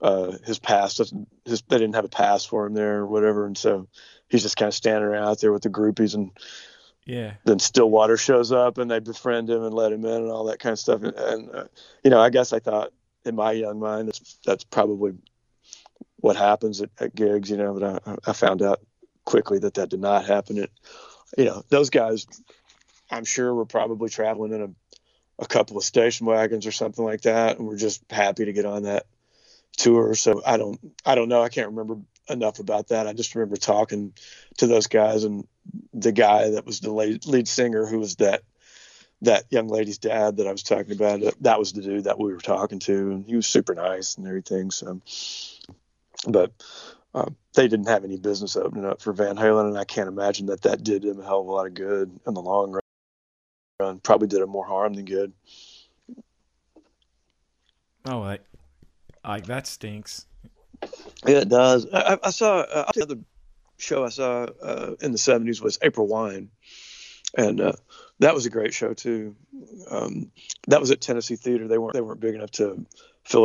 uh, 0.00 0.32
his 0.44 0.58
pass 0.58 0.94
doesn't 0.96 1.28
his 1.44 1.62
they 1.62 1.78
didn't 1.78 1.94
have 1.94 2.04
a 2.04 2.08
pass 2.08 2.44
for 2.44 2.66
him 2.66 2.74
there 2.74 2.98
or 2.98 3.06
whatever, 3.06 3.46
and 3.46 3.58
so 3.58 3.88
he's 4.28 4.42
just 4.42 4.56
kind 4.56 4.68
of 4.68 4.74
standing 4.74 5.04
around 5.04 5.24
out 5.24 5.40
there 5.40 5.52
with 5.52 5.62
the 5.62 5.70
groupies 5.70 6.14
and. 6.14 6.30
Yeah. 7.06 7.32
Then 7.44 7.58
Stillwater 7.58 8.18
shows 8.18 8.52
up 8.52 8.78
and 8.78 8.88
they 8.88 9.00
befriend 9.00 9.50
him 9.50 9.64
and 9.64 9.74
let 9.74 9.90
him 9.90 10.04
in 10.04 10.22
and 10.22 10.30
all 10.30 10.44
that 10.44 10.60
kind 10.60 10.74
of 10.74 10.78
stuff. 10.78 11.02
And, 11.02 11.16
and 11.16 11.50
uh, 11.50 11.64
you 12.04 12.10
know, 12.10 12.20
I 12.20 12.30
guess 12.30 12.52
I 12.52 12.60
thought 12.60 12.92
in 13.24 13.34
my 13.34 13.52
young 13.52 13.80
mind 13.80 14.08
that's 14.08 14.38
that's 14.44 14.64
probably 14.64 15.14
what 16.20 16.36
happens 16.36 16.80
at, 16.80 16.90
at 16.98 17.14
gigs, 17.14 17.50
you 17.50 17.56
know. 17.56 17.74
But 17.74 18.02
I, 18.06 18.30
I, 18.30 18.32
found 18.32 18.62
out 18.62 18.80
quickly 19.24 19.58
that 19.60 19.74
that 19.74 19.90
did 19.90 20.00
not 20.00 20.24
happen. 20.24 20.58
It, 20.58 20.70
you 21.36 21.44
know, 21.44 21.62
those 21.68 21.90
guys, 21.90 22.26
I'm 23.10 23.24
sure, 23.24 23.54
were 23.54 23.66
probably 23.66 24.08
traveling 24.08 24.52
in 24.52 24.62
a, 24.62 25.42
a 25.42 25.46
couple 25.46 25.76
of 25.76 25.84
station 25.84 26.26
wagons 26.26 26.66
or 26.66 26.72
something 26.72 27.04
like 27.04 27.22
that, 27.22 27.58
and 27.58 27.66
we're 27.66 27.76
just 27.76 28.02
happy 28.10 28.44
to 28.44 28.52
get 28.52 28.66
on 28.66 28.84
that 28.84 29.06
tour. 29.76 30.14
So 30.14 30.42
I 30.44 30.56
don't, 30.56 30.78
I 31.04 31.14
don't 31.14 31.28
know. 31.28 31.42
I 31.42 31.48
can't 31.48 31.68
remember 31.68 31.96
enough 32.28 32.58
about 32.58 32.88
that. 32.88 33.06
I 33.06 33.12
just 33.12 33.34
remember 33.34 33.56
talking 33.56 34.12
to 34.58 34.66
those 34.66 34.86
guys 34.86 35.24
and 35.24 35.46
the 35.92 36.12
guy 36.12 36.50
that 36.50 36.66
was 36.66 36.80
the 36.80 36.92
lead, 36.92 37.26
lead 37.26 37.48
singer, 37.48 37.86
who 37.86 37.98
was 37.98 38.16
that 38.16 38.42
that 39.22 39.44
young 39.50 39.68
lady's 39.68 39.98
dad 39.98 40.38
that 40.38 40.46
I 40.46 40.52
was 40.52 40.62
talking 40.62 40.92
about. 40.92 41.20
That 41.42 41.58
was 41.58 41.72
the 41.72 41.82
dude 41.82 42.04
that 42.04 42.18
we 42.18 42.32
were 42.32 42.40
talking 42.40 42.78
to, 42.80 43.10
and 43.10 43.26
he 43.26 43.36
was 43.36 43.46
super 43.46 43.74
nice 43.74 44.16
and 44.16 44.26
everything. 44.26 44.70
So 44.70 45.00
but 46.26 46.52
uh, 47.14 47.26
they 47.54 47.68
didn't 47.68 47.88
have 47.88 48.04
any 48.04 48.16
business 48.16 48.56
opening 48.56 48.84
up 48.84 49.02
for 49.02 49.12
Van 49.12 49.36
Halen, 49.36 49.68
and 49.68 49.78
I 49.78 49.84
can't 49.84 50.08
imagine 50.08 50.46
that 50.46 50.62
that 50.62 50.84
did 50.84 51.02
them 51.02 51.20
a 51.20 51.24
hell 51.24 51.40
of 51.40 51.46
a 51.46 51.50
lot 51.50 51.66
of 51.66 51.74
good 51.74 52.18
in 52.26 52.34
the 52.34 52.42
long 52.42 52.78
run. 53.80 53.98
Probably 54.00 54.28
did 54.28 54.40
them 54.40 54.50
more 54.50 54.66
harm 54.66 54.94
than 54.94 55.04
good. 55.04 55.32
Oh, 58.06 58.20
like, 58.20 58.42
like 59.24 59.46
that 59.46 59.66
stinks. 59.66 60.26
Yeah, 61.26 61.38
it 61.38 61.48
does. 61.48 61.86
I, 61.92 62.18
I 62.22 62.30
saw 62.30 62.60
uh, 62.60 62.90
the 62.94 63.02
other 63.02 63.18
show 63.78 64.04
I 64.04 64.08
saw 64.08 64.46
uh, 64.62 64.94
in 65.00 65.12
the 65.12 65.18
'70s 65.18 65.60
was 65.60 65.78
April 65.82 66.06
Wine, 66.06 66.50
and 67.36 67.60
uh, 67.60 67.72
that 68.20 68.34
was 68.34 68.46
a 68.46 68.50
great 68.50 68.72
show 68.72 68.94
too. 68.94 69.36
Um, 69.90 70.30
that 70.68 70.80
was 70.80 70.90
at 70.90 71.00
Tennessee 71.00 71.36
Theater. 71.36 71.68
They 71.68 71.78
weren't 71.78 71.94
they 71.94 72.00
weren't 72.00 72.20
big 72.20 72.34
enough 72.34 72.52
to 72.52 72.86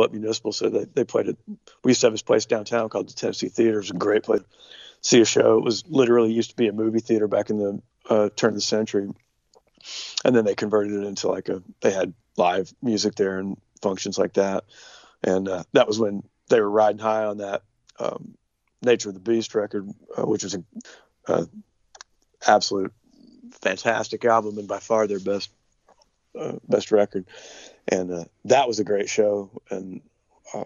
up 0.02 0.12
municipal. 0.12 0.52
So 0.52 0.68
they, 0.68 0.84
they 0.84 1.04
played 1.04 1.28
it. 1.28 1.38
We 1.84 1.90
used 1.90 2.00
to 2.00 2.06
have 2.08 2.14
this 2.14 2.22
place 2.22 2.46
downtown 2.46 2.88
called 2.88 3.08
the 3.08 3.14
Tennessee 3.14 3.48
Theater. 3.48 3.74
It 3.74 3.82
was 3.82 3.90
a 3.90 3.94
great 3.94 4.24
place 4.24 4.40
to 4.40 4.46
see 5.00 5.20
a 5.20 5.24
show. 5.24 5.58
It 5.58 5.64
was 5.64 5.84
literally 5.88 6.32
used 6.32 6.50
to 6.50 6.56
be 6.56 6.68
a 6.68 6.72
movie 6.72 7.00
theater 7.00 7.28
back 7.28 7.50
in 7.50 7.58
the 7.58 7.82
uh, 8.08 8.28
turn 8.34 8.50
of 8.50 8.54
the 8.56 8.60
century. 8.60 9.08
And 10.24 10.34
then 10.34 10.44
they 10.44 10.54
converted 10.54 10.92
it 10.92 11.06
into 11.06 11.28
like 11.28 11.48
a, 11.48 11.62
they 11.80 11.92
had 11.92 12.12
live 12.36 12.72
music 12.82 13.14
there 13.14 13.38
and 13.38 13.56
functions 13.80 14.18
like 14.18 14.34
that. 14.34 14.64
And 15.22 15.48
uh, 15.48 15.64
that 15.72 15.86
was 15.86 15.98
when 15.98 16.22
they 16.48 16.60
were 16.60 16.70
riding 16.70 16.98
high 16.98 17.24
on 17.24 17.38
that 17.38 17.62
um, 17.98 18.36
Nature 18.82 19.10
of 19.10 19.14
the 19.14 19.20
Beast 19.20 19.54
record, 19.54 19.88
uh, 20.16 20.26
which 20.26 20.44
was 20.44 20.54
an 20.54 20.64
uh, 21.26 21.44
absolute 22.46 22.92
fantastic 23.60 24.24
album 24.24 24.58
and 24.58 24.68
by 24.68 24.78
far 24.78 25.06
their 25.06 25.20
best 25.20 25.50
uh, 26.38 26.58
best 26.68 26.92
record 26.92 27.26
and 27.88 28.12
uh, 28.12 28.24
that 28.44 28.68
was 28.68 28.78
a 28.78 28.84
great 28.84 29.08
show. 29.08 29.50
And 29.70 30.00
uh, 30.52 30.64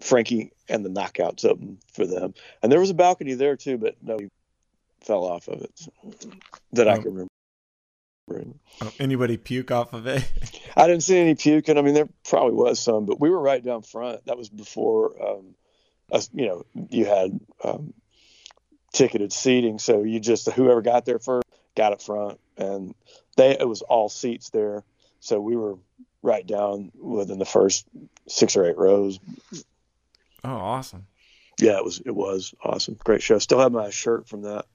Frankie 0.00 0.52
and 0.68 0.84
the 0.84 0.90
Knockouts 0.90 1.44
opened 1.44 1.78
for 1.92 2.06
them, 2.06 2.34
and 2.62 2.70
there 2.70 2.80
was 2.80 2.90
a 2.90 2.94
balcony 2.94 3.34
there 3.34 3.56
too, 3.56 3.78
but 3.78 3.96
nobody 4.02 4.28
fell 5.00 5.24
off 5.24 5.48
of 5.48 5.62
it 5.62 5.80
that 6.72 6.88
I 6.88 6.94
oh. 6.94 7.02
can 7.02 7.12
remember. 7.12 7.30
Oh, 8.80 8.90
anybody 8.98 9.36
puke 9.36 9.70
off 9.70 9.92
of 9.92 10.06
it? 10.06 10.24
I 10.76 10.86
didn't 10.86 11.02
see 11.02 11.18
any 11.18 11.34
puking. 11.34 11.76
I 11.76 11.82
mean, 11.82 11.92
there 11.92 12.08
probably 12.26 12.54
was 12.54 12.80
some, 12.80 13.04
but 13.04 13.20
we 13.20 13.28
were 13.28 13.38
right 13.38 13.62
down 13.62 13.82
front. 13.82 14.24
That 14.24 14.38
was 14.38 14.48
before, 14.48 15.22
um, 15.22 15.54
us, 16.10 16.30
you 16.32 16.46
know, 16.46 16.64
you 16.88 17.04
had 17.04 17.38
um, 17.62 17.92
ticketed 18.94 19.30
seating, 19.30 19.78
so 19.78 20.04
you 20.04 20.20
just 20.20 20.50
whoever 20.50 20.80
got 20.80 21.04
there 21.04 21.18
first 21.18 21.46
got 21.76 21.92
up 21.92 22.00
front, 22.00 22.40
and 22.56 22.94
they 23.34 23.52
it 23.58 23.68
was 23.68 23.82
all 23.82 24.08
seats 24.08 24.50
there, 24.50 24.82
so 25.20 25.40
we 25.40 25.56
were 25.56 25.76
right 26.22 26.46
down 26.46 26.90
within 26.94 27.38
the 27.38 27.44
first 27.44 27.86
six 28.28 28.56
or 28.56 28.64
eight 28.64 28.78
rows. 28.78 29.18
Oh, 30.42 30.50
awesome! 30.50 31.06
Yeah, 31.58 31.78
it 31.78 31.84
was 31.84 32.00
it 32.04 32.14
was 32.14 32.54
awesome, 32.62 32.96
great 33.04 33.22
show. 33.22 33.38
Still 33.38 33.60
have 33.60 33.72
my 33.72 33.90
shirt 33.90 34.28
from 34.28 34.42
that. 34.42 34.66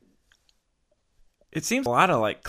It 1.52 1.66
seems 1.66 1.88
a 1.88 1.90
lot 1.90 2.10
of 2.10 2.22
like 2.22 2.44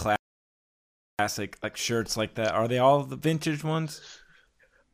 classic 1.19 1.57
like 1.63 1.77
shirts 1.77 2.17
like 2.17 2.35
that. 2.35 2.55
Are 2.55 2.69
they 2.69 2.79
all 2.79 3.03
the 3.03 3.17
vintage 3.17 3.65
ones? 3.65 4.01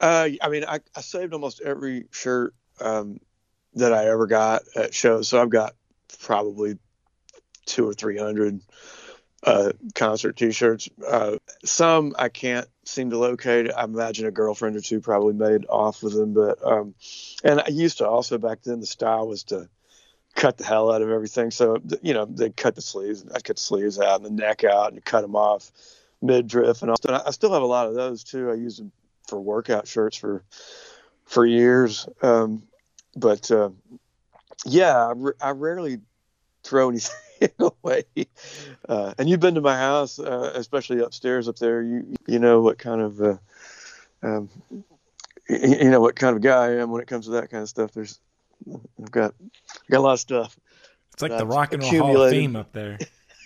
Uh, 0.01 0.29
I 0.43 0.49
mean, 0.49 0.65
I, 0.65 0.81
I 0.95 1.01
saved 1.01 1.33
almost 1.33 1.63
every 1.63 2.07
shirt 2.11 2.55
um, 2.81 3.19
that 3.75 3.93
I 3.93 4.09
ever 4.09 4.27
got 4.27 4.63
at 4.75 4.93
shows, 4.93 5.29
so 5.29 5.41
I've 5.41 5.51
got 5.51 5.75
probably 6.21 6.79
two 7.65 7.89
or 7.89 7.95
three 7.95 8.19
hundred 8.19 8.61
uh, 9.47 9.73
concert 9.95 10.37
T-shirts. 10.37 10.89
Uh, 11.07 11.37
some 11.65 12.15
I 12.19 12.29
can't 12.29 12.67
seem 12.85 13.11
to 13.11 13.19
locate. 13.19 13.71
I 13.73 13.85
imagine 13.85 14.27
a 14.27 14.33
girlfriend 14.33 14.77
or 14.77 14.81
two 14.81 15.01
probably 15.01 15.35
made 15.35 15.67
off 15.69 16.03
with 16.03 16.15
them, 16.15 16.35
but 16.35 16.59
um, 16.67 16.95
and 17.45 17.61
I 17.61 17.69
used 17.69 17.99
to 17.99 18.09
also 18.09 18.39
back 18.39 18.63
then 18.63 18.81
the 18.81 18.87
style 18.87 19.29
was 19.29 19.45
to 19.45 19.69
cut 20.35 20.59
the 20.59 20.65
hell 20.65 20.93
out 20.93 21.01
of 21.01 21.11
everything. 21.11 21.53
So 21.53 21.81
you 22.03 22.13
know 22.13 22.25
they 22.25 22.51
cut 22.51 22.75
the 22.75 22.83
sleeves, 22.83 23.25
I'd 23.33 23.45
cut 23.45 23.57
the 23.57 23.63
sleeves 23.63 24.01
out 24.01 24.21
and 24.21 24.27
the 24.27 24.43
neck 24.43 24.65
out 24.65 24.93
and 24.93 25.05
cut 25.05 25.21
them 25.23 25.37
off 25.37 25.71
mid 26.21 26.49
drift, 26.49 26.83
and 26.83 26.91
I 26.91 27.31
still 27.31 27.53
have 27.53 27.63
a 27.63 27.67
lot 27.67 27.87
of 27.87 27.95
those 27.95 28.25
too. 28.25 28.51
I 28.51 28.55
use 28.55 28.79
them 28.79 28.91
for 29.29 29.41
workout 29.41 29.87
shirts 29.87 30.17
for 30.17 30.43
for 31.25 31.47
years. 31.47 32.09
Um, 32.21 32.65
but 33.15 33.49
uh, 33.53 33.71
yeah, 34.65 34.97
I, 34.97 35.13
I 35.41 35.51
rarely 35.53 36.01
throw 36.65 36.89
anything 36.89 37.15
away. 37.59 38.05
Uh, 38.89 39.15
and 39.19 39.29
you've 39.29 39.41
been 39.41 39.55
to 39.55 39.61
my 39.61 39.77
house, 39.77 40.19
uh, 40.19 40.53
especially 40.55 41.01
upstairs 41.01 41.49
up 41.49 41.57
there. 41.57 41.83
You 41.83 42.17
you 42.27 42.39
know 42.39 42.61
what 42.61 42.79
kind 42.79 43.01
of 43.01 43.21
uh, 43.21 43.37
um, 44.23 44.49
you 45.49 45.91
know 45.91 46.01
what 46.01 46.17
kind 46.17 46.37
of 46.37 46.43
guy 46.43 46.67
I 46.67 46.81
am 46.81 46.91
when 46.91 47.03
it 47.03 47.09
comes 47.09 47.27
to 47.27 47.33
that 47.33 47.51
kind 47.51 47.63
of 47.63 47.69
stuff. 47.69 47.93
There's 47.93 48.21
I've 49.01 49.11
got 49.11 49.35
I've 49.41 49.91
got 49.91 49.99
a 49.99 50.01
lot 50.01 50.13
of 50.15 50.21
stuff. 50.21 50.57
It's 51.13 51.23
like 51.23 51.37
the 51.37 51.47
Rock 51.47 51.73
and 51.73 51.83
Roll 51.83 51.93
Hall 51.93 52.23
of 52.23 52.31
Fame 52.31 52.57
up 52.57 52.73
there. 52.73 52.99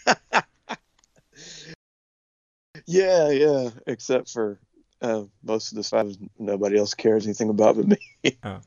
yeah, 2.87 3.31
yeah. 3.31 3.71
Except 3.87 4.29
for 4.29 4.59
uh, 5.01 5.23
most 5.43 5.71
of 5.71 5.77
the 5.77 5.85
stuff 5.85 6.09
nobody 6.39 6.79
else 6.79 6.95
cares 6.95 7.27
anything 7.27 7.49
about 7.49 7.77
but 7.77 7.87
me. 7.87 7.99
oh. 8.45 8.61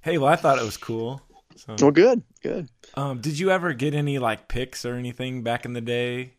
Hey, 0.00 0.18
well, 0.18 0.28
I 0.28 0.36
thought 0.36 0.58
it 0.58 0.64
was 0.64 0.76
cool. 0.76 1.22
So. 1.58 1.74
Well, 1.80 1.90
good, 1.90 2.22
good. 2.40 2.68
Um, 2.94 3.20
did 3.20 3.38
you 3.38 3.50
ever 3.50 3.72
get 3.72 3.92
any 3.92 4.18
like 4.18 4.46
picks 4.46 4.84
or 4.84 4.94
anything 4.94 5.42
back 5.42 5.64
in 5.64 5.72
the 5.72 5.80
day? 5.80 6.34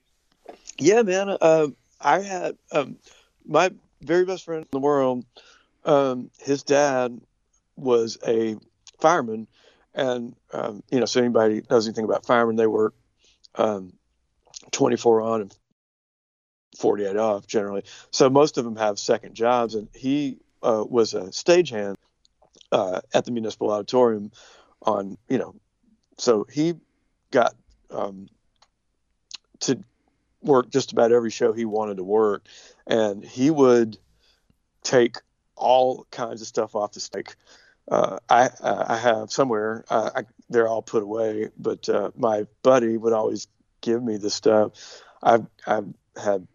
Yeah, 0.78 1.02
man. 1.02 1.38
Uh, 1.42 1.68
I 2.00 2.22
had 2.22 2.58
um, 2.72 2.98
my 3.46 3.72
very 4.02 4.24
best 4.24 4.46
friend 4.46 4.62
in 4.62 4.68
the 4.72 4.80
world. 4.80 5.26
Um, 5.84 6.32
his 6.40 6.64
dad 6.64 7.20
was 7.76 8.18
a 8.26 8.56
fireman, 9.00 9.48
and 9.94 10.36
um, 10.54 10.84
you 10.90 11.00
know, 11.00 11.06
so 11.06 11.20
anybody 11.20 11.64
knows 11.70 11.86
anything 11.86 12.06
about 12.06 12.26
firemen, 12.26 12.56
they 12.56 12.68
work 12.68 12.94
um, 13.56 13.92
24 14.72 15.22
on 15.22 15.42
and 15.42 15.58
48 16.78 17.18
off 17.18 17.46
generally. 17.46 17.84
So 18.12 18.30
most 18.30 18.58
of 18.58 18.64
them 18.64 18.78
have 18.78 19.00
second 19.00 19.36
jobs, 19.36 19.76
and 19.76 19.90
he 19.94 20.38
uh, 20.64 20.86
was 20.88 21.14
a 21.14 21.24
stagehand 21.24 21.96
uh, 22.72 23.02
at 23.14 23.26
the 23.26 23.32
municipal 23.32 23.72
auditorium 23.72 24.32
on 24.84 25.18
you 25.28 25.38
know 25.38 25.56
so 26.18 26.46
he 26.52 26.76
got 27.32 27.56
um, 27.92 28.28
to 29.60 29.84
work 30.42 30.70
just 30.70 30.92
about 30.92 31.12
every 31.12 31.32
show 31.32 31.54
he 31.54 31.66
wanted 31.66 31.98
to 31.98 32.04
work 32.04 32.46
and 32.88 33.24
he 33.24 33.50
would 33.50 33.98
take 34.84 35.18
all 35.56 36.08
kinds 36.12 36.42
of 36.42 36.48
stuff 36.48 36.76
off 36.76 36.94
the 36.94 37.00
stake 37.00 37.36
uh, 37.90 38.18
I 38.30 38.50
uh, 38.62 38.86
I 38.88 38.98
have 38.98 39.32
somewhere 39.32 39.84
uh, 39.90 40.12
I, 40.16 40.24
they're 40.50 40.68
all 40.68 40.82
put 40.82 41.04
away, 41.04 41.50
but 41.58 41.90
uh, 41.90 42.12
my 42.16 42.46
buddy 42.62 42.98
would 42.98 43.14
always 43.14 43.48
give 43.82 44.04
me 44.04 44.18
the 44.18 44.30
stuff. 44.30 44.72
I've 45.22 45.48
I've 45.66 45.88
had 46.16 46.48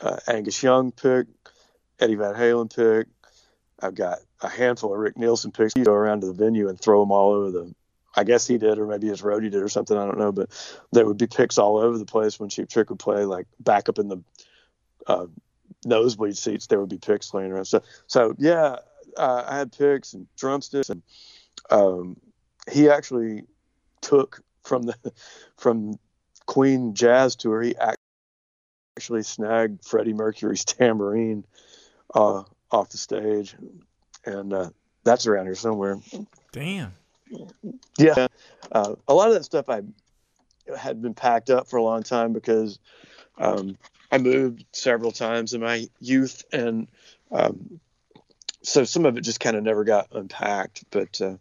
uh, 0.00 0.18
Angus 0.28 0.62
Young 0.62 0.92
pick, 0.92 1.26
Eddie 1.98 2.14
Van 2.14 2.34
Halen 2.34 2.74
pick. 2.74 3.08
I've 3.80 3.94
got 3.94 4.18
a 4.40 4.48
handful 4.48 4.92
of 4.92 4.98
Rick 4.98 5.18
Nielsen 5.18 5.52
picks. 5.52 5.74
You 5.76 5.84
go 5.84 5.92
around 5.92 6.22
to 6.22 6.28
the 6.28 6.32
venue 6.32 6.68
and 6.68 6.80
throw 6.80 7.00
them 7.00 7.12
all 7.12 7.32
over 7.32 7.50
the. 7.50 7.74
I 8.18 8.24
guess 8.24 8.46
he 8.46 8.56
did, 8.56 8.78
or 8.78 8.86
maybe 8.86 9.08
his 9.08 9.20
roadie 9.20 9.50
did, 9.50 9.62
or 9.62 9.68
something. 9.68 9.96
I 9.96 10.06
don't 10.06 10.18
know, 10.18 10.32
but 10.32 10.48
there 10.90 11.04
would 11.04 11.18
be 11.18 11.26
picks 11.26 11.58
all 11.58 11.76
over 11.76 11.98
the 11.98 12.06
place 12.06 12.40
when 12.40 12.48
Cheap 12.48 12.70
Trick 12.70 12.88
would 12.88 12.98
play, 12.98 13.26
like 13.26 13.46
back 13.60 13.90
up 13.90 13.98
in 13.98 14.08
the 14.08 14.22
uh, 15.06 15.26
nosebleed 15.84 16.36
seats. 16.36 16.66
There 16.66 16.80
would 16.80 16.88
be 16.88 16.96
picks 16.96 17.34
laying 17.34 17.52
around. 17.52 17.66
So, 17.66 17.82
so 18.06 18.34
yeah, 18.38 18.76
uh, 19.18 19.44
I 19.46 19.58
had 19.58 19.72
picks 19.72 20.14
and 20.14 20.26
drumsticks, 20.36 20.88
and 20.88 21.02
um, 21.70 22.16
he 22.70 22.88
actually 22.88 23.42
took 24.00 24.42
from 24.62 24.84
the 24.84 24.96
from 25.58 25.98
Queen 26.46 26.94
Jazz 26.94 27.36
tour. 27.36 27.60
He 27.60 27.74
actually 28.96 29.22
snagged 29.24 29.84
Freddie 29.84 30.14
Mercury's 30.14 30.64
tambourine 30.64 31.44
uh, 32.14 32.44
off 32.70 32.90
the 32.90 32.98
stage, 32.98 33.54
and 34.24 34.52
uh, 34.52 34.70
that's 35.04 35.26
around 35.26 35.46
here 35.46 35.54
somewhere. 35.54 35.98
Damn. 36.52 36.92
Yeah, 37.98 38.26
uh, 38.72 38.94
a 39.08 39.14
lot 39.14 39.28
of 39.28 39.34
that 39.34 39.44
stuff 39.44 39.68
I 39.68 39.82
had 40.76 41.02
been 41.02 41.14
packed 41.14 41.50
up 41.50 41.68
for 41.68 41.76
a 41.76 41.82
long 41.82 42.02
time 42.02 42.32
because 42.32 42.78
um, 43.38 43.76
I 44.10 44.18
moved 44.18 44.64
several 44.72 45.12
times 45.12 45.54
in 45.54 45.60
my 45.60 45.88
youth, 46.00 46.44
and 46.52 46.88
um, 47.30 47.80
so 48.62 48.84
some 48.84 49.06
of 49.06 49.16
it 49.16 49.22
just 49.22 49.40
kind 49.40 49.56
of 49.56 49.62
never 49.62 49.84
got 49.84 50.08
unpacked. 50.12 50.84
But 50.90 51.20
uh, 51.20 51.36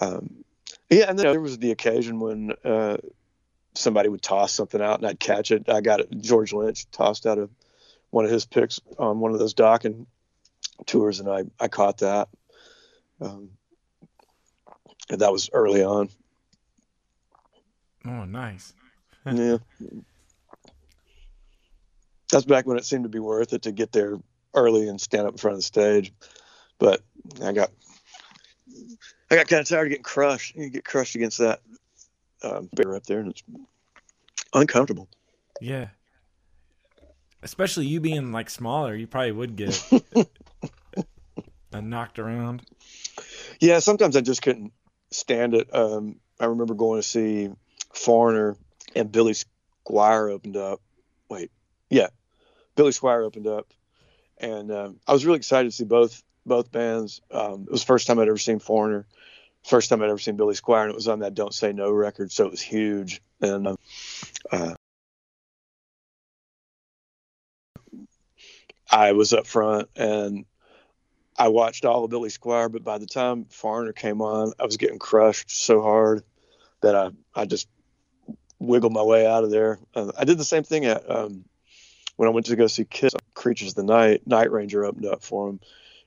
um, 0.00 0.44
yeah, 0.90 1.06
and 1.08 1.18
then 1.18 1.30
there 1.30 1.40
was 1.40 1.58
the 1.58 1.70
occasion 1.70 2.20
when 2.20 2.52
uh, 2.64 2.98
somebody 3.74 4.08
would 4.08 4.22
toss 4.22 4.52
something 4.52 4.80
out 4.80 4.98
and 4.98 5.06
I'd 5.06 5.20
catch 5.20 5.50
it. 5.50 5.68
I 5.68 5.80
got 5.80 6.00
it. 6.00 6.20
George 6.20 6.52
Lynch 6.52 6.90
tossed 6.90 7.26
out 7.26 7.38
of 7.38 7.50
one 8.10 8.24
of 8.24 8.30
his 8.30 8.46
picks 8.46 8.80
on 8.98 9.20
one 9.20 9.32
of 9.32 9.38
those 9.38 9.54
Dokken 9.54 10.06
tours, 10.86 11.20
and 11.20 11.28
I 11.28 11.44
I 11.60 11.68
caught 11.68 11.98
that. 11.98 12.28
Um, 13.20 13.50
and 15.10 15.20
that 15.20 15.32
was 15.32 15.50
early 15.52 15.82
on. 15.82 16.08
Oh, 18.06 18.24
nice. 18.24 18.72
yeah. 19.26 19.58
That's 22.30 22.44
back 22.44 22.66
when 22.66 22.76
it 22.76 22.84
seemed 22.84 23.04
to 23.04 23.08
be 23.08 23.18
worth 23.18 23.52
it 23.52 23.62
to 23.62 23.72
get 23.72 23.92
there 23.92 24.18
early 24.54 24.88
and 24.88 25.00
stand 25.00 25.26
up 25.26 25.34
in 25.34 25.38
front 25.38 25.54
of 25.54 25.58
the 25.58 25.62
stage. 25.62 26.12
But 26.78 27.02
I 27.42 27.52
got 27.52 27.70
I 29.30 29.36
got 29.36 29.48
kind 29.48 29.60
of 29.60 29.68
tired 29.68 29.86
of 29.86 29.90
getting 29.90 30.02
crushed. 30.02 30.54
You 30.54 30.70
get 30.70 30.84
crushed 30.84 31.14
against 31.14 31.38
that 31.38 31.60
um, 32.42 32.68
bear 32.72 32.94
up 32.94 33.04
there, 33.04 33.20
and 33.20 33.30
it's 33.30 33.42
uncomfortable. 34.54 35.08
Yeah. 35.60 35.88
Especially 37.42 37.86
you 37.86 38.00
being 38.00 38.32
like 38.32 38.50
smaller, 38.50 38.94
you 38.94 39.06
probably 39.06 39.32
would 39.32 39.56
get 39.56 39.82
knocked 41.72 42.18
around. 42.18 42.62
Yeah, 43.60 43.78
sometimes 43.80 44.16
I 44.16 44.20
just 44.20 44.42
couldn't 44.42 44.72
stand 45.10 45.54
it. 45.54 45.74
Um, 45.74 46.16
I 46.40 46.46
remember 46.46 46.74
going 46.74 47.00
to 47.00 47.06
see 47.06 47.50
Foreigner 47.92 48.56
and 48.94 49.10
Billy 49.10 49.34
Squier 49.86 50.32
opened 50.32 50.56
up. 50.56 50.80
Wait, 51.28 51.50
yeah, 51.90 52.08
Billy 52.76 52.92
Squier 52.92 53.24
opened 53.24 53.46
up, 53.46 53.72
and 54.38 54.70
um, 54.70 55.00
I 55.06 55.12
was 55.12 55.26
really 55.26 55.38
excited 55.38 55.70
to 55.70 55.76
see 55.76 55.84
both 55.84 56.22
both 56.46 56.72
bands. 56.72 57.20
Um, 57.30 57.64
it 57.66 57.70
was 57.70 57.82
the 57.82 57.86
first 57.86 58.06
time 58.06 58.18
I'd 58.18 58.28
ever 58.28 58.38
seen 58.38 58.58
Foreigner, 58.58 59.06
first 59.64 59.90
time 59.90 60.02
I'd 60.02 60.10
ever 60.10 60.18
seen 60.18 60.36
Billy 60.36 60.54
Squier, 60.54 60.82
and 60.82 60.90
it 60.90 60.94
was 60.94 61.08
on 61.08 61.20
that 61.20 61.34
"Don't 61.34 61.54
Say 61.54 61.72
No" 61.72 61.90
record, 61.90 62.32
so 62.32 62.46
it 62.46 62.50
was 62.50 62.62
huge. 62.62 63.20
And 63.40 63.68
uh, 63.68 63.76
uh, 64.50 64.74
I 68.90 69.12
was 69.12 69.32
up 69.32 69.46
front, 69.46 69.88
and 69.96 70.44
I 71.38 71.48
watched 71.48 71.84
all 71.84 72.04
of 72.04 72.10
Billy 72.10 72.30
Squier, 72.30 72.70
but 72.70 72.82
by 72.82 72.98
the 72.98 73.06
time 73.06 73.44
Foreigner 73.44 73.92
came 73.92 74.20
on, 74.20 74.52
I 74.58 74.64
was 74.64 74.76
getting 74.76 74.98
crushed 74.98 75.50
so 75.50 75.80
hard 75.80 76.24
that 76.80 76.96
I 76.96 77.10
I 77.34 77.44
just 77.44 77.68
wiggled 78.58 78.92
my 78.92 79.02
way 79.02 79.24
out 79.24 79.44
of 79.44 79.50
there. 79.50 79.78
Uh, 79.94 80.10
I 80.18 80.24
did 80.24 80.36
the 80.36 80.44
same 80.44 80.64
thing 80.64 80.84
at 80.84 81.08
um, 81.08 81.44
when 82.16 82.28
I 82.28 82.32
went 82.32 82.46
to 82.46 82.56
go 82.56 82.66
see 82.66 82.84
Kiss 82.84 83.14
Creatures 83.34 83.68
of 83.70 83.74
the 83.76 83.84
Night. 83.84 84.26
Night 84.26 84.50
Ranger 84.50 84.84
opened 84.84 85.06
up 85.06 85.22
for 85.22 85.48
him. 85.48 85.60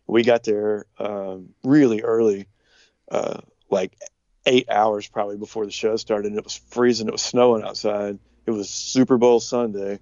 We 0.05 0.23
got 0.23 0.43
there 0.43 0.85
um, 0.99 1.49
really 1.63 2.01
early, 2.01 2.47
uh, 3.09 3.39
like 3.69 3.93
eight 4.45 4.69
hours 4.69 5.07
probably 5.07 5.37
before 5.37 5.65
the 5.65 5.71
show 5.71 5.95
started. 5.95 6.27
And 6.27 6.37
it 6.37 6.43
was 6.43 6.57
freezing. 6.57 7.07
It 7.07 7.13
was 7.13 7.21
snowing 7.21 7.63
outside. 7.63 8.19
It 8.45 8.51
was 8.51 8.69
Super 8.69 9.17
Bowl 9.17 9.39
Sunday, 9.39 9.99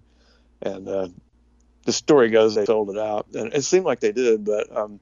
and 0.62 0.88
uh, 0.88 1.10
the 1.90 1.94
story 1.94 2.30
goes 2.30 2.54
they 2.54 2.66
sold 2.66 2.92
it 2.92 3.00
out, 3.00 3.26
and 3.34 3.52
it 3.52 3.64
seemed 3.64 3.84
like 3.84 4.00
they 4.00 4.12
did, 4.12 4.46
but 4.46 4.76
um, 4.76 5.00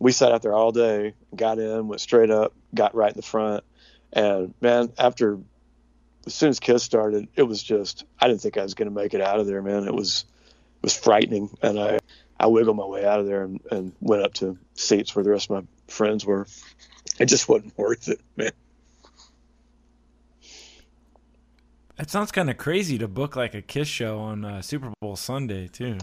we 0.00 0.10
sat 0.10 0.32
out 0.32 0.42
there 0.42 0.54
all 0.54 0.72
day, 0.72 1.14
got 1.36 1.60
in, 1.60 1.86
went 1.86 2.00
straight 2.00 2.30
up, 2.30 2.52
got 2.74 2.96
right 2.96 3.12
in 3.12 3.16
the 3.16 3.22
front, 3.22 3.62
and 4.12 4.52
man, 4.60 4.92
after 4.98 5.38
as 6.26 6.34
soon 6.34 6.48
as 6.48 6.58
Kiss 6.58 6.82
started, 6.82 7.28
it 7.36 7.44
was 7.44 7.62
just 7.62 8.04
I 8.20 8.26
didn't 8.26 8.40
think 8.40 8.58
I 8.58 8.64
was 8.64 8.74
going 8.74 8.88
to 8.88 8.94
make 8.94 9.14
it 9.14 9.20
out 9.20 9.38
of 9.38 9.46
there, 9.46 9.62
man. 9.62 9.86
It 9.86 9.94
was 9.94 10.24
it 10.78 10.82
was 10.82 10.98
frightening, 10.98 11.48
and 11.62 11.78
I 11.78 12.00
I 12.40 12.48
wiggled 12.48 12.76
my 12.76 12.86
way 12.86 13.06
out 13.06 13.20
of 13.20 13.26
there 13.26 13.44
and, 13.44 13.60
and 13.70 13.92
went 14.00 14.24
up 14.24 14.34
to 14.34 14.58
seats 14.74 15.14
where 15.14 15.22
the 15.22 15.30
rest 15.30 15.48
of 15.48 15.62
my 15.62 15.68
friends 15.86 16.26
were. 16.26 16.48
It 17.20 17.26
just 17.26 17.48
wasn't 17.48 17.78
worth 17.78 18.08
it, 18.08 18.20
man. 18.36 18.50
It 22.00 22.08
sounds 22.08 22.32
kind 22.32 22.48
of 22.48 22.56
crazy 22.56 22.96
to 22.96 23.06
book 23.06 23.36
like 23.36 23.54
a 23.54 23.60
Kiss 23.60 23.86
show 23.86 24.18
on 24.20 24.42
uh, 24.42 24.62
Super 24.62 24.90
Bowl 25.02 25.16
Sunday 25.16 25.68
too. 25.68 25.98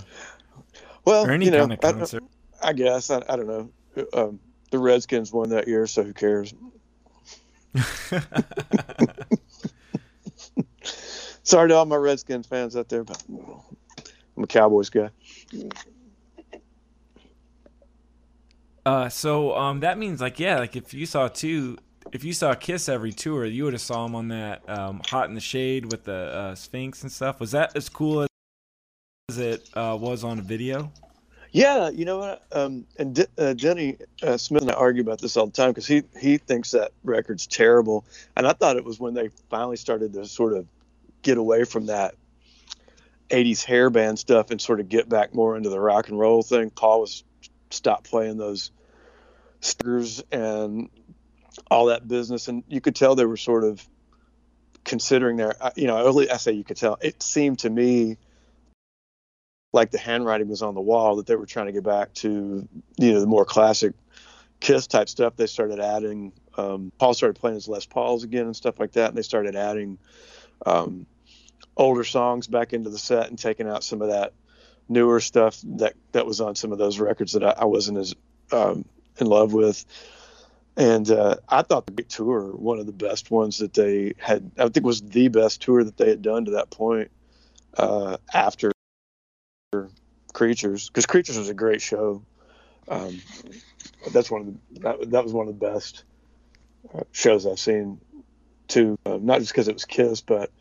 Well, 1.05 1.25
or 1.25 1.31
any 1.31 1.45
you 1.45 1.51
know, 1.51 1.61
kind 1.67 1.73
of 1.73 1.79
concert. 1.79 2.23
I, 2.61 2.69
I 2.69 2.73
guess 2.73 3.09
I, 3.09 3.23
I 3.27 3.35
don't 3.35 3.47
know. 3.47 3.71
Um, 4.13 4.39
the 4.69 4.77
Redskins 4.77 5.33
won 5.33 5.49
that 5.49 5.67
year, 5.67 5.87
so 5.87 6.03
who 6.03 6.13
cares? 6.13 6.53
Sorry 11.41 11.69
to 11.69 11.75
all 11.75 11.85
my 11.85 11.95
Redskins 11.95 12.45
fans 12.45 12.75
out 12.75 12.89
there, 12.89 13.03
but 13.03 13.23
I'm 14.37 14.43
a 14.43 14.47
Cowboys 14.47 14.91
guy. 14.91 15.09
Uh, 18.85 19.09
so 19.09 19.55
um, 19.57 19.79
that 19.79 19.97
means 19.97 20.21
like 20.21 20.39
yeah, 20.39 20.59
like 20.59 20.75
if 20.75 20.93
you 20.93 21.07
saw 21.07 21.27
two, 21.27 21.79
if 22.11 22.23
you 22.23 22.33
saw 22.33 22.53
Kiss 22.55 22.89
every 22.89 23.11
tour, 23.11 23.45
you 23.45 23.63
would 23.65 23.73
have 23.73 23.81
saw 23.81 24.05
them 24.05 24.15
on 24.15 24.27
that 24.29 24.67
um, 24.69 25.01
Hot 25.07 25.29
in 25.29 25.35
the 25.35 25.41
Shade 25.41 25.91
with 25.91 26.03
the 26.03 26.13
uh, 26.13 26.55
Sphinx 26.55 27.03
and 27.03 27.11
stuff. 27.11 27.39
Was 27.39 27.51
that 27.51 27.75
as 27.75 27.89
cool 27.89 28.27
as 29.29 29.37
it 29.37 29.69
uh, 29.73 29.97
was 29.99 30.23
on 30.23 30.39
a 30.39 30.41
video? 30.41 30.91
Yeah, 31.51 31.89
you 31.89 32.05
know 32.05 32.19
what? 32.19 32.45
Um, 32.51 32.85
and 32.99 33.15
D- 33.15 33.25
uh, 33.37 33.53
Denny 33.53 33.97
uh, 34.21 34.37
Smith 34.37 34.63
and 34.63 34.71
I 34.71 34.75
argue 34.75 35.01
about 35.01 35.19
this 35.19 35.37
all 35.37 35.45
the 35.45 35.51
time 35.51 35.71
because 35.71 35.87
he 35.87 36.03
he 36.19 36.37
thinks 36.37 36.71
that 36.71 36.91
record's 37.03 37.47
terrible, 37.47 38.05
and 38.35 38.45
I 38.45 38.53
thought 38.53 38.75
it 38.75 38.83
was 38.83 38.99
when 38.99 39.13
they 39.13 39.29
finally 39.49 39.77
started 39.77 40.13
to 40.13 40.25
sort 40.25 40.53
of 40.53 40.67
get 41.21 41.37
away 41.37 41.63
from 41.63 41.87
that 41.87 42.15
80s 43.29 43.63
hair 43.63 43.89
band 43.89 44.19
stuff 44.19 44.51
and 44.51 44.61
sort 44.61 44.79
of 44.79 44.89
get 44.89 45.09
back 45.09 45.33
more 45.33 45.57
into 45.57 45.69
the 45.69 45.79
rock 45.79 46.09
and 46.09 46.19
roll 46.19 46.43
thing. 46.43 46.69
Paul 46.69 47.01
was 47.01 47.23
stopped 47.69 48.09
playing 48.09 48.37
those 48.37 48.71
stickers 49.61 50.23
and 50.31 50.89
all 51.69 51.87
that 51.87 52.07
business, 52.07 52.47
and 52.47 52.63
you 52.67 52.81
could 52.81 52.95
tell 52.95 53.15
they 53.15 53.25
were 53.25 53.37
sort 53.37 53.63
of 53.63 53.85
considering 54.83 55.37
their, 55.37 55.53
uh, 55.61 55.71
you 55.75 55.87
know, 55.87 56.25
I 56.31 56.37
say 56.37 56.53
you 56.53 56.63
could 56.63 56.77
tell. 56.77 56.97
It 57.01 57.21
seemed 57.21 57.59
to 57.59 57.69
me 57.69 58.17
like 59.73 59.91
the 59.91 59.97
handwriting 59.97 60.47
was 60.47 60.61
on 60.61 60.75
the 60.75 60.81
wall 60.81 61.17
that 61.17 61.27
they 61.27 61.35
were 61.35 61.45
trying 61.45 61.67
to 61.67 61.71
get 61.71 61.83
back 61.83 62.13
to, 62.15 62.67
you 62.97 63.13
know, 63.13 63.19
the 63.19 63.27
more 63.27 63.45
classic 63.45 63.93
Kiss 64.59 64.87
type 64.87 65.09
stuff. 65.09 65.35
They 65.35 65.45
started 65.45 65.79
adding. 65.79 66.33
Um, 66.57 66.91
Paul 66.97 67.13
started 67.13 67.39
playing 67.39 67.55
his 67.55 67.67
Les 67.67 67.85
Pauls 67.85 68.23
again 68.23 68.45
and 68.45 68.55
stuff 68.55 68.79
like 68.79 68.93
that, 68.93 69.09
and 69.09 69.17
they 69.17 69.21
started 69.21 69.55
adding 69.55 69.99
um, 70.65 71.05
older 71.75 72.03
songs 72.03 72.47
back 72.47 72.73
into 72.73 72.89
the 72.89 72.97
set 72.97 73.29
and 73.29 73.37
taking 73.37 73.67
out 73.67 73.83
some 73.83 74.01
of 74.01 74.09
that 74.09 74.33
newer 74.89 75.19
stuff 75.19 75.59
that 75.63 75.93
that 76.13 76.25
was 76.25 76.41
on 76.41 76.55
some 76.55 76.71
of 76.71 76.77
those 76.77 76.99
records 76.99 77.33
that 77.33 77.43
I, 77.43 77.53
I 77.59 77.65
wasn't 77.65 77.99
as 77.99 78.15
um, 78.51 78.85
in 79.19 79.27
love 79.27 79.53
with. 79.53 79.85
And 80.77 81.09
uh, 81.09 81.37
I 81.49 81.63
thought 81.63 81.87
the 81.87 81.91
big 81.91 82.07
tour, 82.07 82.51
one 82.51 82.77
of 82.77 82.85
the 82.85 82.91
best 82.91 83.31
ones 83.31 83.57
that 83.57 83.73
they 83.73 84.13
had, 84.19 84.51
I 84.59 84.69
think 84.69 84.85
was 84.85 85.01
the 85.01 85.27
best 85.27 85.63
tour 85.63 85.83
that 85.83 85.97
they 85.97 86.07
had 86.07 86.21
done 86.21 86.45
to 86.45 86.51
that 86.51 86.69
point 86.69 87.09
uh, 87.75 88.17
after 88.31 88.71
Creatures, 90.33 90.87
because 90.87 91.07
Creatures 91.07 91.37
was 91.37 91.49
a 91.49 91.55
great 91.55 91.81
show. 91.81 92.21
Um, 92.87 93.19
that's 94.11 94.29
one 94.29 94.41
of 94.41 94.47
the 94.47 94.79
that, 94.81 95.11
that 95.11 95.23
was 95.23 95.33
one 95.33 95.47
of 95.47 95.59
the 95.59 95.65
best 95.65 96.03
uh, 96.93 97.03
shows 97.11 97.47
I've 97.47 97.59
seen 97.59 97.99
too. 98.67 98.99
Uh, 99.03 99.17
not 99.19 99.39
just 99.39 99.51
because 99.51 99.67
it 99.67 99.73
was 99.73 99.85
Kiss, 99.85 100.21
but 100.21 100.51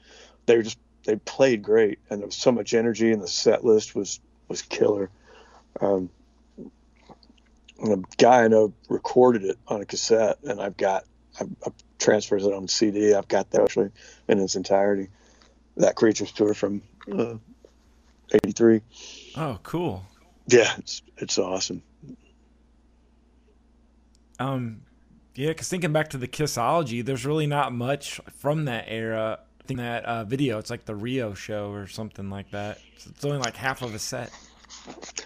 they 0.46 0.56
were 0.56 0.62
just 0.62 0.78
they 1.04 1.16
played 1.16 1.62
great, 1.62 1.98
and 2.08 2.20
there 2.20 2.26
was 2.26 2.36
so 2.36 2.50
much 2.50 2.72
energy, 2.72 3.12
and 3.12 3.22
the 3.22 3.28
set 3.28 3.64
list 3.66 3.94
was 3.94 4.18
was 4.48 4.62
killer. 4.62 5.10
Um, 5.80 6.08
a 7.82 7.96
guy 8.18 8.44
I 8.44 8.48
know 8.48 8.72
recorded 8.88 9.44
it 9.44 9.58
on 9.68 9.80
a 9.80 9.84
cassette, 9.84 10.38
and 10.42 10.60
I've 10.60 10.76
got 10.76 11.04
I've, 11.40 11.50
I've 11.66 11.74
transferred 11.98 12.42
it 12.42 12.52
on 12.52 12.68
CD. 12.68 13.14
I've 13.14 13.28
got 13.28 13.50
that 13.50 13.62
actually 13.62 13.90
in 14.28 14.38
its 14.38 14.56
entirety. 14.56 15.08
That 15.76 15.94
Creatures 15.94 16.32
tour 16.32 16.54
from 16.54 16.82
'83. 18.32 18.76
Uh, 18.76 18.80
oh, 19.36 19.58
cool. 19.62 20.04
Yeah, 20.46 20.72
it's 20.78 21.02
it's 21.18 21.38
awesome. 21.38 21.82
Um, 24.38 24.82
yeah, 25.34 25.48
because 25.48 25.68
thinking 25.68 25.92
back 25.92 26.10
to 26.10 26.18
the 26.18 26.28
Kissology, 26.28 27.04
there's 27.04 27.26
really 27.26 27.46
not 27.46 27.72
much 27.72 28.20
from 28.38 28.66
that 28.66 28.84
era. 28.88 29.40
I 29.60 29.64
think 29.66 29.80
that 29.80 30.04
uh, 30.04 30.24
video, 30.24 30.58
it's 30.58 30.70
like 30.70 30.84
the 30.84 30.94
Rio 30.94 31.34
show 31.34 31.70
or 31.70 31.86
something 31.86 32.30
like 32.30 32.50
that. 32.52 32.78
It's 33.06 33.24
only 33.24 33.38
like 33.38 33.56
half 33.56 33.82
of 33.82 33.94
a 33.94 33.98
set. 33.98 34.30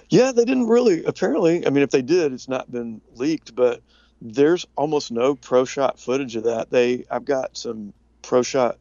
Yeah, 0.08 0.32
they 0.32 0.44
didn't 0.44 0.66
really. 0.66 1.04
Apparently, 1.04 1.66
I 1.66 1.70
mean, 1.70 1.82
if 1.82 1.90
they 1.90 2.02
did, 2.02 2.32
it's 2.32 2.48
not 2.48 2.70
been 2.70 3.00
leaked. 3.14 3.54
But 3.54 3.82
there's 4.20 4.66
almost 4.76 5.12
no 5.12 5.34
pro 5.34 5.64
shot 5.64 5.98
footage 5.98 6.36
of 6.36 6.44
that. 6.44 6.70
They, 6.70 7.04
I've 7.11 7.24
got 7.24 7.56
some 7.56 7.92
pro 8.22 8.42
shot 8.42 8.78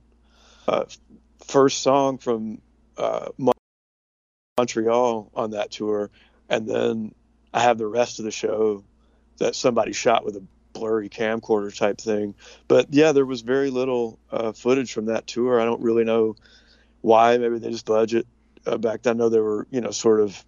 uh, 0.68 0.86
first 1.48 1.82
song 1.82 2.18
from 2.18 2.62
uh, 2.98 3.30
Montreal 4.58 5.32
on 5.34 5.52
that 5.52 5.72
tour, 5.72 6.10
and 6.50 6.68
then 6.68 7.14
I 7.54 7.62
have 7.62 7.78
the 7.78 7.88
rest 7.88 8.20
of 8.20 8.26
the 8.26 8.32
show 8.32 8.84
that 9.38 9.56
somebody 9.56 9.94
shot 9.94 10.26
with 10.26 10.36
a 10.36 10.44
blurry 10.74 11.10
camcorder 11.10 11.76
type 11.76 12.00
thing. 12.00 12.36
But 12.68 12.94
yeah, 12.94 13.12
there 13.12 13.26
was 13.26 13.42
very 13.42 13.70
little 13.70 14.20
uh, 14.32 14.52
footage 14.52 14.94
from 14.94 15.06
that 15.06 15.28
tour. 15.28 15.60
I 15.60 15.66
don't 15.66 15.82
really 15.82 16.04
know 16.04 16.36
why. 17.02 17.38
Maybe 17.38 17.60
they 17.60 17.72
just 17.72 17.86
budget 17.86 18.28
uh, 18.66 18.78
back 18.78 19.04
then. 19.04 19.16
I 19.16 19.20
know 19.20 19.30
they 19.30 19.40
were, 19.40 19.68
you 19.72 19.82
know, 19.82 19.92
sort 19.92 20.20
of 20.20 20.44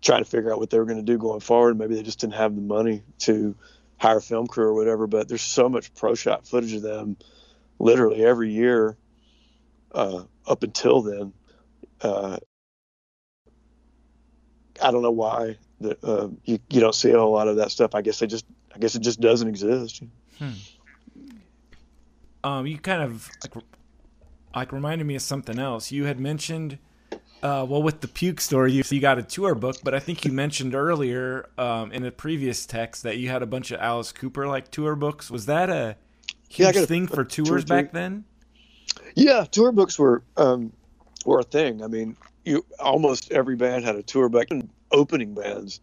trying 0.00 0.22
to 0.22 0.30
figure 0.30 0.52
out 0.52 0.58
what 0.58 0.70
they 0.70 0.78
were 0.78 0.84
going 0.84 0.98
to 0.98 1.02
do 1.02 1.18
going 1.18 1.40
forward. 1.40 1.78
Maybe 1.78 1.94
they 1.94 2.02
just 2.02 2.20
didn't 2.20 2.34
have 2.34 2.54
the 2.54 2.60
money 2.60 3.02
to 3.20 3.54
hire 3.98 4.18
a 4.18 4.22
film 4.22 4.46
crew 4.46 4.66
or 4.66 4.74
whatever. 4.74 5.06
But 5.06 5.28
there's 5.28 5.42
so 5.42 5.68
much 5.68 5.94
pro 5.94 6.14
shot 6.14 6.46
footage 6.46 6.72
of 6.74 6.82
them, 6.82 7.16
literally 7.78 8.24
every 8.24 8.52
year 8.52 8.96
uh, 9.92 10.24
up 10.46 10.62
until 10.62 11.02
then. 11.02 11.32
Uh, 12.00 12.38
I 14.80 14.90
don't 14.90 15.02
know 15.02 15.10
why 15.10 15.56
uh, 16.02 16.28
you 16.44 16.58
you 16.70 16.80
don't 16.80 16.94
see 16.94 17.10
a 17.10 17.18
whole 17.18 17.32
lot 17.32 17.48
of 17.48 17.56
that 17.56 17.70
stuff. 17.70 17.94
I 17.94 18.02
guess 18.02 18.18
they 18.18 18.26
just 18.26 18.46
I 18.74 18.78
guess 18.78 18.94
it 18.94 19.02
just 19.02 19.20
doesn't 19.20 19.48
exist. 19.48 20.02
Hmm. 20.38 20.50
Um, 22.44 22.66
you 22.66 22.78
kind 22.78 23.02
of 23.02 23.28
like 23.42 23.64
like 24.54 24.72
reminded 24.72 25.06
me 25.06 25.16
of 25.16 25.22
something 25.22 25.58
else. 25.58 25.90
You 25.90 26.04
had 26.04 26.20
mentioned 26.20 26.78
uh, 27.42 27.64
well, 27.68 27.82
with 27.82 28.00
the 28.00 28.08
puke 28.08 28.40
story, 28.40 28.72
you, 28.72 28.82
you 28.88 29.00
got 29.00 29.18
a 29.18 29.22
tour 29.22 29.54
book, 29.54 29.76
but 29.82 29.94
I 29.94 30.00
think 30.00 30.24
you 30.24 30.32
mentioned 30.32 30.74
earlier 30.74 31.48
um, 31.56 31.92
in 31.92 32.04
a 32.04 32.10
previous 32.10 32.66
text 32.66 33.02
that 33.04 33.18
you 33.18 33.28
had 33.28 33.42
a 33.42 33.46
bunch 33.46 33.70
of 33.70 33.80
Alice 33.80 34.12
Cooper 34.12 34.46
like 34.46 34.70
tour 34.70 34.96
books. 34.96 35.30
Was 35.30 35.46
that 35.46 35.70
a 35.70 35.96
huge 36.48 36.74
yeah, 36.74 36.84
thing 36.84 37.04
a, 37.04 37.06
for 37.06 37.24
tours 37.24 37.64
tour 37.64 37.76
back 37.82 37.92
then? 37.92 38.24
Yeah, 39.14 39.44
tour 39.44 39.72
books 39.72 39.98
were 39.98 40.22
um, 40.36 40.72
were 41.24 41.40
a 41.40 41.44
thing. 41.44 41.82
I 41.82 41.86
mean, 41.86 42.16
you 42.44 42.64
almost 42.80 43.30
every 43.30 43.56
band 43.56 43.84
had 43.84 43.96
a 43.96 44.02
tour 44.02 44.28
book. 44.28 44.48
And 44.50 44.68
Opening 44.90 45.34
bands 45.34 45.80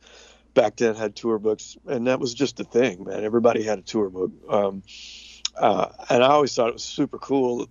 back 0.56 0.78
then 0.78 0.96
had 0.96 1.16
tour 1.16 1.38
books, 1.38 1.78
and 1.86 2.08
that 2.08 2.20
was 2.20 2.34
just 2.34 2.60
a 2.60 2.64
thing, 2.64 3.04
man. 3.04 3.24
Everybody 3.24 3.62
had 3.62 3.78
a 3.78 3.84
tour 3.84 4.10
book, 4.10 4.32
um, 4.50 4.82
uh, 5.56 5.90
and 6.10 6.24
I 6.24 6.28
always 6.28 6.56
thought 6.56 6.70
it 6.70 6.74
was 6.74 6.84
super 6.84 7.20
cool. 7.20 7.68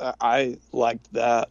I 0.00 0.58
liked 0.72 1.12
that 1.12 1.50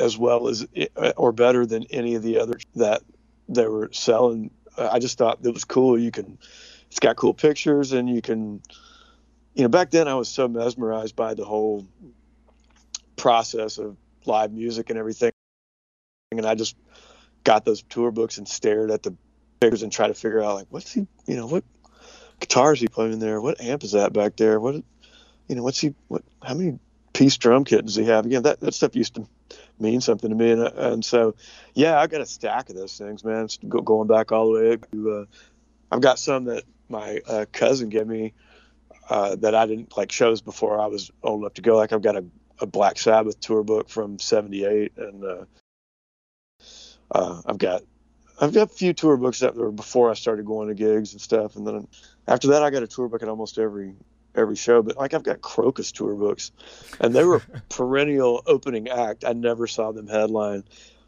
as 0.00 0.18
well 0.18 0.48
as 0.48 0.66
eh, 0.74 0.86
or 1.16 1.32
better 1.32 1.66
than 1.66 1.84
any 1.90 2.14
of 2.14 2.22
the 2.22 2.38
others 2.38 2.62
that 2.74 3.02
they 3.48 3.66
were 3.66 3.90
selling. 3.92 4.50
I 4.76 4.98
just 4.98 5.18
thought 5.18 5.40
it 5.44 5.52
was 5.52 5.64
cool. 5.64 5.98
You 5.98 6.10
can, 6.10 6.38
it's 6.88 7.00
got 7.00 7.16
cool 7.16 7.34
pictures, 7.34 7.92
and 7.92 8.08
you 8.08 8.22
can, 8.22 8.62
you 9.54 9.62
know, 9.62 9.68
back 9.68 9.90
then 9.90 10.08
I 10.08 10.14
was 10.14 10.28
so 10.28 10.48
mesmerized 10.48 11.14
by 11.14 11.34
the 11.34 11.44
whole 11.44 11.86
process 13.16 13.78
of 13.78 13.96
live 14.24 14.52
music 14.52 14.90
and 14.90 14.98
everything, 14.98 15.32
and 16.32 16.46
I 16.46 16.54
just 16.54 16.76
got 17.44 17.64
those 17.64 17.82
tour 17.82 18.10
books 18.10 18.38
and 18.38 18.48
stared 18.48 18.90
at 18.90 19.02
the 19.02 19.14
pictures 19.60 19.82
and 19.82 19.92
tried 19.92 20.08
to 20.08 20.14
figure 20.14 20.42
out 20.42 20.54
like 20.54 20.66
what's 20.70 20.92
he, 20.92 21.06
you 21.26 21.36
know, 21.36 21.46
what 21.46 21.64
guitar 22.38 22.72
is 22.72 22.80
he 22.80 22.88
playing 22.88 23.18
there? 23.18 23.40
What 23.40 23.60
amp 23.60 23.84
is 23.84 23.92
that 23.92 24.12
back 24.12 24.36
there? 24.36 24.58
What, 24.60 24.76
you 25.48 25.54
know, 25.54 25.62
what's 25.62 25.80
he, 25.80 25.94
what, 26.08 26.22
how 26.42 26.54
many 26.54 26.78
piece 27.12 27.36
drum 27.36 27.64
kit 27.64 27.84
does 27.84 27.96
he 27.96 28.04
have? 28.04 28.24
Again, 28.24 28.44
that 28.44 28.60
that 28.60 28.74
stuff 28.74 28.96
used 28.96 29.16
to 29.16 29.26
mean 29.78 30.00
something 30.00 30.30
to 30.30 30.36
me. 30.36 30.52
And, 30.52 30.62
and 30.62 31.04
so, 31.04 31.34
yeah, 31.74 31.98
I've 31.98 32.10
got 32.10 32.20
a 32.20 32.26
stack 32.26 32.70
of 32.70 32.76
those 32.76 32.96
things, 32.96 33.24
man. 33.24 33.48
Go, 33.68 33.80
going 33.80 34.08
back 34.08 34.32
all 34.32 34.52
the 34.52 34.60
way 34.60 34.76
to, 34.92 35.10
uh, 35.10 35.24
I've 35.90 36.00
got 36.00 36.18
some 36.18 36.44
that 36.44 36.64
my 36.88 37.20
uh, 37.26 37.46
cousin 37.52 37.88
gave 37.88 38.06
me 38.06 38.32
uh, 39.08 39.36
that 39.36 39.54
I 39.54 39.66
didn't 39.66 39.96
like 39.96 40.12
shows 40.12 40.40
before 40.40 40.80
I 40.80 40.86
was 40.86 41.10
old 41.22 41.40
enough 41.40 41.54
to 41.54 41.62
go. 41.62 41.76
Like 41.76 41.92
I've 41.92 42.02
got 42.02 42.16
a, 42.16 42.24
a 42.60 42.66
Black 42.66 42.98
Sabbath 42.98 43.40
tour 43.40 43.62
book 43.62 43.88
from 43.88 44.18
'78, 44.18 44.92
and 44.96 45.24
uh, 45.24 45.44
uh, 47.10 47.42
I've 47.46 47.58
got 47.58 47.82
I've 48.40 48.54
got 48.54 48.70
a 48.70 48.74
few 48.74 48.92
tour 48.92 49.16
books 49.16 49.40
that 49.40 49.56
were 49.56 49.72
before 49.72 50.10
I 50.10 50.14
started 50.14 50.46
going 50.46 50.68
to 50.68 50.74
gigs 50.74 51.12
and 51.12 51.20
stuff. 51.20 51.56
And 51.56 51.66
then 51.66 51.88
after 52.26 52.48
that, 52.48 52.62
I 52.62 52.70
got 52.70 52.82
a 52.82 52.86
tour 52.86 53.08
book 53.08 53.22
at 53.22 53.28
almost 53.28 53.58
every 53.58 53.94
every 54.40 54.56
show, 54.56 54.82
but 54.82 54.96
like 54.96 55.14
I've 55.14 55.22
got 55.22 55.40
Krokus 55.40 55.92
tour 55.92 56.14
books, 56.14 56.52
and 57.00 57.14
they 57.14 57.24
were 57.24 57.42
perennial 57.68 58.42
opening 58.46 58.88
act. 58.88 59.24
I 59.24 59.32
never 59.32 59.66
saw 59.66 59.92
them 59.92 60.08
headline. 60.08 60.64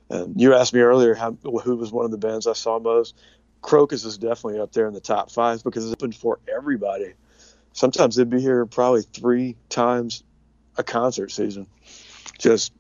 And 0.09 0.41
you 0.41 0.55
asked 0.55 0.75
me 0.75 0.81
earlier 0.81 1.15
how 1.15 1.33
who 1.43 1.77
was 1.77 1.91
one 1.91 2.05
of 2.05 2.11
the 2.11 2.19
bands 2.19 2.47
I 2.47 2.53
saw 2.53 2.79
most. 2.79 3.17
Krokus 3.63 4.05
is 4.05 4.19
definitely 4.19 4.61
up 4.61 4.73
there 4.73 4.87
in 4.87 4.95
the 4.95 5.01
top 5.01 5.31
five 5.31 5.63
because 5.63 5.85
it's 5.85 5.93
open 5.93 6.13
for 6.13 6.41
everybody. 6.53 7.15
Sometimes 7.73 8.17
they'd 8.17 8.29
be 8.29 8.41
here 8.41 8.67
probably 8.67 9.03
three 9.03 9.57
times 9.69 10.23
a 10.77 10.83
concert 10.83 11.31
season. 11.31 11.67
Just 12.39 12.73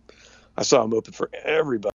I 0.56 0.62
saw 0.62 0.82
them 0.82 0.92
open 0.92 1.12
for 1.12 1.30
everybody, 1.44 1.92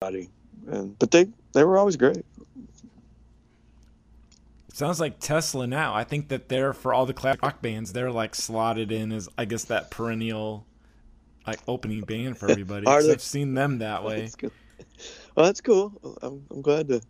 and 0.00 0.98
but 0.98 1.10
they 1.10 1.28
they 1.52 1.64
were 1.64 1.78
always 1.78 1.96
great. 1.96 2.24
Sounds 4.72 5.00
like 5.00 5.20
Tesla 5.20 5.66
now. 5.66 5.94
I 5.94 6.04
think 6.04 6.28
that 6.28 6.48
they're 6.48 6.72
for 6.72 6.94
all 6.94 7.06
the 7.06 7.14
classic 7.14 7.42
rock 7.42 7.62
bands, 7.62 7.92
they're 7.92 8.10
like 8.10 8.34
slotted 8.34 8.90
in 8.90 9.12
as 9.12 9.28
I 9.36 9.44
guess 9.44 9.64
that 9.66 9.90
perennial 9.90 10.66
like 11.46 11.60
opening 11.68 12.04
band 12.04 12.38
for 12.38 12.48
everybody. 12.48 12.86
Are 12.86 13.02
they? 13.02 13.12
I've 13.12 13.22
seen 13.22 13.54
them 13.54 13.78
that 13.78 14.04
way. 14.04 14.22
That's. 14.22 14.36
Well, 15.36 15.46
that's 15.46 15.60
cool. 15.60 16.18
I'm, 16.22 16.44
I'm 16.50 16.62
glad 16.62 16.88
to. 16.88 17.00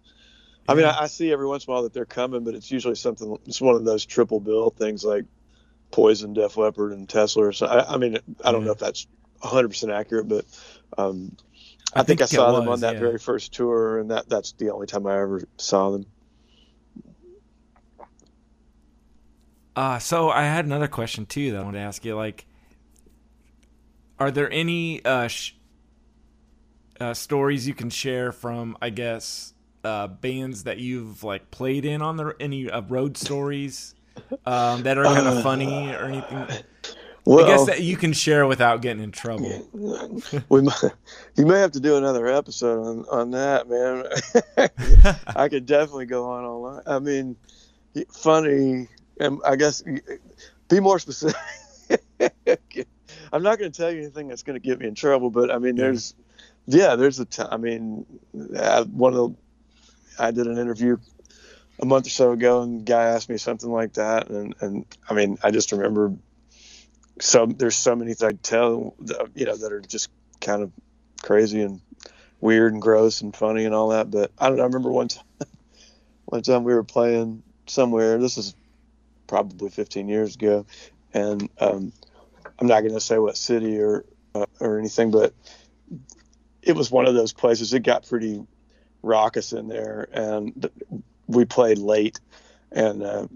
I 0.68 0.74
mean, 0.74 0.84
I, 0.86 1.02
I 1.02 1.06
see 1.08 1.32
every 1.32 1.46
once 1.46 1.66
in 1.66 1.70
a 1.70 1.74
while 1.74 1.82
that 1.84 1.92
they're 1.92 2.04
coming, 2.06 2.44
but 2.44 2.54
it's 2.54 2.70
usually 2.70 2.94
something. 2.94 3.36
It's 3.46 3.60
one 3.60 3.74
of 3.74 3.84
those 3.84 4.06
triple 4.06 4.40
bill 4.40 4.70
things 4.70 5.04
like 5.04 5.24
Poison, 5.90 6.34
Def 6.34 6.56
Leppard, 6.56 6.92
and 6.92 7.08
Tesla. 7.08 7.46
Or 7.48 7.52
so. 7.52 7.66
I, 7.66 7.94
I 7.94 7.96
mean, 7.98 8.18
I 8.44 8.52
don't 8.52 8.62
Yeah. 8.62 8.66
know 8.66 8.72
if 8.72 8.78
that's 8.78 9.06
100 9.40 9.68
percent 9.68 9.92
accurate, 9.92 10.28
but 10.28 10.46
um, 10.98 11.36
I 11.94 12.00
I, 12.00 12.02
think, 12.04 12.22
I 12.22 12.26
think 12.26 12.34
it 12.34 12.40
saw 12.40 12.52
them 12.52 12.68
on 12.68 12.80
that 12.80 12.94
yeah. 12.94 13.00
very 13.00 13.18
first 13.18 13.52
tour, 13.52 13.98
and 13.98 14.10
that 14.10 14.28
that's 14.28 14.52
the 14.52 14.70
only 14.70 14.86
time 14.86 15.06
I 15.06 15.20
ever 15.20 15.42
saw 15.58 15.90
them. 15.90 16.06
Uh, 19.74 19.98
so 19.98 20.30
I 20.30 20.42
had 20.42 20.64
another 20.64 20.88
question 20.88 21.26
too 21.26 21.52
that 21.52 21.60
I 21.60 21.62
wanted 21.62 21.78
to 21.78 21.84
ask 21.84 22.04
you. 22.04 22.14
Like, 22.14 22.46
are 24.18 24.30
there 24.30 24.50
any 24.50 25.04
uh, 25.04 25.28
sh- 25.28 25.54
uh, 27.00 27.14
stories 27.14 27.66
you 27.66 27.74
can 27.74 27.90
share 27.90 28.32
from, 28.32 28.76
I 28.82 28.90
guess, 28.90 29.54
uh, 29.84 30.06
bands 30.08 30.64
that 30.64 30.78
you've 30.78 31.24
like 31.24 31.50
played 31.50 31.84
in 31.84 32.02
on 32.02 32.16
the 32.16 32.34
any 32.38 32.70
uh, 32.70 32.82
road 32.82 33.16
stories 33.16 33.94
um, 34.46 34.82
that 34.82 34.98
are 34.98 35.04
kind 35.04 35.26
of 35.26 35.42
funny 35.42 35.90
or 35.92 36.04
anything? 36.04 36.64
Well, 37.24 37.44
I 37.44 37.48
guess 37.48 37.66
that 37.66 37.82
you 37.82 37.96
can 37.96 38.12
share 38.12 38.46
without 38.46 38.82
getting 38.82 39.02
in 39.02 39.12
trouble. 39.12 39.68
we 40.48 40.60
might, 40.62 40.82
you 41.36 41.46
may 41.46 41.58
have 41.60 41.70
to 41.72 41.80
do 41.80 41.96
another 41.96 42.26
episode 42.26 42.84
on, 42.84 43.04
on 43.10 43.30
that, 43.30 43.68
man. 43.68 45.10
I 45.36 45.48
could 45.48 45.64
definitely 45.64 46.06
go 46.06 46.24
on 46.30 46.44
all 46.44 46.74
night. 46.74 46.82
I 46.86 46.98
mean, 46.98 47.36
funny, 48.10 48.88
and 49.22 49.40
I 49.44 49.56
guess 49.56 49.82
be 50.68 50.80
more 50.80 50.98
specific. 50.98 51.36
I'm 53.32 53.42
not 53.42 53.58
going 53.58 53.70
to 53.70 53.76
tell 53.76 53.90
you 53.90 54.02
anything 54.02 54.28
that's 54.28 54.42
going 54.42 54.60
to 54.60 54.66
get 54.66 54.78
me 54.78 54.86
in 54.86 54.94
trouble, 54.94 55.30
but 55.30 55.50
I 55.50 55.58
mean, 55.58 55.76
there's, 55.76 56.14
yeah, 56.66 56.96
there's 56.96 57.18
a 57.18 57.24
time. 57.24 57.48
I 57.50 57.56
mean, 57.56 58.06
uh, 58.56 58.84
one 58.84 59.14
of 59.14 59.18
the, 59.18 59.36
I 60.22 60.30
did 60.30 60.46
an 60.46 60.58
interview 60.58 60.98
a 61.80 61.86
month 61.86 62.06
or 62.06 62.10
so 62.10 62.32
ago, 62.32 62.62
and 62.62 62.80
the 62.80 62.84
guy 62.84 63.04
asked 63.04 63.28
me 63.28 63.38
something 63.38 63.70
like 63.70 63.94
that, 63.94 64.28
and 64.28 64.54
and 64.60 64.86
I 65.08 65.14
mean, 65.14 65.38
I 65.42 65.50
just 65.50 65.72
remember. 65.72 66.12
So 67.20 67.46
there's 67.46 67.76
so 67.76 67.94
many 67.94 68.14
things 68.14 68.22
I 68.22 68.32
tell, 68.32 68.94
you 69.34 69.44
know, 69.46 69.56
that 69.56 69.72
are 69.72 69.80
just 69.80 70.10
kind 70.40 70.62
of 70.62 70.72
crazy 71.22 71.62
and 71.62 71.80
weird 72.40 72.72
and 72.72 72.82
gross 72.82 73.20
and 73.20 73.36
funny 73.36 73.64
and 73.64 73.74
all 73.74 73.90
that. 73.90 74.10
But 74.10 74.32
I 74.38 74.48
don't 74.48 74.56
know. 74.56 74.64
I 74.64 74.66
remember 74.66 74.90
one 74.90 75.08
time, 75.08 75.24
one 76.24 76.42
time 76.42 76.64
we 76.64 76.74
were 76.74 76.84
playing 76.84 77.42
somewhere. 77.66 78.18
This 78.18 78.38
is 78.38 78.54
probably 79.32 79.70
15 79.70 80.08
years 80.10 80.34
ago, 80.34 80.66
and 81.14 81.48
um, 81.58 81.90
I'm 82.58 82.66
not 82.66 82.82
going 82.82 82.92
to 82.92 83.00
say 83.00 83.16
what 83.16 83.38
city 83.38 83.80
or 83.80 84.04
uh, 84.34 84.44
or 84.60 84.78
anything, 84.78 85.10
but 85.10 85.32
it 86.60 86.76
was 86.76 86.90
one 86.90 87.06
of 87.06 87.14
those 87.14 87.32
places. 87.32 87.72
It 87.72 87.82
got 87.82 88.06
pretty 88.06 88.46
raucous 89.02 89.54
in 89.54 89.68
there, 89.68 90.06
and 90.12 90.68
we 91.28 91.46
played 91.46 91.78
late, 91.78 92.20
and 92.72 93.02
uh, 93.02 93.26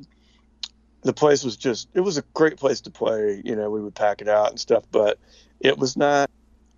the 1.01 1.15
place 1.15 1.43
was 1.43 1.57
just. 1.57 1.89
It 1.95 2.01
was 2.01 2.19
a 2.19 2.25
great 2.35 2.59
place 2.59 2.83
to 2.83 2.91
play. 2.91 3.41
You 3.43 3.57
know, 3.57 3.71
we 3.71 3.81
would 3.81 3.95
pack 3.95 4.21
it 4.21 4.29
out 4.29 4.51
and 4.51 4.61
stuff, 4.61 4.85
but 4.93 5.19
it 5.61 5.79
was 5.79 5.97
not 5.97 6.29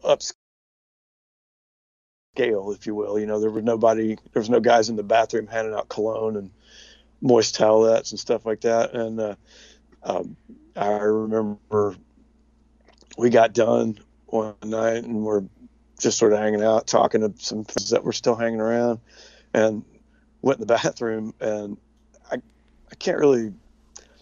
upscale, 0.05 0.33
if 2.73 2.87
you 2.87 2.95
will. 2.95 3.19
You 3.19 3.27
know, 3.27 3.41
there 3.41 3.51
was 3.51 3.65
nobody. 3.65 4.15
There 4.33 4.41
was 4.41 4.49
no 4.49 4.61
guys 4.61 4.89
in 4.89 4.95
the 4.95 5.03
bathroom 5.03 5.49
handing 5.49 5.75
out 5.75 5.89
cologne 5.89 6.37
and 6.37 6.53
moist 7.21 7.57
towelettes 7.57 8.11
and 8.11 8.21
stuff 8.21 8.47
like 8.47 8.61
that. 8.63 8.95
And 8.95 9.21
uh, 9.21 9.35
um, 10.03 10.37
I 10.77 10.89
remember 10.89 11.97
we 13.17 13.31
got 13.31 13.53
done 13.53 13.99
one 14.27 14.55
night 14.65 15.05
and 15.05 15.23
we're 15.23 15.45
just 15.99 16.19
sort 16.19 16.33
of 16.33 16.39
hanging 16.39 16.63
out, 16.63 16.87
talking 16.87 17.21
to 17.21 17.33
some 17.39 17.65
friends 17.65 17.91
that 17.91 18.05
were 18.05 18.13
still 18.13 18.37
hanging 18.37 18.61
around, 18.61 19.01
and 19.53 19.85
went 20.43 20.61
in 20.61 20.67
the 20.67 20.75
bathroom. 20.83 21.35
And 21.41 21.77
I, 22.31 22.37
I 22.37 22.95
can't 22.95 23.19
really 23.19 23.53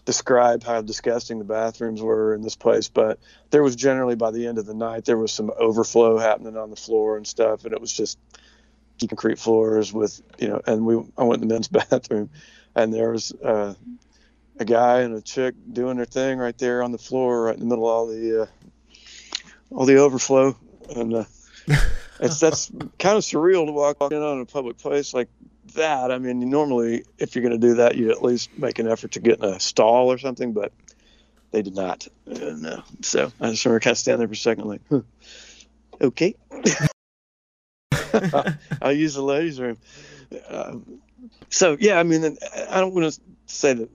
describe 0.07 0.63
how 0.63 0.81
disgusting 0.81 1.39
the 1.39 1.45
bathrooms 1.45 2.01
were 2.01 2.33
in 2.33 2.41
this 2.41 2.57
place, 2.57 2.89
but 2.89 3.19
there 3.51 3.63
was 3.63 3.77
generally 3.77 4.15
by 4.15 4.31
the 4.31 4.47
end 4.47 4.57
of 4.57 4.65
the 4.65 4.75
night 4.75 5.05
there 5.05 5.19
was 5.19 5.33
some 5.33 5.51
overflow 5.59 6.17
happening 6.17 6.57
on 6.57 6.71
the 6.71 6.77
floor 6.77 7.17
and 7.17 7.27
stuff, 7.27 7.65
and 7.65 7.75
it 7.75 7.81
was 7.81 7.93
just 7.93 8.19
concrete 9.01 9.39
floors 9.39 9.93
with 9.93 10.23
you 10.39 10.49
know. 10.49 10.63
And 10.67 10.87
we 10.87 10.95
I 11.19 11.25
went 11.25 11.43
in 11.43 11.49
the 11.49 11.55
men's 11.55 11.69
bathroom, 11.91 12.31
and 12.77 12.93
there 12.93 13.11
was 13.11 13.33
uh, 13.43 13.75
a 14.61 14.65
guy 14.65 15.01
and 15.01 15.17
a 15.17 15.23
chick 15.23 15.55
doing 15.73 15.97
their 15.97 16.07
thing 16.07 16.39
right 16.39 16.57
there 16.59 16.83
on 16.83 16.93
the 16.93 16.99
floor, 16.99 17.45
right 17.45 17.55
in 17.55 17.61
the 17.61 17.67
middle 17.67 17.87
of 17.87 17.91
all 17.91 18.07
the 18.07 18.43
uh, 18.43 18.47
all 19.73 19.87
the 19.87 19.97
overflow, 19.97 20.57
and 20.95 21.15
uh, 21.15 21.25
it's 22.21 22.39
that's 22.39 22.71
kind 22.99 23.17
of 23.17 23.25
surreal 23.25 23.67
to 23.67 23.73
walk 23.73 23.97
in 24.13 24.23
on 24.23 24.41
a 24.41 24.47
public 24.47 24.79
place 24.79 25.15
like 25.15 25.29
that. 25.75 26.13
I 26.13 26.19
mean, 26.19 26.49
normally 26.49 27.05
if 27.19 27.35
you're 27.35 27.43
going 27.43 27.61
to 27.61 27.67
do 27.67 27.75
that, 27.75 27.97
you 27.97 28.11
at 28.11 28.23
least 28.23 28.57
make 28.57 28.79
an 28.79 28.87
effort 28.87 29.13
to 29.13 29.21
get 29.21 29.39
in 29.39 29.47
a 29.47 29.59
stall 29.59 30.13
or 30.13 30.19
something, 30.19 30.53
but 30.53 30.73
they 31.51 31.63
did 31.63 31.75
not. 31.75 32.07
And, 32.27 32.67
uh, 32.67 32.83
so 33.01 33.33
I 33.41 33.51
just 33.51 33.65
remember 33.65 33.81
kind 33.81 33.93
of 33.93 33.99
standing 33.99 34.19
there 34.19 34.29
for 34.29 34.35
a 34.35 34.37
second, 34.37 34.65
like, 34.65 34.83
huh, 34.91 35.01
okay, 36.01 36.35
I'll 38.83 38.93
use 38.93 39.15
the 39.15 39.23
ladies' 39.23 39.61
room. 39.61 39.79
Um, 40.49 41.01
so 41.51 41.77
yeah, 41.79 41.99
I 41.99 42.03
mean, 42.03 42.37
I 42.71 42.81
don't 42.81 42.95
want 42.95 43.13
to 43.13 43.21
say 43.47 43.75
that 43.75 43.91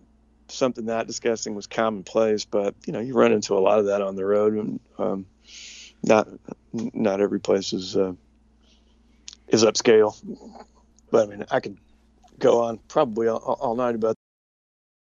something 0.47 0.85
that 0.87 1.07
disgusting 1.07 1.55
was 1.55 1.67
commonplace, 1.67 2.45
but 2.45 2.75
you 2.85 2.93
know, 2.93 2.99
you 2.99 3.13
run 3.13 3.31
into 3.31 3.55
a 3.55 3.59
lot 3.59 3.79
of 3.79 3.85
that 3.85 4.01
on 4.01 4.15
the 4.15 4.25
road, 4.25 4.53
and 4.53 4.79
um, 4.97 5.25
not 6.03 6.27
not 6.73 7.21
every 7.21 7.39
place 7.39 7.73
is 7.73 7.95
uh, 7.95 8.13
is 9.47 9.63
upscale. 9.63 10.15
But 11.09 11.27
I 11.27 11.35
mean, 11.35 11.45
I 11.51 11.59
could 11.59 11.77
go 12.39 12.63
on 12.63 12.77
probably 12.87 13.27
all, 13.27 13.37
all 13.37 13.75
night 13.75 13.95
about 13.95 14.15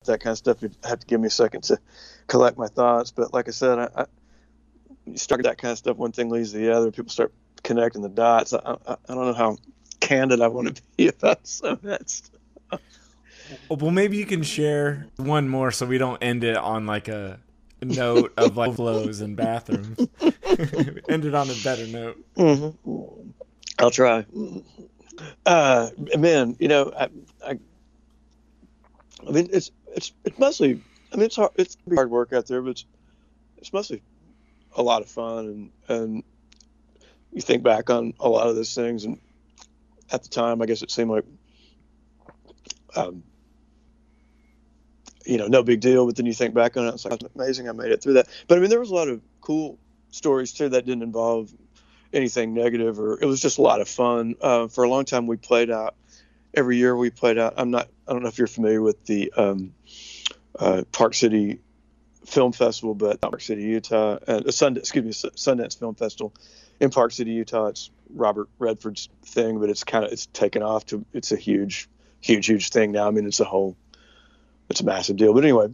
that 0.07 0.21
kind 0.21 0.33
of 0.33 0.39
stuff. 0.39 0.63
You'd 0.63 0.77
have 0.85 1.01
to 1.01 1.07
give 1.07 1.21
me 1.21 1.27
a 1.27 1.31
second 1.31 1.63
to 1.65 1.79
collect 2.27 2.59
my 2.59 2.69
thoughts. 2.69 3.11
But 3.11 3.33
like 3.33 3.49
I 3.49 3.53
said, 3.53 3.79
I, 3.79 3.89
I 3.97 4.07
you 5.07 5.19
start 5.19 5.43
that 5.43 5.59
kind 5.59 5.73
of 5.73 5.79
stuff. 5.79 5.97
One 5.97 6.13
thing 6.13 6.31
leads 6.31 6.53
to 6.53 6.59
the 6.59 6.75
other. 6.75 6.91
People 6.91 7.11
start 7.11 7.33
connecting 7.63 8.03
the 8.03 8.09
dots. 8.09 8.53
I, 8.53 8.59
I, 8.59 8.93
I 8.93 9.15
don't 9.15 9.27
know 9.27 9.35
how 9.35 9.57
candid 10.01 10.41
I 10.41 10.49
want 10.49 10.77
to 10.77 10.83
be 10.97 11.09
about 11.09 11.47
some 11.47 11.73
of 11.73 11.83
that 11.83 12.09
stuff. 12.09 12.81
Well, 13.69 13.91
maybe 13.91 14.17
you 14.19 14.27
can 14.27 14.43
share 14.43 15.07
one 15.17 15.49
more 15.49 15.71
so 15.71 15.87
we 15.87 15.99
don't 15.99 16.23
end 16.23 16.45
it 16.45 16.57
on 16.57 16.87
like 16.87 17.09
a 17.09 17.41
note 17.83 18.33
of 18.37 18.57
like 18.57 18.75
flows 18.75 19.21
and 19.21 19.37
bathrooms. 19.37 19.99
end 21.09 21.25
it 21.25 21.35
on 21.35 21.51
a 21.51 21.55
better 21.63 21.87
note. 21.87 22.25
Mm-hmm. 22.37 23.31
I'll 23.79 23.91
try. 23.91 24.27
Uh, 25.47 25.91
man, 26.19 26.57
you 26.59 26.69
know, 26.69 26.93
I, 26.97 27.09
I, 27.47 27.59
I 29.27 29.31
mean, 29.31 29.49
it's 29.53 29.71
it's 29.95 30.13
it's 30.25 30.39
mostly. 30.39 30.83
I 31.13 31.17
mean, 31.17 31.27
it's 31.27 31.37
hard. 31.37 31.53
It's 31.57 31.77
hard 31.95 32.11
work 32.11 32.33
out 32.33 32.47
there, 32.47 32.61
but 32.61 32.71
it's 32.71 32.85
it's 33.57 33.73
mostly 33.73 34.03
a 34.77 34.83
lot 34.83 35.03
of 35.03 35.09
fun, 35.09 35.71
and 35.89 35.99
and 36.01 36.25
you 37.33 37.41
think 37.41 37.63
back 37.63 37.91
on 37.91 38.15
a 38.21 38.29
lot 38.29 38.49
of 38.49 38.57
those 38.57 38.75
things, 38.75 39.05
and 39.05 39.19
at 40.11 40.23
the 40.23 40.29
time, 40.29 40.63
I 40.63 40.67
guess 40.67 40.83
it 40.83 40.91
seemed 40.91 41.11
like, 41.11 41.25
um, 42.97 43.23
you 45.27 45.39
know, 45.39 45.47
no 45.47 45.63
big 45.63 45.81
deal. 45.81 46.07
But 46.07 46.17
then 46.17 46.27
you 46.27 46.33
think 46.33 46.55
back 46.55 46.77
on 46.77 46.87
it, 46.87 46.95
it's 46.95 47.05
like 47.05 47.21
amazing. 47.35 47.69
I 47.69 47.73
made 47.73 47.93
it 47.93 48.03
through 48.03 48.15
that. 48.15 48.29
But 48.47 48.59
I 48.59 48.61
mean, 48.61 48.71
there 48.71 48.81
was 48.81 48.91
a 48.91 48.95
lot 48.95 49.09
of 49.09 49.21
cool 49.41 49.79
stories 50.11 50.53
too 50.53 50.71
that 50.71 50.87
didn't 50.87 51.03
involve 51.03 51.53
anything 52.13 52.55
negative 52.55 52.99
or 52.99 53.21
it 53.21 53.27
was 53.27 53.41
just 53.41 53.59
a 53.59 53.63
lot 53.63 53.81
of 53.81 53.89
fun 53.89 54.35
uh, 54.41 54.69
for 54.69 54.85
a 54.85 54.89
long 54.89 55.05
time 55.05 55.27
we 55.27 55.37
played 55.37 55.71
out 55.71 55.95
every 56.55 56.77
year 56.77 56.97
we 56.97 57.11
played 57.11 57.39
out 57.39 57.55
i'm 57.57 57.71
not 57.71 57.89
i 58.07 58.13
don't 58.13 58.23
know 58.23 58.29
if 58.29 58.39
you're 58.39 58.47
familiar 58.47 58.81
with 58.81 59.05
the 59.05 59.33
um, 59.37 59.75
uh, 60.59 60.83
park 60.93 61.15
city 61.15 61.61
film 62.25 62.53
festival 62.53 62.95
but 62.95 63.21
park 63.21 63.41
city 63.41 63.63
utah 63.63 64.19
and 64.27 64.47
uh, 64.47 64.51
sundance 64.51 64.79
excuse 64.79 65.05
me 65.05 65.31
sundance 65.33 65.79
film 65.79 65.95
festival 65.95 66.33
in 66.81 66.91
park 66.91 67.13
city 67.13 67.33
utah 67.33 67.67
it's 67.67 67.91
robert 68.15 68.49
redford's 68.59 69.09
thing 69.25 69.61
but 69.61 69.69
it's 69.69 69.85
kind 69.85 70.05
of 70.05 70.13
it's 70.13 70.27
taken 70.27 70.63
off 70.63 70.87
to 70.87 71.05
it's 71.13 71.33
a 71.33 71.37
huge 71.37 71.89
huge 72.21 72.47
huge 72.47 72.71
thing 72.71 72.93
now 72.93 73.07
i 73.07 73.11
mean 73.11 73.27
it's 73.27 73.41
a 73.41 73.45
whole 73.45 73.77
it's 74.69 74.81
a 74.81 74.85
massive 74.85 75.17
deal. 75.17 75.33
But 75.35 75.45
anyway, 75.45 75.69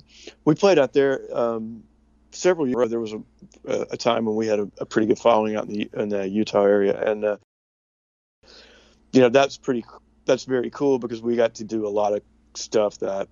we 0.44 0.54
played 0.54 0.78
out 0.78 0.92
there 0.92 1.20
um, 1.36 1.84
several 2.30 2.66
years. 2.66 2.76
Ago. 2.76 2.88
There 2.88 3.00
was 3.00 3.12
a, 3.12 3.22
a 3.92 3.96
time 3.96 4.24
when 4.24 4.36
we 4.36 4.46
had 4.46 4.60
a, 4.60 4.70
a, 4.78 4.86
pretty 4.86 5.08
good 5.08 5.18
following 5.18 5.56
out 5.56 5.66
in 5.66 5.72
the, 5.72 5.90
in 5.94 6.08
the 6.08 6.28
Utah 6.28 6.64
area, 6.64 7.10
and 7.10 7.24
uh, 7.24 7.36
you 9.12 9.20
know 9.20 9.28
that's 9.28 9.56
pretty 9.56 9.84
that's 10.26 10.44
very 10.44 10.70
cool 10.70 10.98
because 10.98 11.20
we 11.22 11.36
got 11.36 11.54
to 11.54 11.64
do 11.64 11.86
a 11.86 11.90
lot 11.90 12.12
of 12.12 12.22
stuff 12.54 12.98
that 12.98 13.28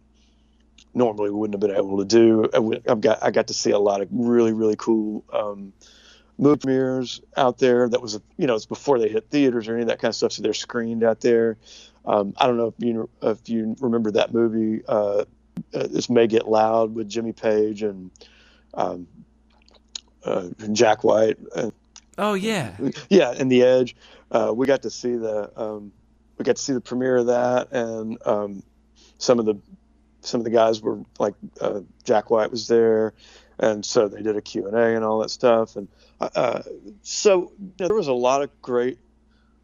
normally 0.95 1.31
we 1.31 1.37
wouldn't 1.37 1.55
have 1.55 1.61
been 1.61 1.77
able 1.77 1.99
to 1.99 2.05
do. 2.05 2.81
I've 2.89 3.01
got 3.01 3.23
I 3.23 3.31
got 3.31 3.49
to 3.49 3.55
see 3.55 3.71
a 3.71 3.79
lot 3.79 4.01
of 4.01 4.09
really 4.11 4.53
really 4.53 4.77
cool 4.77 5.25
um, 5.33 5.73
movie 6.39 6.59
premieres 6.59 7.21
out 7.37 7.59
there. 7.59 7.89
That 7.89 8.03
was 8.03 8.21
you 8.37 8.47
know 8.47 8.55
it's 8.55 8.67
before 8.67 8.99
they 8.99 9.09
hit 9.09 9.31
theaters 9.31 9.69
or 9.69 9.75
any 9.75 9.83
of 9.83 9.89
that 9.89 10.01
kind 10.01 10.11
of 10.11 10.17
stuff, 10.17 10.33
so 10.33 10.43
they're 10.43 10.55
screened 10.55 11.05
out 11.05 11.21
there. 11.21 11.59
Um, 12.05 12.35
I 12.37 12.47
don't 12.47 12.57
know 12.57 12.69
if 12.69 12.85
you 12.85 13.09
if 13.23 13.49
you 13.49 13.77
remember 13.81 14.11
that 14.13 14.33
movie. 14.33 14.83
Uh, 14.87 15.25
this 15.71 16.09
may 16.09 16.27
get 16.27 16.49
loud 16.49 16.95
with 16.95 17.09
Jimmy 17.09 17.33
Page 17.33 17.83
and 17.83 18.11
um, 18.75 19.07
uh, 20.25 20.49
Jack 20.73 21.05
White. 21.05 21.39
And, 21.55 21.73
oh 22.19 22.35
yeah, 22.35 22.75
yeah, 23.09 23.35
and 23.37 23.51
The 23.51 23.63
Edge. 23.63 23.97
Uh, 24.31 24.53
we 24.55 24.67
got 24.67 24.83
to 24.83 24.91
see 24.91 25.15
the 25.17 25.51
um, 25.61 25.93
we 26.39 26.45
got 26.45 26.57
to 26.57 26.63
see 26.63 26.73
the 26.73 26.81
premiere 26.81 27.19
of 27.19 27.27
that, 27.27 27.71
and 27.73 28.19
um, 28.27 28.63
some 29.19 29.39
of 29.39 29.45
the 29.45 29.57
some 30.23 30.41
of 30.41 30.45
the 30.45 30.51
guys 30.51 30.81
were 30.81 31.01
like 31.19 31.35
uh, 31.61 31.81
Jack 32.05 32.31
White 32.31 32.51
was 32.51 32.69
there, 32.69 33.13
and 33.63 33.87
so 33.87 34.09
they 34.09 34.23
did 34.23 34.37
a 34.37 34.43
Q 34.43 34.67
and 34.67 34.77
A 34.77 34.97
and 34.97 35.05
all 35.05 35.21
that 35.21 35.31
stuff, 35.31 35.77
and 35.77 35.89
uh, 36.21 36.63
so 37.03 37.53
you 37.59 37.71
know, 37.81 37.89
there 37.89 37.97
was 37.97 38.09
a 38.09 38.13
lot 38.13 38.43
of 38.43 38.51
great 38.61 38.99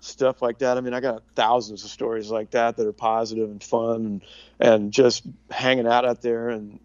stuff 0.01 0.41
like 0.41 0.59
that. 0.59 0.79
I 0.79 0.81
mean, 0.81 0.95
I 0.95 1.01
got 1.01 1.25
thousands 1.35 1.85
of 1.85 1.91
stories 1.91 2.31
like 2.31 2.53
that 2.53 2.77
that 2.77 2.87
are 2.87 2.93
positive 2.93 3.51
and 3.51 3.63
fun, 3.63 4.07
and 4.07 4.23
and 4.61 4.93
just 4.93 5.25
hanging 5.51 5.87
out 5.87 6.05
out 6.05 6.23
there 6.23 6.49
and 6.49 6.79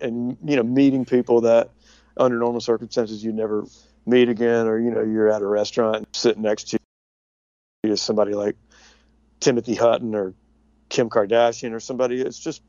and 0.00 0.38
you 0.44 0.54
know 0.54 0.62
meeting 0.62 1.04
people 1.04 1.42
that 1.42 1.70
under 2.16 2.38
normal 2.38 2.60
circumstances 2.60 3.24
you 3.24 3.32
never 3.32 3.64
meet 4.06 4.28
again, 4.28 4.68
or 4.68 4.78
you 4.78 4.92
know 4.92 5.02
you're 5.02 5.30
at 5.30 5.42
a 5.42 5.46
restaurant 5.46 6.06
sitting 6.14 6.42
next 6.42 6.68
to 6.70 6.78
you 7.82 7.96
somebody 7.96 8.34
like 8.34 8.54
Timothy 9.40 9.74
Hutton 9.74 10.14
or 10.14 10.32
Kim 10.88 11.10
Kardashian 11.10 11.72
or 11.72 11.80
somebody. 11.80 12.20
It's 12.20 12.38
just 12.38 12.62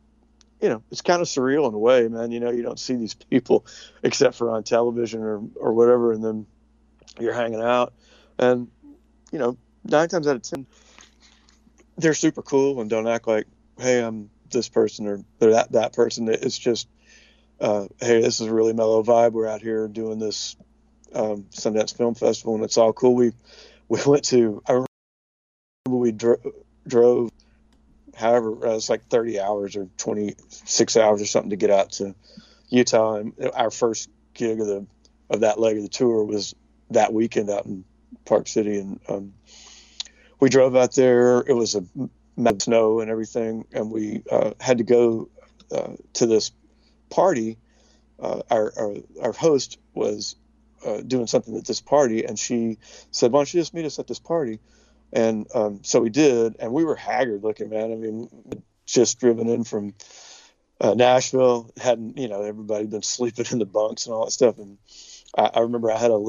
you 0.63 0.69
know, 0.69 0.81
it's 0.91 1.01
kind 1.01 1.21
of 1.21 1.27
surreal 1.27 1.67
in 1.67 1.73
a 1.73 1.77
way, 1.77 2.07
man. 2.07 2.31
You 2.31 2.39
know, 2.39 2.49
you 2.49 2.63
don't 2.63 2.79
see 2.79 2.95
these 2.95 3.13
people 3.13 3.65
except 4.03 4.35
for 4.35 4.49
on 4.49 4.63
television 4.63 5.21
or, 5.21 5.41
or 5.57 5.73
whatever, 5.73 6.13
and 6.13 6.23
then 6.23 6.45
you're 7.19 7.33
hanging 7.33 7.61
out. 7.61 7.93
And, 8.39 8.69
you 9.33 9.39
know, 9.39 9.57
nine 9.83 10.07
times 10.07 10.25
out 10.25 10.37
of 10.37 10.41
ten, 10.41 10.65
they're 11.97 12.13
super 12.13 12.41
cool 12.41 12.79
and 12.79 12.89
don't 12.89 13.07
act 13.09 13.27
like, 13.27 13.45
hey, 13.77 14.01
I'm 14.01 14.29
this 14.51 14.69
person 14.69 15.05
or 15.05 15.19
they're 15.39 15.51
that 15.51 15.73
that 15.73 15.91
person. 15.91 16.29
It's 16.29 16.57
just, 16.57 16.87
uh, 17.59 17.87
hey, 17.99 18.21
this 18.21 18.39
is 18.39 18.47
a 18.47 18.53
really 18.53 18.73
mellow 18.73 19.03
vibe. 19.03 19.33
We're 19.33 19.47
out 19.47 19.61
here 19.61 19.89
doing 19.89 20.17
this 20.17 20.55
um, 21.13 21.43
Sundance 21.51 21.95
Film 21.95 22.15
Festival, 22.15 22.55
and 22.55 22.63
it's 22.63 22.77
all 22.77 22.93
cool. 22.93 23.15
We 23.15 23.33
we 23.89 23.99
went 24.05 24.23
to. 24.25 24.63
I 24.65 24.71
remember 24.71 24.87
we 25.87 26.13
dro- 26.13 26.53
drove 26.87 27.31
however, 28.15 28.67
uh, 28.67 28.75
it's 28.75 28.89
like 28.89 29.07
30 29.07 29.39
hours 29.39 29.75
or 29.75 29.87
26 29.97 30.97
hours 30.97 31.21
or 31.21 31.25
something 31.25 31.49
to 31.51 31.55
get 31.55 31.69
out 31.69 31.91
to 31.93 32.15
Utah. 32.69 33.15
And 33.15 33.33
our 33.53 33.71
first 33.71 34.09
gig 34.33 34.59
of 34.59 34.67
the 34.67 34.85
of 35.29 35.41
that 35.41 35.59
leg 35.59 35.77
of 35.77 35.83
the 35.83 35.89
tour 35.89 36.23
was 36.23 36.53
that 36.91 37.13
weekend 37.13 37.49
out 37.49 37.65
in 37.65 37.83
Park 38.25 38.47
City, 38.47 38.79
and 38.79 38.99
um, 39.09 39.33
we 40.39 40.49
drove 40.49 40.75
out 40.75 40.93
there. 40.93 41.39
It 41.39 41.53
was 41.53 41.75
a 41.75 41.83
mad 42.37 42.61
snow 42.61 42.99
and 42.99 43.09
everything, 43.09 43.65
and 43.73 43.91
we 43.91 44.23
uh, 44.29 44.51
had 44.59 44.77
to 44.79 44.83
go 44.83 45.29
uh, 45.71 45.93
to 46.13 46.25
this 46.25 46.51
party. 47.09 47.57
Uh, 48.19 48.41
our, 48.49 48.73
our, 48.77 48.95
our 49.21 49.31
host 49.31 49.79
was 49.93 50.35
uh, 50.85 51.01
doing 51.01 51.27
something 51.27 51.57
at 51.57 51.65
this 51.65 51.81
party, 51.81 52.25
and 52.25 52.37
she 52.37 52.77
said, 53.11 53.31
"Why 53.31 53.39
don't 53.39 53.53
you 53.53 53.61
just 53.61 53.73
meet 53.73 53.85
us 53.85 53.99
at 53.99 54.07
this 54.07 54.19
party?" 54.19 54.59
And 55.13 55.47
um, 55.53 55.83
so 55.83 56.01
we 56.01 56.09
did, 56.09 56.55
and 56.59 56.73
we 56.73 56.83
were 56.83 56.95
haggard 56.95 57.43
looking, 57.43 57.69
man. 57.69 57.91
I 57.91 57.95
mean, 57.95 58.29
just 58.85 59.19
driven 59.19 59.47
in 59.47 59.63
from 59.63 59.93
uh, 60.81 60.95
Nashville, 60.95 61.71
hadn't 61.77 62.17
you 62.17 62.27
know 62.27 62.41
everybody 62.41 62.85
been 62.85 63.03
sleeping 63.03 63.45
in 63.51 63.59
the 63.59 63.65
bunks 63.65 64.05
and 64.05 64.13
all 64.13 64.25
that 64.25 64.31
stuff. 64.31 64.57
And 64.57 64.77
I, 65.37 65.51
I 65.53 65.59
remember 65.61 65.91
I 65.91 65.97
had 65.97 66.11
a 66.11 66.25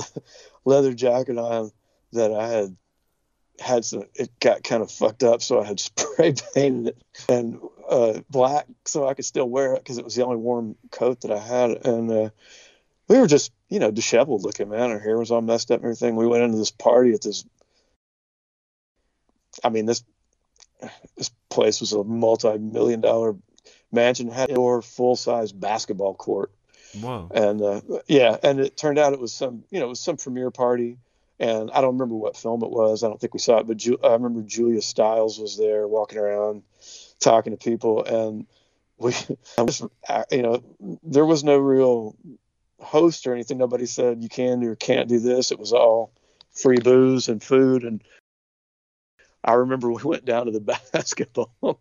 leather 0.64 0.92
jacket 0.92 1.38
on 1.38 1.72
that 2.12 2.32
I 2.32 2.48
had 2.48 2.76
had 3.58 3.84
some. 3.84 4.04
It 4.14 4.38
got 4.38 4.62
kind 4.62 4.82
of 4.82 4.90
fucked 4.90 5.22
up, 5.22 5.40
so 5.40 5.62
I 5.62 5.64
had 5.64 5.80
spray 5.80 6.34
painted 6.54 6.88
it 6.88 7.24
and 7.28 7.58
uh, 7.88 8.20
black 8.28 8.66
so 8.84 9.08
I 9.08 9.14
could 9.14 9.24
still 9.24 9.48
wear 9.48 9.74
it 9.74 9.80
because 9.80 9.98
it 9.98 10.04
was 10.04 10.14
the 10.14 10.24
only 10.24 10.36
warm 10.36 10.76
coat 10.90 11.22
that 11.22 11.32
I 11.32 11.38
had. 11.38 11.86
And 11.86 12.10
uh, 12.10 12.30
we 13.08 13.18
were 13.18 13.26
just 13.26 13.50
you 13.70 13.78
know 13.78 13.90
disheveled 13.90 14.42
looking, 14.42 14.68
man. 14.68 14.90
Our 14.90 14.98
hair 14.98 15.18
was 15.18 15.30
all 15.30 15.40
messed 15.40 15.70
up 15.70 15.78
and 15.78 15.86
everything. 15.86 16.16
We 16.16 16.26
went 16.26 16.44
into 16.44 16.58
this 16.58 16.70
party 16.70 17.12
at 17.12 17.22
this 17.22 17.44
I 19.64 19.70
mean, 19.70 19.86
this 19.86 20.04
this 21.16 21.30
place 21.48 21.80
was 21.80 21.92
a 21.92 22.04
multi-million 22.04 23.00
dollar 23.00 23.36
mansion 23.90 24.28
had 24.28 24.50
indoor 24.50 24.82
full-size 24.82 25.52
basketball 25.52 26.14
court. 26.14 26.52
Wow. 27.00 27.30
And 27.34 27.62
uh, 27.62 27.80
yeah, 28.06 28.36
and 28.42 28.60
it 28.60 28.76
turned 28.76 28.98
out 28.98 29.12
it 29.12 29.20
was 29.20 29.32
some 29.32 29.64
you 29.70 29.80
know 29.80 29.86
it 29.86 29.88
was 29.88 30.00
some 30.00 30.16
premiere 30.16 30.50
party, 30.50 30.98
and 31.40 31.70
I 31.72 31.80
don't 31.80 31.94
remember 31.94 32.14
what 32.14 32.36
film 32.36 32.62
it 32.62 32.70
was. 32.70 33.02
I 33.02 33.08
don't 33.08 33.20
think 33.20 33.34
we 33.34 33.40
saw 33.40 33.58
it, 33.58 33.66
but 33.66 33.78
Ju- 33.78 33.98
I 34.04 34.12
remember 34.12 34.42
Julia 34.42 34.80
Stiles 34.80 35.38
was 35.38 35.56
there 35.56 35.88
walking 35.88 36.18
around, 36.18 36.62
talking 37.18 37.52
to 37.52 37.56
people, 37.56 38.04
and 38.04 38.46
we 38.98 39.12
was, 39.58 39.82
you 40.30 40.42
know 40.42 40.62
there 41.02 41.26
was 41.26 41.42
no 41.42 41.56
real 41.56 42.14
host 42.78 43.26
or 43.26 43.34
anything. 43.34 43.58
Nobody 43.58 43.86
said 43.86 44.22
you 44.22 44.28
can 44.28 44.62
or 44.62 44.76
can't 44.76 45.08
do 45.08 45.18
this. 45.18 45.50
It 45.50 45.58
was 45.58 45.72
all 45.72 46.12
free 46.52 46.78
booze 46.78 47.28
and 47.28 47.42
food 47.42 47.82
and 47.82 48.04
I 49.44 49.54
remember 49.54 49.92
we 49.92 50.02
went 50.02 50.24
down 50.24 50.46
to 50.46 50.52
the 50.52 50.60
basketball 50.92 51.80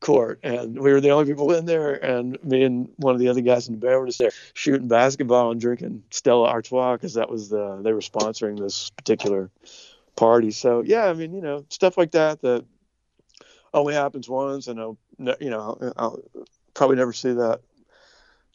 court 0.00 0.40
and 0.42 0.78
we 0.78 0.92
were 0.92 1.00
the 1.00 1.10
only 1.10 1.26
people 1.26 1.52
in 1.52 1.66
there. 1.66 1.92
And 1.92 2.42
me 2.42 2.62
and 2.64 2.88
one 2.96 3.14
of 3.14 3.20
the 3.20 3.28
other 3.28 3.42
guys 3.42 3.68
in 3.68 3.74
the 3.74 3.86
band 3.86 4.00
were 4.00 4.06
just 4.06 4.18
there 4.18 4.30
shooting 4.54 4.88
basketball 4.88 5.50
and 5.50 5.60
drinking 5.60 6.04
Stella 6.10 6.48
Artois 6.48 6.94
because 6.94 7.14
that 7.14 7.28
was 7.28 7.50
the, 7.50 7.80
they 7.82 7.92
were 7.92 8.00
sponsoring 8.00 8.58
this 8.58 8.90
particular 8.90 9.50
party. 10.16 10.50
So, 10.50 10.82
yeah, 10.82 11.04
I 11.06 11.12
mean, 11.12 11.34
you 11.34 11.42
know, 11.42 11.66
stuff 11.68 11.98
like 11.98 12.12
that 12.12 12.40
that 12.40 12.64
only 13.74 13.94
happens 13.94 14.28
once. 14.28 14.66
And, 14.66 14.80
I'll, 14.80 14.98
you 15.18 15.50
know, 15.50 15.92
I'll 15.96 16.20
probably 16.72 16.96
never 16.96 17.12
see 17.12 17.32
that 17.32 17.60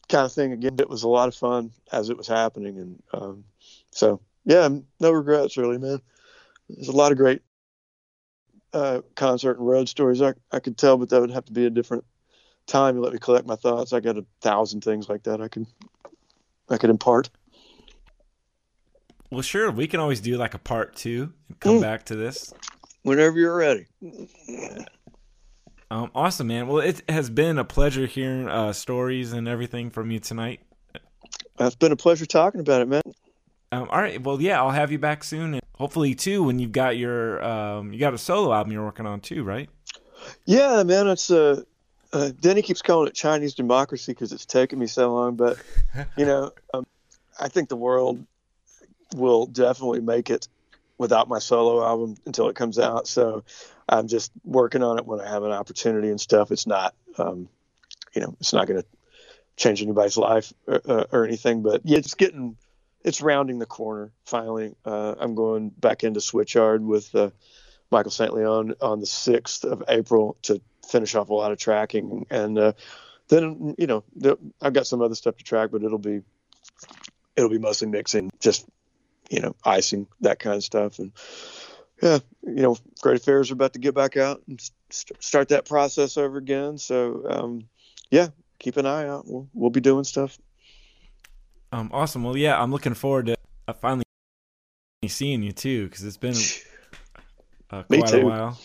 kind 0.08 0.26
of 0.26 0.32
thing 0.32 0.52
again. 0.52 0.76
It 0.80 0.90
was 0.90 1.04
a 1.04 1.08
lot 1.08 1.28
of 1.28 1.36
fun 1.36 1.70
as 1.92 2.10
it 2.10 2.16
was 2.16 2.26
happening. 2.26 2.78
And 2.78 3.02
um, 3.14 3.44
so, 3.92 4.20
yeah, 4.44 4.68
no 4.98 5.12
regrets 5.12 5.56
really, 5.56 5.78
man. 5.78 6.00
There's 6.68 6.88
a 6.88 6.92
lot 6.92 7.12
of 7.12 7.18
great 7.18 7.42
uh, 8.72 9.02
concert 9.14 9.58
and 9.58 9.66
road 9.66 9.88
stories 9.88 10.22
I, 10.22 10.34
I 10.50 10.60
could 10.60 10.78
tell, 10.78 10.96
but 10.96 11.10
that 11.10 11.20
would 11.20 11.30
have 11.30 11.44
to 11.46 11.52
be 11.52 11.66
a 11.66 11.70
different 11.70 12.04
time. 12.66 12.96
You 12.96 13.02
let 13.02 13.12
me 13.12 13.18
collect 13.18 13.46
my 13.46 13.56
thoughts. 13.56 13.92
I 13.92 14.00
got 14.00 14.18
a 14.18 14.24
thousand 14.40 14.82
things 14.82 15.08
like 15.08 15.24
that 15.24 15.40
I 15.40 15.48
can 15.48 15.66
I 16.68 16.78
could 16.78 16.90
impart. 16.90 17.30
Well, 19.30 19.42
sure. 19.42 19.70
We 19.70 19.86
can 19.86 20.00
always 20.00 20.20
do 20.20 20.36
like 20.36 20.54
a 20.54 20.58
part 20.58 20.94
two 20.94 21.32
and 21.48 21.58
come 21.58 21.78
mm. 21.78 21.82
back 21.82 22.04
to 22.06 22.16
this 22.16 22.52
whenever 23.02 23.38
you're 23.38 23.56
ready. 23.56 23.86
Um, 25.90 26.10
awesome, 26.14 26.46
man. 26.46 26.68
Well, 26.68 26.78
it 26.78 27.02
has 27.08 27.30
been 27.30 27.58
a 27.58 27.64
pleasure 27.64 28.06
hearing 28.06 28.48
uh, 28.48 28.72
stories 28.72 29.32
and 29.32 29.46
everything 29.48 29.90
from 29.90 30.10
you 30.10 30.18
tonight. 30.18 30.60
It's 31.58 31.76
been 31.76 31.92
a 31.92 31.96
pleasure 31.96 32.26
talking 32.26 32.60
about 32.60 32.82
it, 32.82 32.88
man. 32.88 33.02
Um, 33.72 33.88
all 33.90 34.00
right. 34.00 34.22
Well, 34.22 34.40
yeah, 34.40 34.60
I'll 34.60 34.70
have 34.70 34.92
you 34.92 34.98
back 34.98 35.24
soon, 35.24 35.54
and 35.54 35.61
hopefully 35.74 36.14
too 36.14 36.42
when 36.42 36.58
you've 36.58 36.72
got 36.72 36.96
your 36.96 37.42
um, 37.44 37.92
you 37.92 37.98
got 37.98 38.14
a 38.14 38.18
solo 38.18 38.52
album 38.52 38.72
you're 38.72 38.84
working 38.84 39.06
on 39.06 39.20
too, 39.20 39.42
right? 39.42 39.68
Yeah, 40.46 40.82
man. 40.82 41.08
It's 41.08 41.30
uh, 41.30 41.62
uh 42.12 42.30
Denny 42.40 42.62
keeps 42.62 42.82
calling 42.82 43.08
it 43.08 43.14
Chinese 43.14 43.54
democracy 43.54 44.12
because 44.12 44.32
it's 44.32 44.46
taken 44.46 44.78
me 44.78 44.86
so 44.86 45.12
long, 45.12 45.36
but 45.36 45.58
you 46.16 46.26
know, 46.26 46.52
um, 46.74 46.86
I 47.40 47.48
think 47.48 47.68
the 47.68 47.76
world 47.76 48.24
will 49.14 49.46
definitely 49.46 50.00
make 50.00 50.30
it 50.30 50.48
without 50.98 51.28
my 51.28 51.38
solo 51.38 51.84
album 51.84 52.16
until 52.26 52.48
it 52.48 52.56
comes 52.56 52.78
out. 52.78 53.06
So 53.06 53.44
I'm 53.88 54.08
just 54.08 54.30
working 54.44 54.82
on 54.82 54.98
it 54.98 55.06
when 55.06 55.20
I 55.20 55.28
have 55.28 55.42
an 55.42 55.50
opportunity 55.50 56.08
and 56.08 56.20
stuff. 56.20 56.52
It's 56.52 56.66
not, 56.66 56.94
um, 57.18 57.48
you 58.14 58.22
know, 58.22 58.36
it's 58.40 58.52
not 58.52 58.66
going 58.66 58.80
to 58.80 58.86
change 59.56 59.82
anybody's 59.82 60.16
life 60.16 60.52
or, 60.66 60.80
uh, 60.88 61.04
or, 61.12 61.26
anything, 61.26 61.62
but 61.62 61.82
yeah, 61.84 61.98
it's 61.98 62.14
getting 62.14 62.56
it's 63.04 63.20
rounding 63.20 63.58
the 63.58 63.66
corner 63.66 64.12
finally. 64.24 64.74
Uh, 64.84 65.14
I'm 65.18 65.34
going 65.34 65.70
back 65.70 66.04
into 66.04 66.20
Switchyard 66.20 66.80
with 66.80 67.14
uh, 67.14 67.30
Michael 67.90 68.10
St. 68.10 68.32
Leon 68.32 68.74
on 68.80 69.00
the 69.00 69.06
6th 69.06 69.64
of 69.64 69.82
April 69.88 70.36
to 70.42 70.60
finish 70.88 71.14
off 71.14 71.28
a 71.28 71.34
lot 71.34 71.52
of 71.52 71.58
tracking. 71.58 72.26
And 72.30 72.58
uh, 72.58 72.72
then, 73.28 73.74
you 73.78 73.86
know, 73.86 74.04
I've 74.60 74.72
got 74.72 74.86
some 74.86 75.02
other 75.02 75.14
stuff 75.14 75.36
to 75.36 75.44
track, 75.44 75.70
but 75.72 75.82
it'll 75.82 75.98
be 75.98 76.22
it'll 77.36 77.50
be 77.50 77.58
mostly 77.58 77.88
mixing, 77.88 78.30
just 78.40 78.66
you 79.30 79.40
know, 79.40 79.56
icing 79.64 80.06
that 80.20 80.38
kind 80.38 80.56
of 80.56 80.64
stuff. 80.64 80.98
And 80.98 81.12
yeah, 82.02 82.18
you 82.42 82.62
know, 82.62 82.76
Great 83.00 83.20
Affairs 83.20 83.50
are 83.50 83.54
about 83.54 83.72
to 83.74 83.78
get 83.78 83.94
back 83.94 84.16
out 84.16 84.42
and 84.48 84.60
st- 84.90 85.22
start 85.22 85.48
that 85.48 85.64
process 85.64 86.16
over 86.16 86.36
again. 86.36 86.76
So 86.78 87.24
um, 87.28 87.68
yeah, 88.10 88.28
keep 88.58 88.76
an 88.76 88.86
eye 88.86 89.06
out. 89.06 89.26
We'll 89.26 89.48
we'll 89.54 89.70
be 89.70 89.80
doing 89.80 90.04
stuff. 90.04 90.38
Um, 91.72 91.90
awesome. 91.92 92.22
Well, 92.22 92.36
yeah, 92.36 92.60
I'm 92.60 92.70
looking 92.70 92.94
forward 92.94 93.26
to 93.26 93.36
uh, 93.66 93.72
finally 93.72 94.04
seeing 95.06 95.42
you 95.42 95.52
too, 95.52 95.88
because 95.88 96.04
it's 96.04 96.16
been 96.18 96.34
uh, 97.70 97.82
Me 97.88 97.98
quite 97.98 98.12
a 98.12 98.20
too. 98.20 98.26
while. 98.26 98.58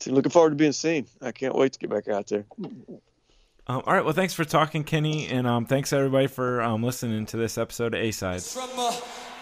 So 0.00 0.12
looking 0.12 0.30
forward 0.30 0.50
to 0.50 0.56
being 0.56 0.72
seen. 0.72 1.06
I 1.20 1.32
can't 1.32 1.54
wait 1.54 1.72
to 1.72 1.78
get 1.78 1.90
back 1.90 2.08
out 2.08 2.28
there. 2.28 2.44
Um, 2.58 3.82
all 3.86 3.94
right. 3.94 4.04
Well, 4.04 4.14
thanks 4.14 4.34
for 4.34 4.44
talking, 4.44 4.84
Kenny, 4.84 5.26
and 5.28 5.46
um, 5.46 5.66
thanks 5.66 5.92
everybody 5.92 6.28
for 6.28 6.62
um, 6.62 6.82
listening 6.82 7.26
to 7.26 7.36
this 7.36 7.58
episode 7.58 7.94
of 7.94 8.00
A 8.00 8.10
Sides. 8.12 8.52
From 8.54 8.70
uh, 8.78 8.96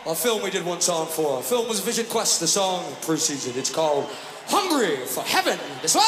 a 0.07 0.15
film 0.15 0.43
we 0.43 0.51
did 0.51 0.65
one 0.65 0.81
song 0.81 1.07
for. 1.07 1.37
Our 1.37 1.43
film 1.43 1.69
was 1.69 1.81
Vision 1.81 2.07
Quest. 2.07 2.41
The 2.41 2.47
song 2.47 2.85
precedes 3.03 3.47
it. 3.47 3.57
It's 3.57 3.71
called 3.73 4.09
Hungry 4.47 4.97
for 5.07 5.23
Heaven. 5.23 5.59
This 5.83 5.95
one. 5.95 6.05